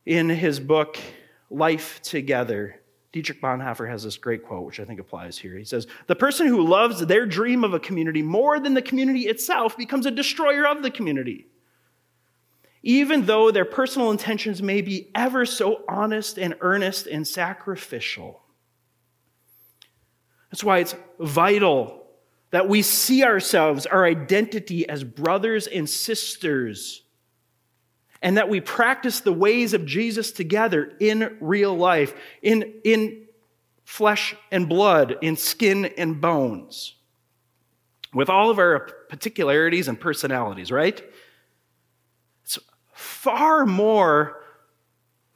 In 0.06 0.28
his 0.28 0.60
book, 0.60 0.98
Life 1.50 2.02
Together, 2.02 2.82
Dietrich 3.12 3.42
Bonhoeffer 3.42 3.90
has 3.90 4.04
this 4.04 4.18
great 4.18 4.44
quote, 4.44 4.66
which 4.66 4.80
I 4.80 4.86
think 4.86 5.00
applies 5.00 5.38
here. 5.38 5.58
He 5.58 5.64
says, 5.64 5.88
The 6.08 6.16
person 6.16 6.46
who 6.46 6.66
loves 6.66 7.06
their 7.06 7.26
dream 7.26 7.64
of 7.64 7.74
a 7.74 7.80
community 7.80 8.22
more 8.22 8.60
than 8.60 8.76
the 8.76 8.82
community 8.82 9.22
itself 9.22 9.76
becomes 9.76 10.06
a 10.06 10.12
destroyer 10.12 10.68
of 10.68 10.84
the 10.84 10.92
community. 10.92 11.48
Even 12.84 13.26
though 13.26 13.52
their 13.52 13.66
personal 13.66 14.12
intentions 14.12 14.62
may 14.62 14.82
be 14.82 15.10
ever 15.16 15.46
so 15.46 15.84
honest 15.90 16.38
and 16.38 16.56
earnest 16.62 17.08
and 17.08 17.28
sacrificial. 17.28 18.42
That's 20.52 20.64
why 20.64 20.80
it's 20.80 20.96
vital 21.20 22.06
that 22.52 22.70
we 22.70 22.82
see 22.82 23.24
ourselves, 23.24 23.86
our 23.86 24.06
identity 24.06 24.88
as 24.88 25.04
brothers 25.04 25.68
and 25.68 25.90
sisters 25.90 27.04
and 28.22 28.38
that 28.38 28.50
we 28.50 28.60
practice 28.60 29.22
the 29.22 29.34
ways 29.34 29.74
of 29.74 29.86
Jesus 29.86 30.32
together 30.32 30.92
in 31.00 31.38
real 31.40 31.76
life, 31.76 32.14
in, 32.42 32.74
in 32.84 33.26
flesh 33.86 34.36
and 34.52 34.68
blood, 34.68 35.18
in 35.22 35.36
skin 35.36 35.86
and 35.86 36.20
bones, 36.20 36.96
with 38.14 38.30
all 38.30 38.50
of 38.50 38.60
our 38.60 38.90
particularities 39.10 39.88
and 39.88 40.00
personalities, 40.00 40.72
right? 40.72 41.02
It's 42.44 42.60
far 42.94 43.66
more 43.66 44.44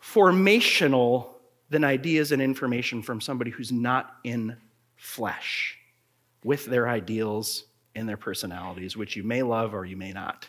formational 0.02 1.30
than 1.70 1.84
ideas 1.84 2.32
and 2.32 2.42
information 2.42 3.02
from 3.02 3.22
somebody 3.22 3.50
who's 3.50 3.72
not 3.72 4.18
in 4.24 4.58
flesh 4.96 5.78
with 6.44 6.66
their 6.66 6.88
ideals 6.88 7.66
and 7.96 8.08
their 8.08 8.18
personalities, 8.18 8.98
which 8.98 9.16
you 9.16 9.24
may 9.24 9.42
love 9.44 9.74
or 9.74 9.86
you 9.86 9.98
may 9.98 10.12
not. 10.12 10.48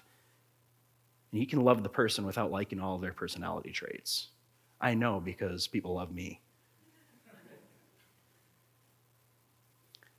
And 1.34 1.40
you 1.40 1.48
can 1.48 1.62
love 1.62 1.82
the 1.82 1.88
person 1.88 2.24
without 2.24 2.52
liking 2.52 2.78
all 2.78 2.96
their 2.96 3.12
personality 3.12 3.72
traits. 3.72 4.28
I 4.80 4.94
know 4.94 5.18
because 5.18 5.66
people 5.66 5.94
love 5.94 6.12
me. 6.12 6.40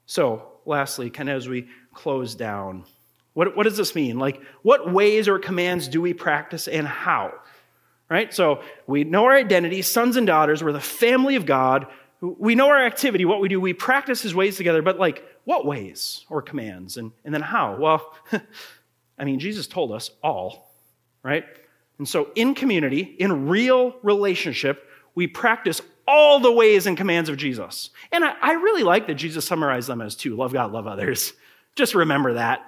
So, 0.05 0.59
lastly, 0.65 1.09
kind 1.09 1.29
of 1.29 1.37
as 1.37 1.47
we 1.47 1.69
close 1.93 2.35
down, 2.35 2.83
what, 3.31 3.55
what 3.55 3.63
does 3.63 3.77
this 3.77 3.95
mean? 3.95 4.19
Like, 4.19 4.41
what 4.61 4.91
ways 4.91 5.29
or 5.29 5.39
commands 5.39 5.87
do 5.87 6.01
we 6.01 6.13
practice 6.13 6.67
and 6.67 6.85
how? 6.85 7.31
Right? 8.09 8.33
So, 8.33 8.61
we 8.85 9.05
know 9.05 9.23
our 9.23 9.37
identity, 9.37 9.83
sons 9.83 10.17
and 10.17 10.27
daughters, 10.27 10.61
we're 10.61 10.73
the 10.73 10.81
family 10.81 11.37
of 11.37 11.45
God. 11.45 11.87
We 12.19 12.55
know 12.55 12.67
our 12.67 12.85
activity, 12.85 13.23
what 13.23 13.39
we 13.39 13.47
do. 13.47 13.61
We 13.61 13.71
practice 13.71 14.21
his 14.21 14.35
ways 14.35 14.57
together, 14.57 14.81
but 14.81 14.99
like, 14.99 15.23
what 15.45 15.65
ways 15.65 16.25
or 16.29 16.41
commands? 16.41 16.97
And, 16.97 17.13
and 17.23 17.33
then 17.33 17.41
how? 17.41 17.77
Well, 17.77 18.13
I 19.17 19.23
mean, 19.23 19.39
Jesus 19.39 19.65
told 19.65 19.93
us 19.93 20.11
all 20.21 20.74
right? 21.25 21.43
And 21.97 22.07
so, 22.07 22.29
in 22.35 22.53
community, 22.53 23.01
in 23.01 23.47
real 23.47 23.95
relationship, 24.03 24.87
we 25.15 25.25
practice 25.25 25.81
all 26.07 26.39
the 26.39 26.51
ways 26.51 26.85
and 26.85 26.95
commands 26.95 27.29
of 27.29 27.37
Jesus. 27.37 27.89
And 28.11 28.23
I, 28.23 28.35
I, 28.39 28.53
really 28.53 28.83
like 28.83 29.07
that 29.07 29.15
Jesus 29.15 29.43
summarized 29.43 29.89
them 29.89 30.01
as 30.01 30.15
two 30.15 30.35
love 30.35 30.53
God, 30.53 30.71
love 30.71 30.85
others. 30.85 31.33
Just 31.75 31.95
remember 31.95 32.33
that. 32.33 32.61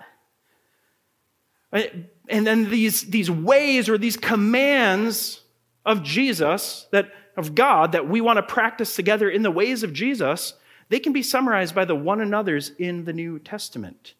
Uh, 1.72 1.84
and 2.30 2.47
then 2.47 2.70
these, 2.70 3.03
these 3.03 3.30
ways 3.30 3.89
or 3.89 3.97
these 3.97 4.18
commands 4.18 5.41
of 5.86 6.01
Jesus 6.01 6.88
that 6.91 7.12
of 7.38 7.53
God 7.53 7.91
that 7.91 8.10
we 8.10 8.20
want 8.20 8.38
to 8.38 8.43
practice 8.43 8.95
together 8.95 9.30
in 9.30 9.43
the 9.43 9.51
ways 9.51 9.84
of 9.84 9.93
Jesus, 9.93 10.53
they 10.89 10.99
can 10.99 11.14
be 11.14 11.22
summarized 11.22 11.76
by 11.76 11.86
the 11.86 11.95
one 11.95 12.20
another's 12.20 12.72
in 12.80 13.05
the 13.05 13.14
New 13.14 13.38
Testament. 13.38 14.16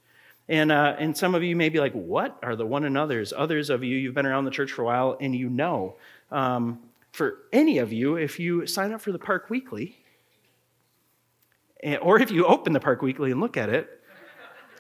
And, 0.50 0.72
uh, 0.72 0.96
and 0.98 1.16
some 1.16 1.36
of 1.36 1.44
you 1.44 1.56
may 1.56 1.70
be 1.70 1.80
like, 1.80 1.94
what 1.94 2.38
are 2.42 2.56
the 2.56 2.66
one 2.66 2.86
another's? 2.86 3.34
Others 3.34 3.70
of 3.70 3.84
you, 3.84 3.98
you've 3.98 4.14
been 4.14 4.26
around 4.26 4.46
the 4.46 4.52
church 4.52 4.72
for 4.72 4.84
a 4.84 4.86
while 4.86 5.18
and 5.20 5.36
you 5.36 5.50
know. 5.50 5.98
Um, 6.32 6.80
for 7.12 7.40
any 7.52 7.80
of 7.80 7.92
you, 7.92 8.16
if 8.16 8.40
you 8.40 8.66
sign 8.66 8.94
up 8.94 9.02
for 9.02 9.12
the 9.12 9.20
Park 9.20 9.50
Weekly, 9.50 9.98
or 12.02 12.20
if 12.22 12.32
you 12.32 12.46
open 12.46 12.74
the 12.74 12.80
Park 12.80 13.02
Weekly 13.02 13.32
and 13.32 13.42
look 13.42 13.58
at 13.58 13.70
it, 13.70 14.02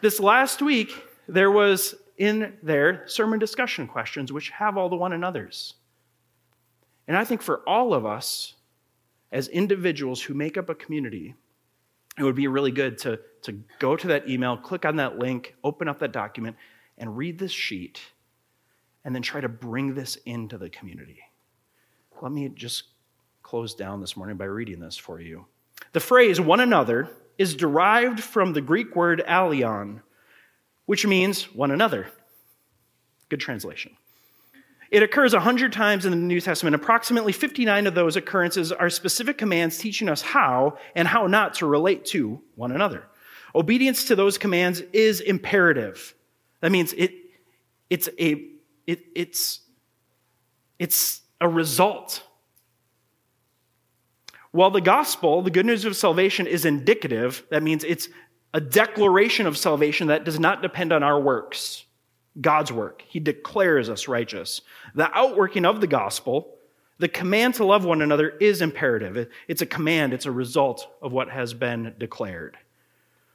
this 0.02 0.20
last 0.20 0.62
week 0.62 0.92
there 1.28 1.52
was 1.52 1.96
in 2.18 2.54
there 2.64 3.04
sermon 3.08 3.40
discussion 3.40 3.88
questions 3.88 4.32
which 4.32 4.50
have 4.52 4.78
all 4.78 4.90
the 4.90 4.96
one 4.96 5.14
another's. 5.14 5.74
And 7.08 7.18
I 7.18 7.24
think 7.24 7.42
for 7.42 7.62
all 7.68 7.94
of 7.94 8.06
us, 8.06 8.56
as 9.32 9.48
individuals 9.50 10.22
who 10.22 10.34
make 10.34 10.58
up 10.58 10.70
a 10.70 10.76
community, 10.76 11.36
it 12.18 12.24
would 12.24 12.36
be 12.36 12.48
really 12.48 12.72
good 12.72 12.98
to, 13.00 13.20
to 13.44 13.60
go 13.80 13.96
to 13.96 14.08
that 14.08 14.28
email, 14.28 14.58
click 14.58 14.86
on 14.86 14.96
that 14.96 15.20
link, 15.20 15.56
open 15.64 15.88
up 15.88 16.00
that 16.00 16.12
document, 16.12 16.56
and 16.98 17.16
read 17.16 17.38
this 17.38 17.52
sheet, 17.52 18.02
and 19.06 19.14
then 19.14 19.22
try 19.22 19.40
to 19.40 19.50
bring 19.50 19.94
this 19.94 20.18
into 20.26 20.58
the 20.58 20.70
community. 20.70 21.20
Let 22.22 22.32
me 22.32 22.50
just 22.50 22.84
close 23.44 23.76
down 23.76 24.02
this 24.02 24.18
morning 24.18 24.36
by 24.36 24.46
reading 24.46 24.80
this 24.80 24.98
for 24.98 25.22
you. 25.22 25.46
The 25.94 26.00
phrase 26.00 26.42
one 26.42 26.60
another 26.60 27.10
is 27.38 27.56
derived 27.56 28.20
from 28.20 28.54
the 28.54 28.62
Greek 28.62 28.96
word 28.96 29.24
allelon, 29.28 30.02
which 30.86 31.06
means 31.06 31.54
one 31.54 31.70
another. 31.70 32.08
Good 33.30 33.40
translation. 33.40 33.96
It 34.90 35.04
occurs 35.04 35.34
100 35.34 35.74
times 35.74 36.06
in 36.06 36.12
the 36.12 36.18
New 36.18 36.40
Testament. 36.40 36.76
Approximately 36.76 37.34
59 37.34 37.88
of 37.88 37.96
those 37.96 38.16
occurrences 38.16 38.72
are 38.72 38.90
specific 38.90 39.38
commands 39.38 39.78
teaching 39.78 40.08
us 40.08 40.22
how 40.22 40.78
and 40.96 41.08
how 41.08 41.28
not 41.28 41.56
to 41.56 41.66
relate 41.66 42.06
to 42.06 42.42
one 42.56 42.72
another. 42.72 43.04
Obedience 43.54 44.06
to 44.06 44.16
those 44.16 44.38
commands 44.38 44.82
is 44.94 45.20
imperative. 45.20 46.16
That 46.62 46.72
means 46.72 46.94
it, 46.94 47.14
it's, 47.90 48.08
a, 48.20 48.46
it, 48.86 49.00
it's, 49.14 49.62
it's 50.80 51.22
a 51.42 51.50
result. 51.50 52.24
While 54.52 54.72
the 54.72 54.82
gospel, 54.82 55.42
the 55.42 55.52
good 55.52 55.66
news 55.66 55.86
of 55.86 55.96
salvation, 55.96 56.48
is 56.48 56.66
indicative, 56.66 57.44
that 57.50 57.62
means 57.62 57.84
it's 57.84 58.08
a 58.54 58.62
declaration 58.62 59.46
of 59.46 59.58
salvation 59.58 60.08
that 60.08 60.24
does 60.24 60.40
not 60.40 60.62
depend 60.62 60.94
on 60.94 61.04
our 61.04 61.20
works. 61.20 61.84
God's 62.40 62.72
work. 62.72 63.04
He 63.08 63.20
declares 63.20 63.90
us 63.90 64.08
righteous. 64.08 64.62
The 64.96 65.12
outworking 65.16 65.66
of 65.66 65.82
the 65.82 65.88
gospel, 65.88 66.56
the 67.00 67.08
command 67.08 67.56
to 67.56 67.66
love 67.66 67.86
one 67.86 68.02
another, 68.02 68.30
is 68.30 68.62
imperative. 68.62 69.30
It's 69.48 69.62
a 69.62 69.66
command, 69.66 70.14
it's 70.14 70.26
a 70.26 70.32
result 70.32 70.88
of 71.02 71.12
what 71.12 71.30
has 71.30 71.54
been 71.54 71.96
declared. 71.98 72.58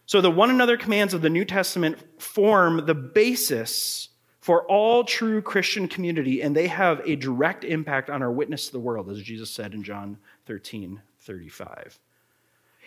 So 0.07 0.21
the 0.21 0.31
one 0.31 0.51
another 0.51 0.77
commands 0.77 1.15
of 1.15 1.23
the 1.23 1.31
New 1.31 1.45
Testament 1.45 1.99
form 2.21 2.87
the 2.87 2.95
basis 2.95 4.09
for 4.41 4.65
all 4.65 5.05
true 5.05 5.41
Christian 5.41 5.87
community, 5.87 6.43
and 6.43 6.55
they 6.55 6.67
have 6.67 7.01
a 7.07 7.15
direct 7.15 7.63
impact 7.63 8.11
on 8.11 8.23
our 8.23 8.33
witness 8.33 8.67
to 8.67 8.73
the 8.73 8.81
world, 8.81 9.09
as 9.09 9.23
Jesus 9.23 9.51
said 9.51 9.73
in 9.73 9.85
John 9.85 10.19
13 10.47 11.01
35. 11.21 11.99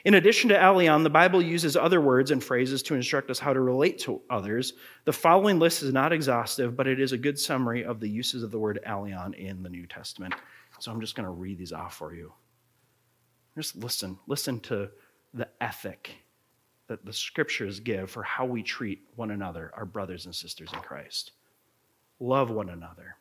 In 0.05 0.13
addition 0.13 0.49
to 0.49 0.55
allelon, 0.55 1.01
the 1.01 1.09
Bible 1.09 1.41
uses 1.41 1.75
other 1.75 1.99
words 1.99 2.29
and 2.29 2.43
phrases 2.43 2.83
to 2.83 2.93
instruct 2.93 3.31
us 3.31 3.39
how 3.39 3.53
to 3.53 3.59
relate 3.59 3.97
to 3.99 4.21
others. 4.29 4.73
The 5.05 5.11
following 5.11 5.57
list 5.57 5.81
is 5.81 5.91
not 5.91 6.13
exhaustive, 6.13 6.77
but 6.77 6.85
it 6.85 6.99
is 6.99 7.11
a 7.11 7.17
good 7.17 7.39
summary 7.39 7.83
of 7.83 7.99
the 7.99 8.07
uses 8.07 8.43
of 8.43 8.51
the 8.51 8.59
word 8.59 8.79
allelon 8.85 9.33
in 9.33 9.63
the 9.63 9.69
New 9.69 9.87
Testament. 9.87 10.35
So 10.79 10.91
I'm 10.91 11.01
just 11.01 11.15
going 11.15 11.25
to 11.25 11.31
read 11.31 11.57
these 11.57 11.73
off 11.73 11.95
for 11.95 12.13
you. 12.13 12.31
Just 13.57 13.75
listen. 13.75 14.19
Listen 14.27 14.59
to 14.61 14.91
the 15.33 15.47
ethic 15.59 16.11
that 16.87 17.03
the 17.03 17.13
scriptures 17.13 17.79
give 17.79 18.11
for 18.11 18.21
how 18.21 18.45
we 18.45 18.61
treat 18.61 19.07
one 19.15 19.31
another, 19.31 19.71
our 19.75 19.85
brothers 19.85 20.27
and 20.27 20.35
sisters 20.35 20.69
in 20.71 20.79
Christ. 20.81 21.31
Love 22.19 22.51
one 22.51 22.69
another. 22.69 23.15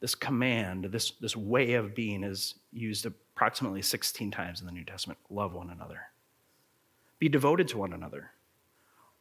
This 0.00 0.14
command, 0.14 0.86
this, 0.86 1.12
this 1.20 1.36
way 1.36 1.74
of 1.74 1.94
being 1.94 2.24
is 2.24 2.54
used 2.72 3.06
approximately 3.06 3.82
16 3.82 4.30
times 4.30 4.60
in 4.60 4.66
the 4.66 4.72
New 4.72 4.84
Testament. 4.84 5.18
Love 5.28 5.52
one 5.52 5.70
another. 5.70 6.00
Be 7.18 7.28
devoted 7.28 7.68
to 7.68 7.78
one 7.78 7.92
another. 7.92 8.30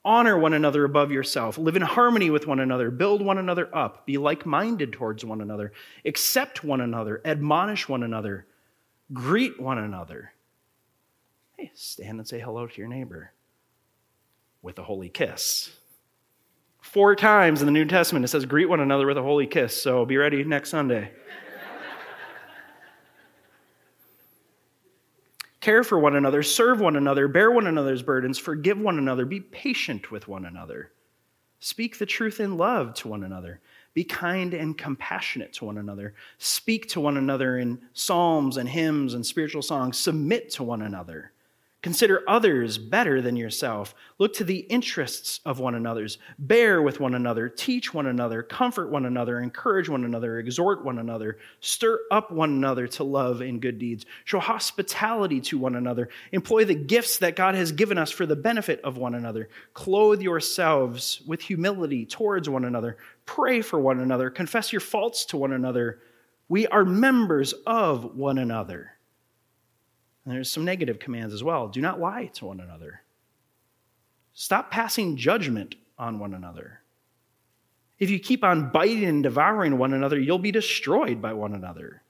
Honor 0.05 0.37
one 0.37 0.53
another 0.53 0.85
above 0.85 1.11
yourself. 1.11 1.57
Live 1.57 1.75
in 1.75 1.81
harmony 1.81 2.29
with 2.29 2.47
one 2.47 2.61
another. 2.61 2.89
Build 2.89 3.21
one 3.21 3.37
another 3.37 3.73
up. 3.75 4.05
Be 4.05 4.17
like 4.17 4.45
minded 4.45 4.93
towards 4.93 5.25
one 5.25 5.41
another. 5.41 5.73
Accept 6.05 6.63
one 6.63 6.79
another. 6.79 7.21
Admonish 7.25 7.89
one 7.89 8.03
another. 8.03 8.47
Greet 9.11 9.59
one 9.59 9.77
another. 9.77 10.31
Hey, 11.57 11.71
stand 11.73 12.19
and 12.19 12.27
say 12.27 12.39
hello 12.39 12.67
to 12.67 12.77
your 12.77 12.87
neighbor 12.87 13.33
with 14.61 14.79
a 14.79 14.83
holy 14.83 15.09
kiss. 15.09 15.71
Four 16.91 17.15
times 17.15 17.61
in 17.61 17.67
the 17.67 17.71
New 17.71 17.85
Testament 17.85 18.25
it 18.25 18.29
says, 18.29 18.47
greet 18.47 18.65
one 18.65 18.79
another 18.79 19.05
with 19.05 19.17
a 19.17 19.21
holy 19.21 19.45
kiss. 19.45 19.79
So 19.79 20.05
be 20.05 20.17
ready 20.17 20.43
next 20.43 20.71
Sunday. 20.71 21.11
Care 25.61 25.83
for 25.83 25.99
one 25.99 26.15
another, 26.15 26.41
serve 26.41 26.79
one 26.79 26.95
another, 26.95 27.27
bear 27.27 27.51
one 27.51 27.67
another's 27.67 28.01
burdens, 28.01 28.39
forgive 28.39 28.79
one 28.79 28.97
another, 28.97 29.25
be 29.25 29.39
patient 29.39 30.09
with 30.09 30.27
one 30.27 30.45
another. 30.45 30.91
Speak 31.59 31.99
the 31.99 32.07
truth 32.07 32.39
in 32.39 32.57
love 32.57 32.95
to 32.95 33.07
one 33.07 33.23
another. 33.23 33.59
Be 33.93 34.03
kind 34.03 34.55
and 34.55 34.75
compassionate 34.75 35.53
to 35.53 35.65
one 35.65 35.77
another. 35.77 36.15
Speak 36.39 36.87
to 36.89 37.01
one 37.01 37.17
another 37.17 37.57
in 37.57 37.81
psalms 37.93 38.57
and 38.57 38.67
hymns 38.67 39.13
and 39.13 39.23
spiritual 39.23 39.61
songs. 39.61 39.97
Submit 39.97 40.49
to 40.51 40.63
one 40.63 40.81
another. 40.81 41.33
Consider 41.81 42.23
others 42.27 42.77
better 42.77 43.21
than 43.21 43.37
yourself. 43.37 43.95
Look 44.17 44.33
to 44.33 44.43
the 44.43 44.57
interests 44.57 45.39
of 45.45 45.59
one 45.59 45.75
another's. 45.75 46.17
Bear 46.37 46.81
with 46.81 46.99
one 46.99 47.15
another. 47.15 47.47
Teach 47.47 47.93
one 47.93 48.07
another. 48.07 48.43
Comfort 48.43 48.89
one 48.89 49.05
another. 49.05 49.39
Encourage 49.39 49.87
one 49.87 50.03
another. 50.03 50.39
Exhort 50.39 50.83
one 50.83 50.99
another. 50.99 51.37
Stir 51.61 51.97
up 52.11 52.31
one 52.31 52.49
another 52.49 52.85
to 52.89 53.05
love 53.05 53.39
and 53.39 53.61
good 53.61 53.79
deeds. 53.79 54.05
Show 54.25 54.39
hospitality 54.39 55.39
to 55.39 55.57
one 55.57 55.75
another. 55.75 56.09
Employ 56.33 56.65
the 56.65 56.75
gifts 56.75 57.17
that 57.19 57.37
God 57.37 57.55
has 57.55 57.71
given 57.71 57.97
us 57.97 58.11
for 58.11 58.25
the 58.25 58.35
benefit 58.35 58.81
of 58.81 58.97
one 58.97 59.15
another. 59.15 59.47
Clothe 59.73 60.21
yourselves 60.21 61.21
with 61.25 61.41
humility 61.41 62.05
towards 62.05 62.49
one 62.49 62.65
another. 62.65 62.97
Pray 63.25 63.61
for 63.61 63.79
one 63.79 64.01
another. 64.01 64.29
Confess 64.29 64.73
your 64.73 64.81
faults 64.81 65.23
to 65.25 65.37
one 65.37 65.53
another. 65.53 66.01
We 66.49 66.67
are 66.67 66.83
members 66.83 67.53
of 67.65 68.17
one 68.17 68.37
another. 68.37 68.98
And 70.29 70.35
there's 70.35 70.51
some 70.51 70.63
negative 70.63 70.99
commands 70.99 71.33
as 71.33 71.43
well. 71.43 71.67
Do 71.69 71.81
not 71.81 71.99
lie 71.99 72.27
to 72.35 72.45
one 72.45 72.59
another. 72.59 73.01
Stop 74.35 74.69
passing 74.69 75.17
judgment 75.17 75.73
on 75.97 76.19
one 76.19 76.35
another. 76.35 76.81
If 77.97 78.11
you 78.11 78.19
keep 78.19 78.43
on 78.43 78.69
biting 78.69 79.05
and 79.05 79.23
devouring 79.23 79.79
one 79.79 79.91
another, 79.91 80.19
you'll 80.19 80.37
be 80.37 80.51
destroyed 80.51 81.19
by 81.19 81.33
one 81.33 81.55
another. 81.55 82.03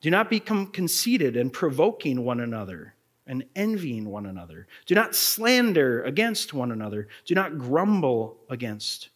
Do 0.00 0.08
not 0.08 0.30
become 0.30 0.68
conceited 0.68 1.36
and 1.36 1.52
provoking 1.52 2.24
one 2.24 2.40
another 2.40 2.94
and 3.26 3.44
envying 3.54 4.08
one 4.08 4.24
another. 4.24 4.66
Do 4.86 4.94
not 4.94 5.14
slander 5.14 6.02
against 6.04 6.54
one 6.54 6.72
another. 6.72 7.06
Do 7.26 7.34
not 7.34 7.58
grumble 7.58 8.38
against 8.48 9.10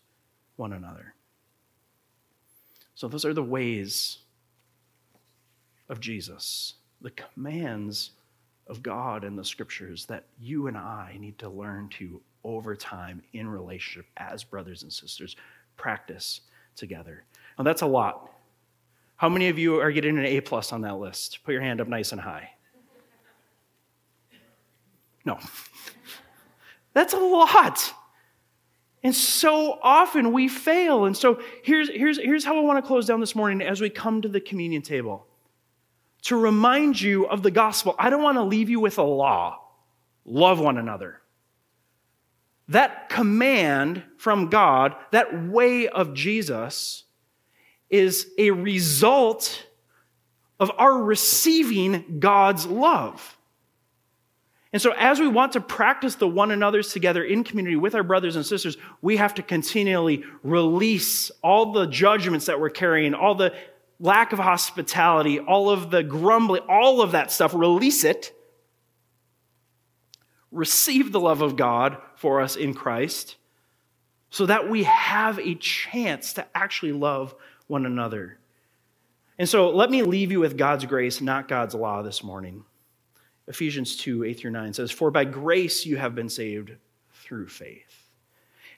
one 0.57 0.75
another. 0.75 1.15
So, 2.95 3.09
those 3.09 3.25
are 3.25 3.33
the 3.33 3.43
ways 3.43 4.19
of 5.89 6.01
Jesus 6.01 6.75
the 7.07 7.13
commands 7.13 8.11
of 8.67 8.83
God 8.83 9.23
and 9.23 9.39
the 9.39 9.45
scriptures 9.45 10.07
that 10.07 10.25
you 10.41 10.67
and 10.67 10.77
I 10.77 11.17
need 11.21 11.39
to 11.39 11.49
learn 11.49 11.89
to, 12.01 12.21
over 12.43 12.75
time, 12.75 13.23
in 13.33 13.49
relationship 13.49 14.07
as 14.17 14.43
brothers 14.43 14.83
and 14.83 14.93
sisters, 14.93 15.37
practice 15.77 16.41
together. 16.75 17.23
Now, 17.57 17.63
that's 17.63 17.83
a 17.83 17.87
lot. 17.87 18.33
How 19.15 19.29
many 19.29 19.49
of 19.51 19.57
you 19.57 19.81
are 19.81 19.93
getting 19.93 20.19
an 20.19 20.25
A 20.25 20.41
plus 20.41 20.73
on 20.73 20.81
that 20.81 20.97
list? 20.97 21.45
Put 21.45 21.53
your 21.53 21.61
hand 21.61 21.81
up 21.81 21.87
nice 21.87 22.11
and 22.11 22.21
high. 22.21 22.51
No. 25.25 25.39
That's 26.93 27.15
a 27.15 27.19
lot. 27.19 27.95
And 29.05 29.15
so 29.15 29.79
often 29.81 30.33
we 30.33 30.49
fail. 30.49 31.05
And 31.05 31.17
so 31.17 31.41
here's, 31.63 31.89
here's, 31.89 32.19
here's 32.19 32.45
how 32.45 32.59
I 32.59 32.63
want 32.63 32.83
to 32.83 32.87
close 32.87 33.07
down 33.07 33.21
this 33.21 33.37
morning 33.37 33.65
as 33.65 33.81
we 33.81 33.91
come 33.91 34.23
to 34.23 34.29
the 34.29 34.41
communion 34.41 34.83
table 34.83 35.29
to 36.27 36.37
remind 36.37 37.01
you 37.01 37.27
of 37.27 37.43
the 37.43 37.51
gospel. 37.51 37.95
I 37.99 38.11
don't 38.11 38.23
want 38.23 38.37
to 38.37 38.43
leave 38.43 38.69
you 38.69 38.81
with 38.81 38.99
a 38.99 39.03
law 39.03 39.61
love 40.25 40.59
one 40.59 40.77
another. 40.77 41.21
That 42.69 43.09
command 43.09 44.03
from 44.19 44.51
God, 44.51 44.97
that 45.13 45.49
way 45.49 45.87
of 45.87 46.15
Jesus, 46.15 47.05
is 47.89 48.27
a 48.39 48.51
result 48.51 49.67
of 50.59 50.73
our 50.79 51.01
receiving 51.01 52.19
God's 52.19 52.67
love. 52.67 53.39
And 54.73 54.83
so, 54.83 54.93
as 54.99 55.21
we 55.21 55.29
want 55.29 55.53
to 55.53 55.61
practice 55.61 56.17
the 56.17 56.27
one 56.27 56.51
another's 56.51 56.93
together 56.93 57.23
in 57.23 57.45
community 57.45 57.77
with 57.77 57.95
our 57.95 58.03
brothers 58.03 58.35
and 58.35 58.45
sisters, 58.45 58.77
we 59.01 59.17
have 59.17 59.35
to 59.35 59.43
continually 59.43 60.25
release 60.43 61.31
all 61.43 61.73
the 61.73 61.87
judgments 61.87 62.47
that 62.47 62.59
we're 62.59 62.71
carrying, 62.71 63.15
all 63.15 63.37
the 63.37 63.55
lack 63.99 64.33
of 64.33 64.39
hospitality, 64.39 65.39
all 65.39 65.71
of 65.71 65.91
the 65.91 66.03
grumbling, 66.03 66.63
all 66.69 67.01
of 67.01 67.13
that 67.13 67.31
stuff, 67.31 67.55
release 67.55 68.05
it. 68.05 68.33
Receive 70.51 71.13
the 71.13 71.21
love 71.21 71.43
of 71.43 71.57
God 71.57 71.99
for 72.17 72.41
us 72.41 72.57
in 72.57 72.75
Christ 72.75 73.37
so 74.31 74.47
that 74.47 74.69
we 74.69 74.85
have 74.85 75.39
a 75.39 75.55
chance 75.55 76.35
to 76.35 76.47
actually 76.55 76.93
love 76.93 77.35
one 77.67 77.87
another. 77.87 78.39
And 79.39 79.49
so 79.49 79.71
let 79.71 79.91
me 79.91 80.03
leave 80.03 80.33
you 80.33 80.41
with 80.41 80.57
God's 80.57 80.85
grace, 80.85 81.21
not 81.21 81.49
God's 81.49 81.75
law 81.75 82.03
this 82.03 82.23
morning. 82.23 82.65
Ephesians 83.49 83.97
2 83.97 84.25
8 84.25 84.39
through 84.39 84.51
9 84.51 84.73
says, 84.73 84.91
For 84.91 85.11
by 85.11 85.25
grace 85.25 85.87
you 85.87 85.97
have 85.97 86.15
been 86.15 86.29
saved 86.29 86.73
through 87.13 87.49
faith. 87.49 87.96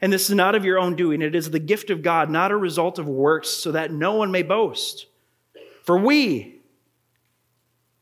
And 0.01 0.12
this 0.12 0.28
is 0.28 0.36
not 0.36 0.55
of 0.55 0.64
your 0.64 0.78
own 0.78 0.94
doing, 0.94 1.22
it 1.22 1.34
is 1.34 1.51
the 1.51 1.59
gift 1.59 1.90
of 1.90 2.03
God, 2.03 2.30
not 2.30 2.53
a 2.53 2.57
result 2.57 2.99
of 2.99 3.09
works, 3.09 3.49
so 3.49 3.72
that 3.72 3.92
no 3.92 4.14
one 4.14 4.30
may 4.30 4.42
boast. 4.42 5.07
For 5.82 5.99
we, 5.99 6.61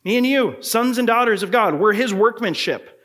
me 0.05 0.17
and 0.17 0.27
you, 0.27 0.57
sons 0.61 0.99
and 0.99 1.07
daughters 1.07 1.43
of 1.43 1.51
God, 1.51 1.81
we're 1.81 1.93
his 1.93 2.13
workmanship 2.13 2.97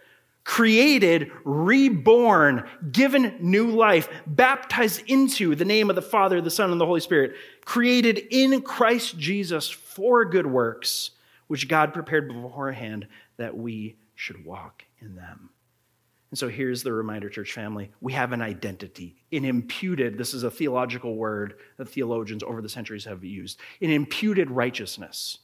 created, 0.44 1.32
reborn, 1.44 2.68
given 2.92 3.36
new 3.40 3.70
life, 3.70 4.10
baptized 4.26 5.04
into 5.08 5.56
the 5.56 5.66
name 5.66 5.90
of 5.90 5.96
the 5.96 6.02
Father, 6.02 6.42
the 6.42 6.50
Son, 6.50 6.72
and 6.72 6.82
the 6.82 6.86
Holy 6.86 7.00
Spirit, 7.00 7.36
created 7.64 8.18
in 8.32 8.62
Christ 8.62 9.18
Jesus 9.18 9.70
for 9.70 10.26
good 10.26 10.48
works, 10.48 11.12
which 11.48 11.68
God 11.68 11.94
prepared 11.94 12.28
beforehand 12.28 13.08
that 13.38 13.56
we 13.56 13.96
should 14.16 14.44
walk 14.44 14.84
in 15.00 15.16
them. 15.16 15.50
And 16.32 16.40
so 16.40 16.48
here's 16.48 16.82
the 16.82 16.94
reminder, 16.94 17.30
church 17.30 17.52
family. 17.52 17.92
We 18.00 18.14
have 18.14 18.32
an 18.32 18.42
identity, 18.42 19.18
an 19.34 19.44
imputed, 19.44 20.18
this 20.18 20.34
is 20.34 20.44
a 20.44 20.52
theological 20.52 21.16
word 21.16 21.56
that 21.78 21.90
theologians 21.90 22.42
over 22.42 22.62
the 22.62 22.70
centuries 22.70 23.04
have 23.04 23.24
used, 23.24 23.60
an 23.82 23.90
imputed 23.90 24.50
righteousness. 24.50 25.40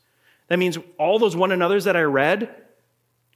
That 0.47 0.59
means 0.59 0.77
all 0.97 1.19
those 1.19 1.35
one 1.35 1.51
another's 1.51 1.83
that 1.83 1.97
I 1.97 2.03
read, 2.03 2.55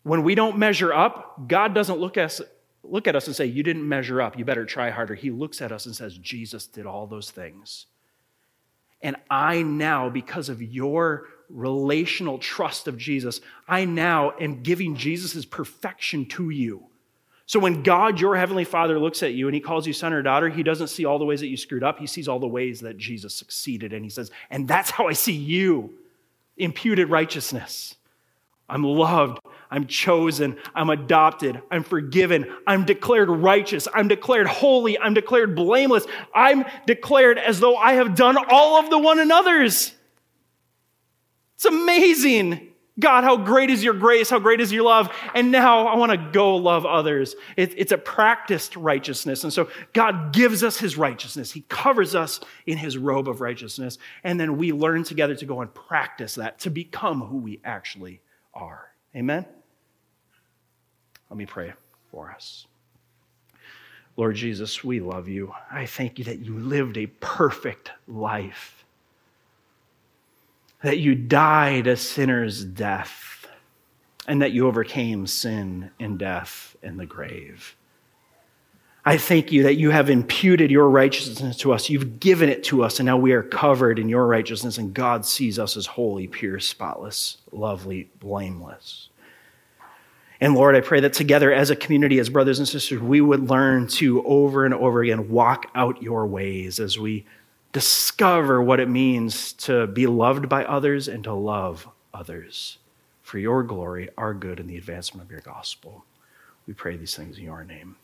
when 0.04 0.24
we 0.24 0.34
don't 0.34 0.58
measure 0.58 0.93
up, 0.93 1.47
God 1.47 1.76
doesn't 1.76 1.99
look 1.99 2.18
at 2.18 2.26
us, 2.26 2.41
look 2.84 3.08
at 3.08 3.18
us 3.18 3.28
and 3.28 3.36
say, 3.36 3.45
You 3.45 3.64
didn't 3.64 3.88
measure 3.88 4.22
up. 4.22 4.38
You 4.38 4.45
better 4.45 4.66
try 4.66 4.89
harder. 4.89 5.14
He 5.14 5.30
looks 5.30 5.62
at 5.62 5.72
us 5.72 5.86
and 5.86 5.95
says, 5.95 6.18
Jesus 6.18 6.66
did 6.66 6.86
all 6.86 7.06
those 7.06 7.30
things. 7.30 7.86
And 9.02 9.16
I 9.30 9.62
now, 9.62 10.10
because 10.10 10.49
of 10.49 10.62
your 10.62 11.28
relational 11.49 12.38
trust 12.38 12.88
of 12.88 12.97
Jesus, 12.97 13.41
I 13.68 13.86
now 13.86 14.32
am 14.39 14.64
giving 14.64 14.95
Jesus' 14.95 15.45
perfection 15.45 16.26
to 16.28 16.49
you. 16.49 16.88
So 17.52 17.60
when 17.60 17.84
God, 17.84 18.22
your 18.22 18.38
heavenly 18.38 18.64
Father, 18.64 18.97
looks 18.97 19.24
at 19.24 19.34
you 19.34 19.49
and 19.49 19.54
he 19.54 19.60
calls 19.60 19.86
you 19.86 19.91
son 19.91 20.14
or 20.14 20.22
daughter, 20.22 20.47
he 20.47 20.64
doesn't 20.64 20.88
see 20.88 21.04
all 21.04 21.20
the 21.20 21.26
ways 21.26 21.41
that 21.41 21.49
you 21.49 21.58
screwed 21.58 21.84
up. 21.84 21.99
He 21.99 22.08
sees 22.08 22.30
all 22.30 22.39
the 22.39 22.47
ways 22.47 22.80
that 22.80 22.97
Jesus 22.97 23.36
succeeded. 23.36 23.91
And 23.91 24.06
he 24.06 24.10
says, 24.10 24.32
And 24.49 24.70
that's 24.70 24.89
how 24.89 25.10
I 25.10 25.12
see 25.12 25.34
you 25.34 25.93
imputed 26.56 27.10
righteousness. 27.10 27.95
I'm 28.70 28.86
loved. 28.86 29.41
I'm 29.70 29.86
chosen. 29.86 30.60
I'm 30.74 30.89
adopted. 30.89 31.62
I'm 31.70 31.84
forgiven. 31.84 32.49
I'm 32.66 32.86
declared 32.86 33.30
righteous. 33.30 33.86
I'm 33.93 34.08
declared 34.08 34.47
holy. 34.47 34.97
I'm 34.97 35.14
declared 35.14 35.54
blameless. 35.54 36.06
I'm 36.34 36.64
declared 36.88 37.38
as 37.38 37.60
though 37.60 37.76
I 37.76 37.95
have 37.95 38.16
done 38.16 38.38
all 38.49 38.80
of 38.80 38.89
the 38.89 38.97
one 38.97 39.20
another's. 39.20 39.93
It's 41.56 41.66
amazing. 41.66 42.70
God, 43.00 43.24
how 43.24 43.38
great 43.38 43.70
is 43.70 43.84
your 43.84 43.94
grace? 43.94 44.30
How 44.30 44.39
great 44.39 44.60
is 44.60 44.72
your 44.72 44.84
love? 44.84 45.10
And 45.34 45.52
now 45.52 45.88
I 45.88 45.96
want 45.96 46.12
to 46.12 46.18
go 46.18 46.56
love 46.58 46.86
others. 46.86 47.36
It, 47.56 47.74
it's 47.78 47.92
a 47.92 47.98
practiced 47.98 48.76
righteousness. 48.76 49.44
And 49.44 49.52
so 49.52 49.70
God 49.94 50.34
gives 50.34 50.64
us 50.64 50.78
his 50.78 50.98
righteousness. 50.98 51.52
He 51.52 51.62
covers 51.62 52.16
us 52.16 52.42
in 52.66 52.78
his 52.78 52.98
robe 52.98 53.30
of 53.30 53.39
righteousness. 53.39 53.98
And 54.24 54.39
then 54.39 54.58
we 54.58 54.74
learn 54.74 55.04
together 55.04 55.36
to 55.36 55.46
go 55.46 55.62
and 55.62 55.74
practice 55.74 56.36
that 56.36 56.60
to 56.60 56.70
become 56.70 57.22
who 57.22 57.38
we 57.38 57.62
actually 57.64 58.22
are. 58.54 58.89
Amen? 59.16 59.46
Let 61.30 61.38
me 61.38 61.46
pray 61.46 61.74
for 62.12 62.30
us. 62.30 62.68
Lord 64.18 64.36
Jesus, 64.36 64.84
we 64.84 65.00
love 65.00 65.30
you. 65.30 65.54
I 65.72 65.86
thank 65.86 66.20
you 66.20 66.26
that 66.26 66.39
you 66.39 66.60
lived 66.60 66.98
a 66.98 67.08
perfect 67.08 67.92
life, 68.08 68.81
that 70.84 71.00
you 71.00 71.16
died 71.16 71.88
a 71.88 71.96
sinner's 71.96 72.64
death, 72.64 73.48
and 74.28 74.42
that 74.42 74.52
you 74.52 74.68
overcame 74.68 75.28
sin 75.28 75.92
and 76.00 76.18
death 76.18 76.76
and 76.82 77.00
the 77.00 77.06
grave. 77.06 77.76
I 79.04 79.18
thank 79.18 79.52
you 79.52 79.64
that 79.64 79.78
you 79.78 79.90
have 79.90 80.12
imputed 80.12 80.70
your 80.70 80.88
righteousness 80.88 81.58
to 81.58 81.74
us. 81.74 81.90
You've 81.90 82.20
given 82.20 82.50
it 82.50 82.64
to 82.66 82.84
us, 82.84 83.00
and 83.00 83.08
now 83.08 83.18
we 83.18 83.32
are 83.32 83.42
covered 83.42 83.98
in 83.98 84.10
your 84.10 84.28
righteousness, 84.28 84.78
and 84.78 84.94
God 84.94 85.26
sees 85.26 85.58
us 85.58 85.76
as 85.76 85.88
holy, 85.88 86.28
pure, 86.28 86.60
spotless, 86.60 87.38
lovely, 87.52 88.12
blameless. 88.20 89.10
And 90.40 90.54
Lord, 90.54 90.76
I 90.76 90.82
pray 90.82 91.00
that 91.00 91.14
together 91.14 91.52
as 91.52 91.72
a 91.72 91.76
community, 91.76 92.20
as 92.20 92.30
brothers 92.30 92.60
and 92.60 92.68
sisters, 92.68 93.00
we 93.00 93.22
would 93.22 93.50
learn 93.50 93.88
to 93.88 94.24
over 94.24 94.66
and 94.66 94.74
over 94.74 95.02
again 95.02 95.30
walk 95.30 95.68
out 95.74 96.02
your 96.02 96.28
ways 96.28 96.80
as 96.80 96.98
we 96.98 97.26
discover 97.72 98.61
what 98.61 98.80
it 98.80 98.89
means 98.89 99.53
to 99.53 99.88
be 99.88 100.07
loved 100.07 100.49
by 100.49 100.65
others 100.65 101.07
and 101.07 101.24
to 101.24 101.34
love 101.34 101.88
others 102.13 102.78
for 103.22 103.39
your 103.39 103.63
glory, 103.63 104.09
our 104.17 104.34
good, 104.34 104.59
and 104.59 104.69
the 104.69 104.78
advancement 104.78 105.26
of 105.26 105.32
your 105.32 105.41
gospel. 105.41 106.03
We 106.67 106.74
pray 106.74 106.97
these 106.97 107.15
things 107.15 107.38
in 107.38 107.43
your 107.43 107.63
name. 107.63 107.95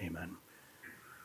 Amen 0.00 0.36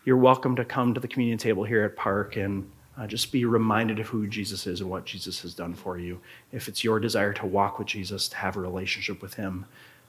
you're 0.10 0.18
welcome 0.18 0.56
to 0.56 0.66
come 0.66 0.94
to 0.94 1.00
the 1.00 1.08
communion 1.08 1.38
table 1.38 1.64
here 1.64 1.84
at 1.84 1.96
Park 1.96 2.36
and 2.36 2.68
uh, 2.98 3.06
just 3.06 3.32
be 3.32 3.46
reminded 3.46 4.00
of 4.00 4.08
who 4.08 4.26
Jesus 4.26 4.66
is 4.66 4.82
and 4.82 4.90
what 4.90 5.06
Jesus 5.06 5.42
has 5.42 5.54
done 5.54 5.74
for 5.74 6.00
you. 6.00 6.20
If 6.52 6.68
it's 6.68 6.84
your 6.84 7.00
desire 7.00 7.32
to 7.34 7.46
walk 7.46 7.78
with 7.78 7.88
Jesus, 7.88 8.28
to 8.30 8.36
have 8.38 8.56
a 8.56 8.60
relationship 8.60 9.22
with 9.22 9.36
Him, 9.36 9.66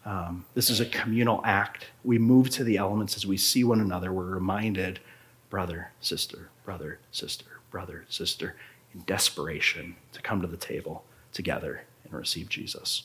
um, 0.06 0.46
this 0.54 0.70
is 0.70 0.80
a 0.80 0.86
communal 0.86 1.42
act. 1.44 1.88
We 2.02 2.18
move 2.18 2.48
to 2.50 2.64
the 2.64 2.78
elements 2.78 3.14
as 3.14 3.26
we 3.26 3.36
see 3.36 3.62
one 3.62 3.80
another. 3.80 4.12
We're 4.12 4.24
reminded, 4.24 5.00
brother, 5.50 5.92
sister, 6.00 6.48
brother, 6.64 6.98
sister, 7.10 7.49
brother, 7.70 8.04
sister, 8.08 8.56
in 8.94 9.02
desperation 9.06 9.96
to 10.12 10.22
come 10.22 10.40
to 10.40 10.46
the 10.46 10.56
table 10.56 11.04
together 11.32 11.82
and 12.04 12.12
receive 12.12 12.48
Jesus. 12.48 13.04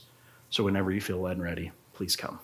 So 0.50 0.64
whenever 0.64 0.92
you 0.92 1.02
feel 1.02 1.20
led 1.22 1.38
and 1.38 1.44
ready, 1.44 1.72
please 1.94 2.16
come. 2.16 2.40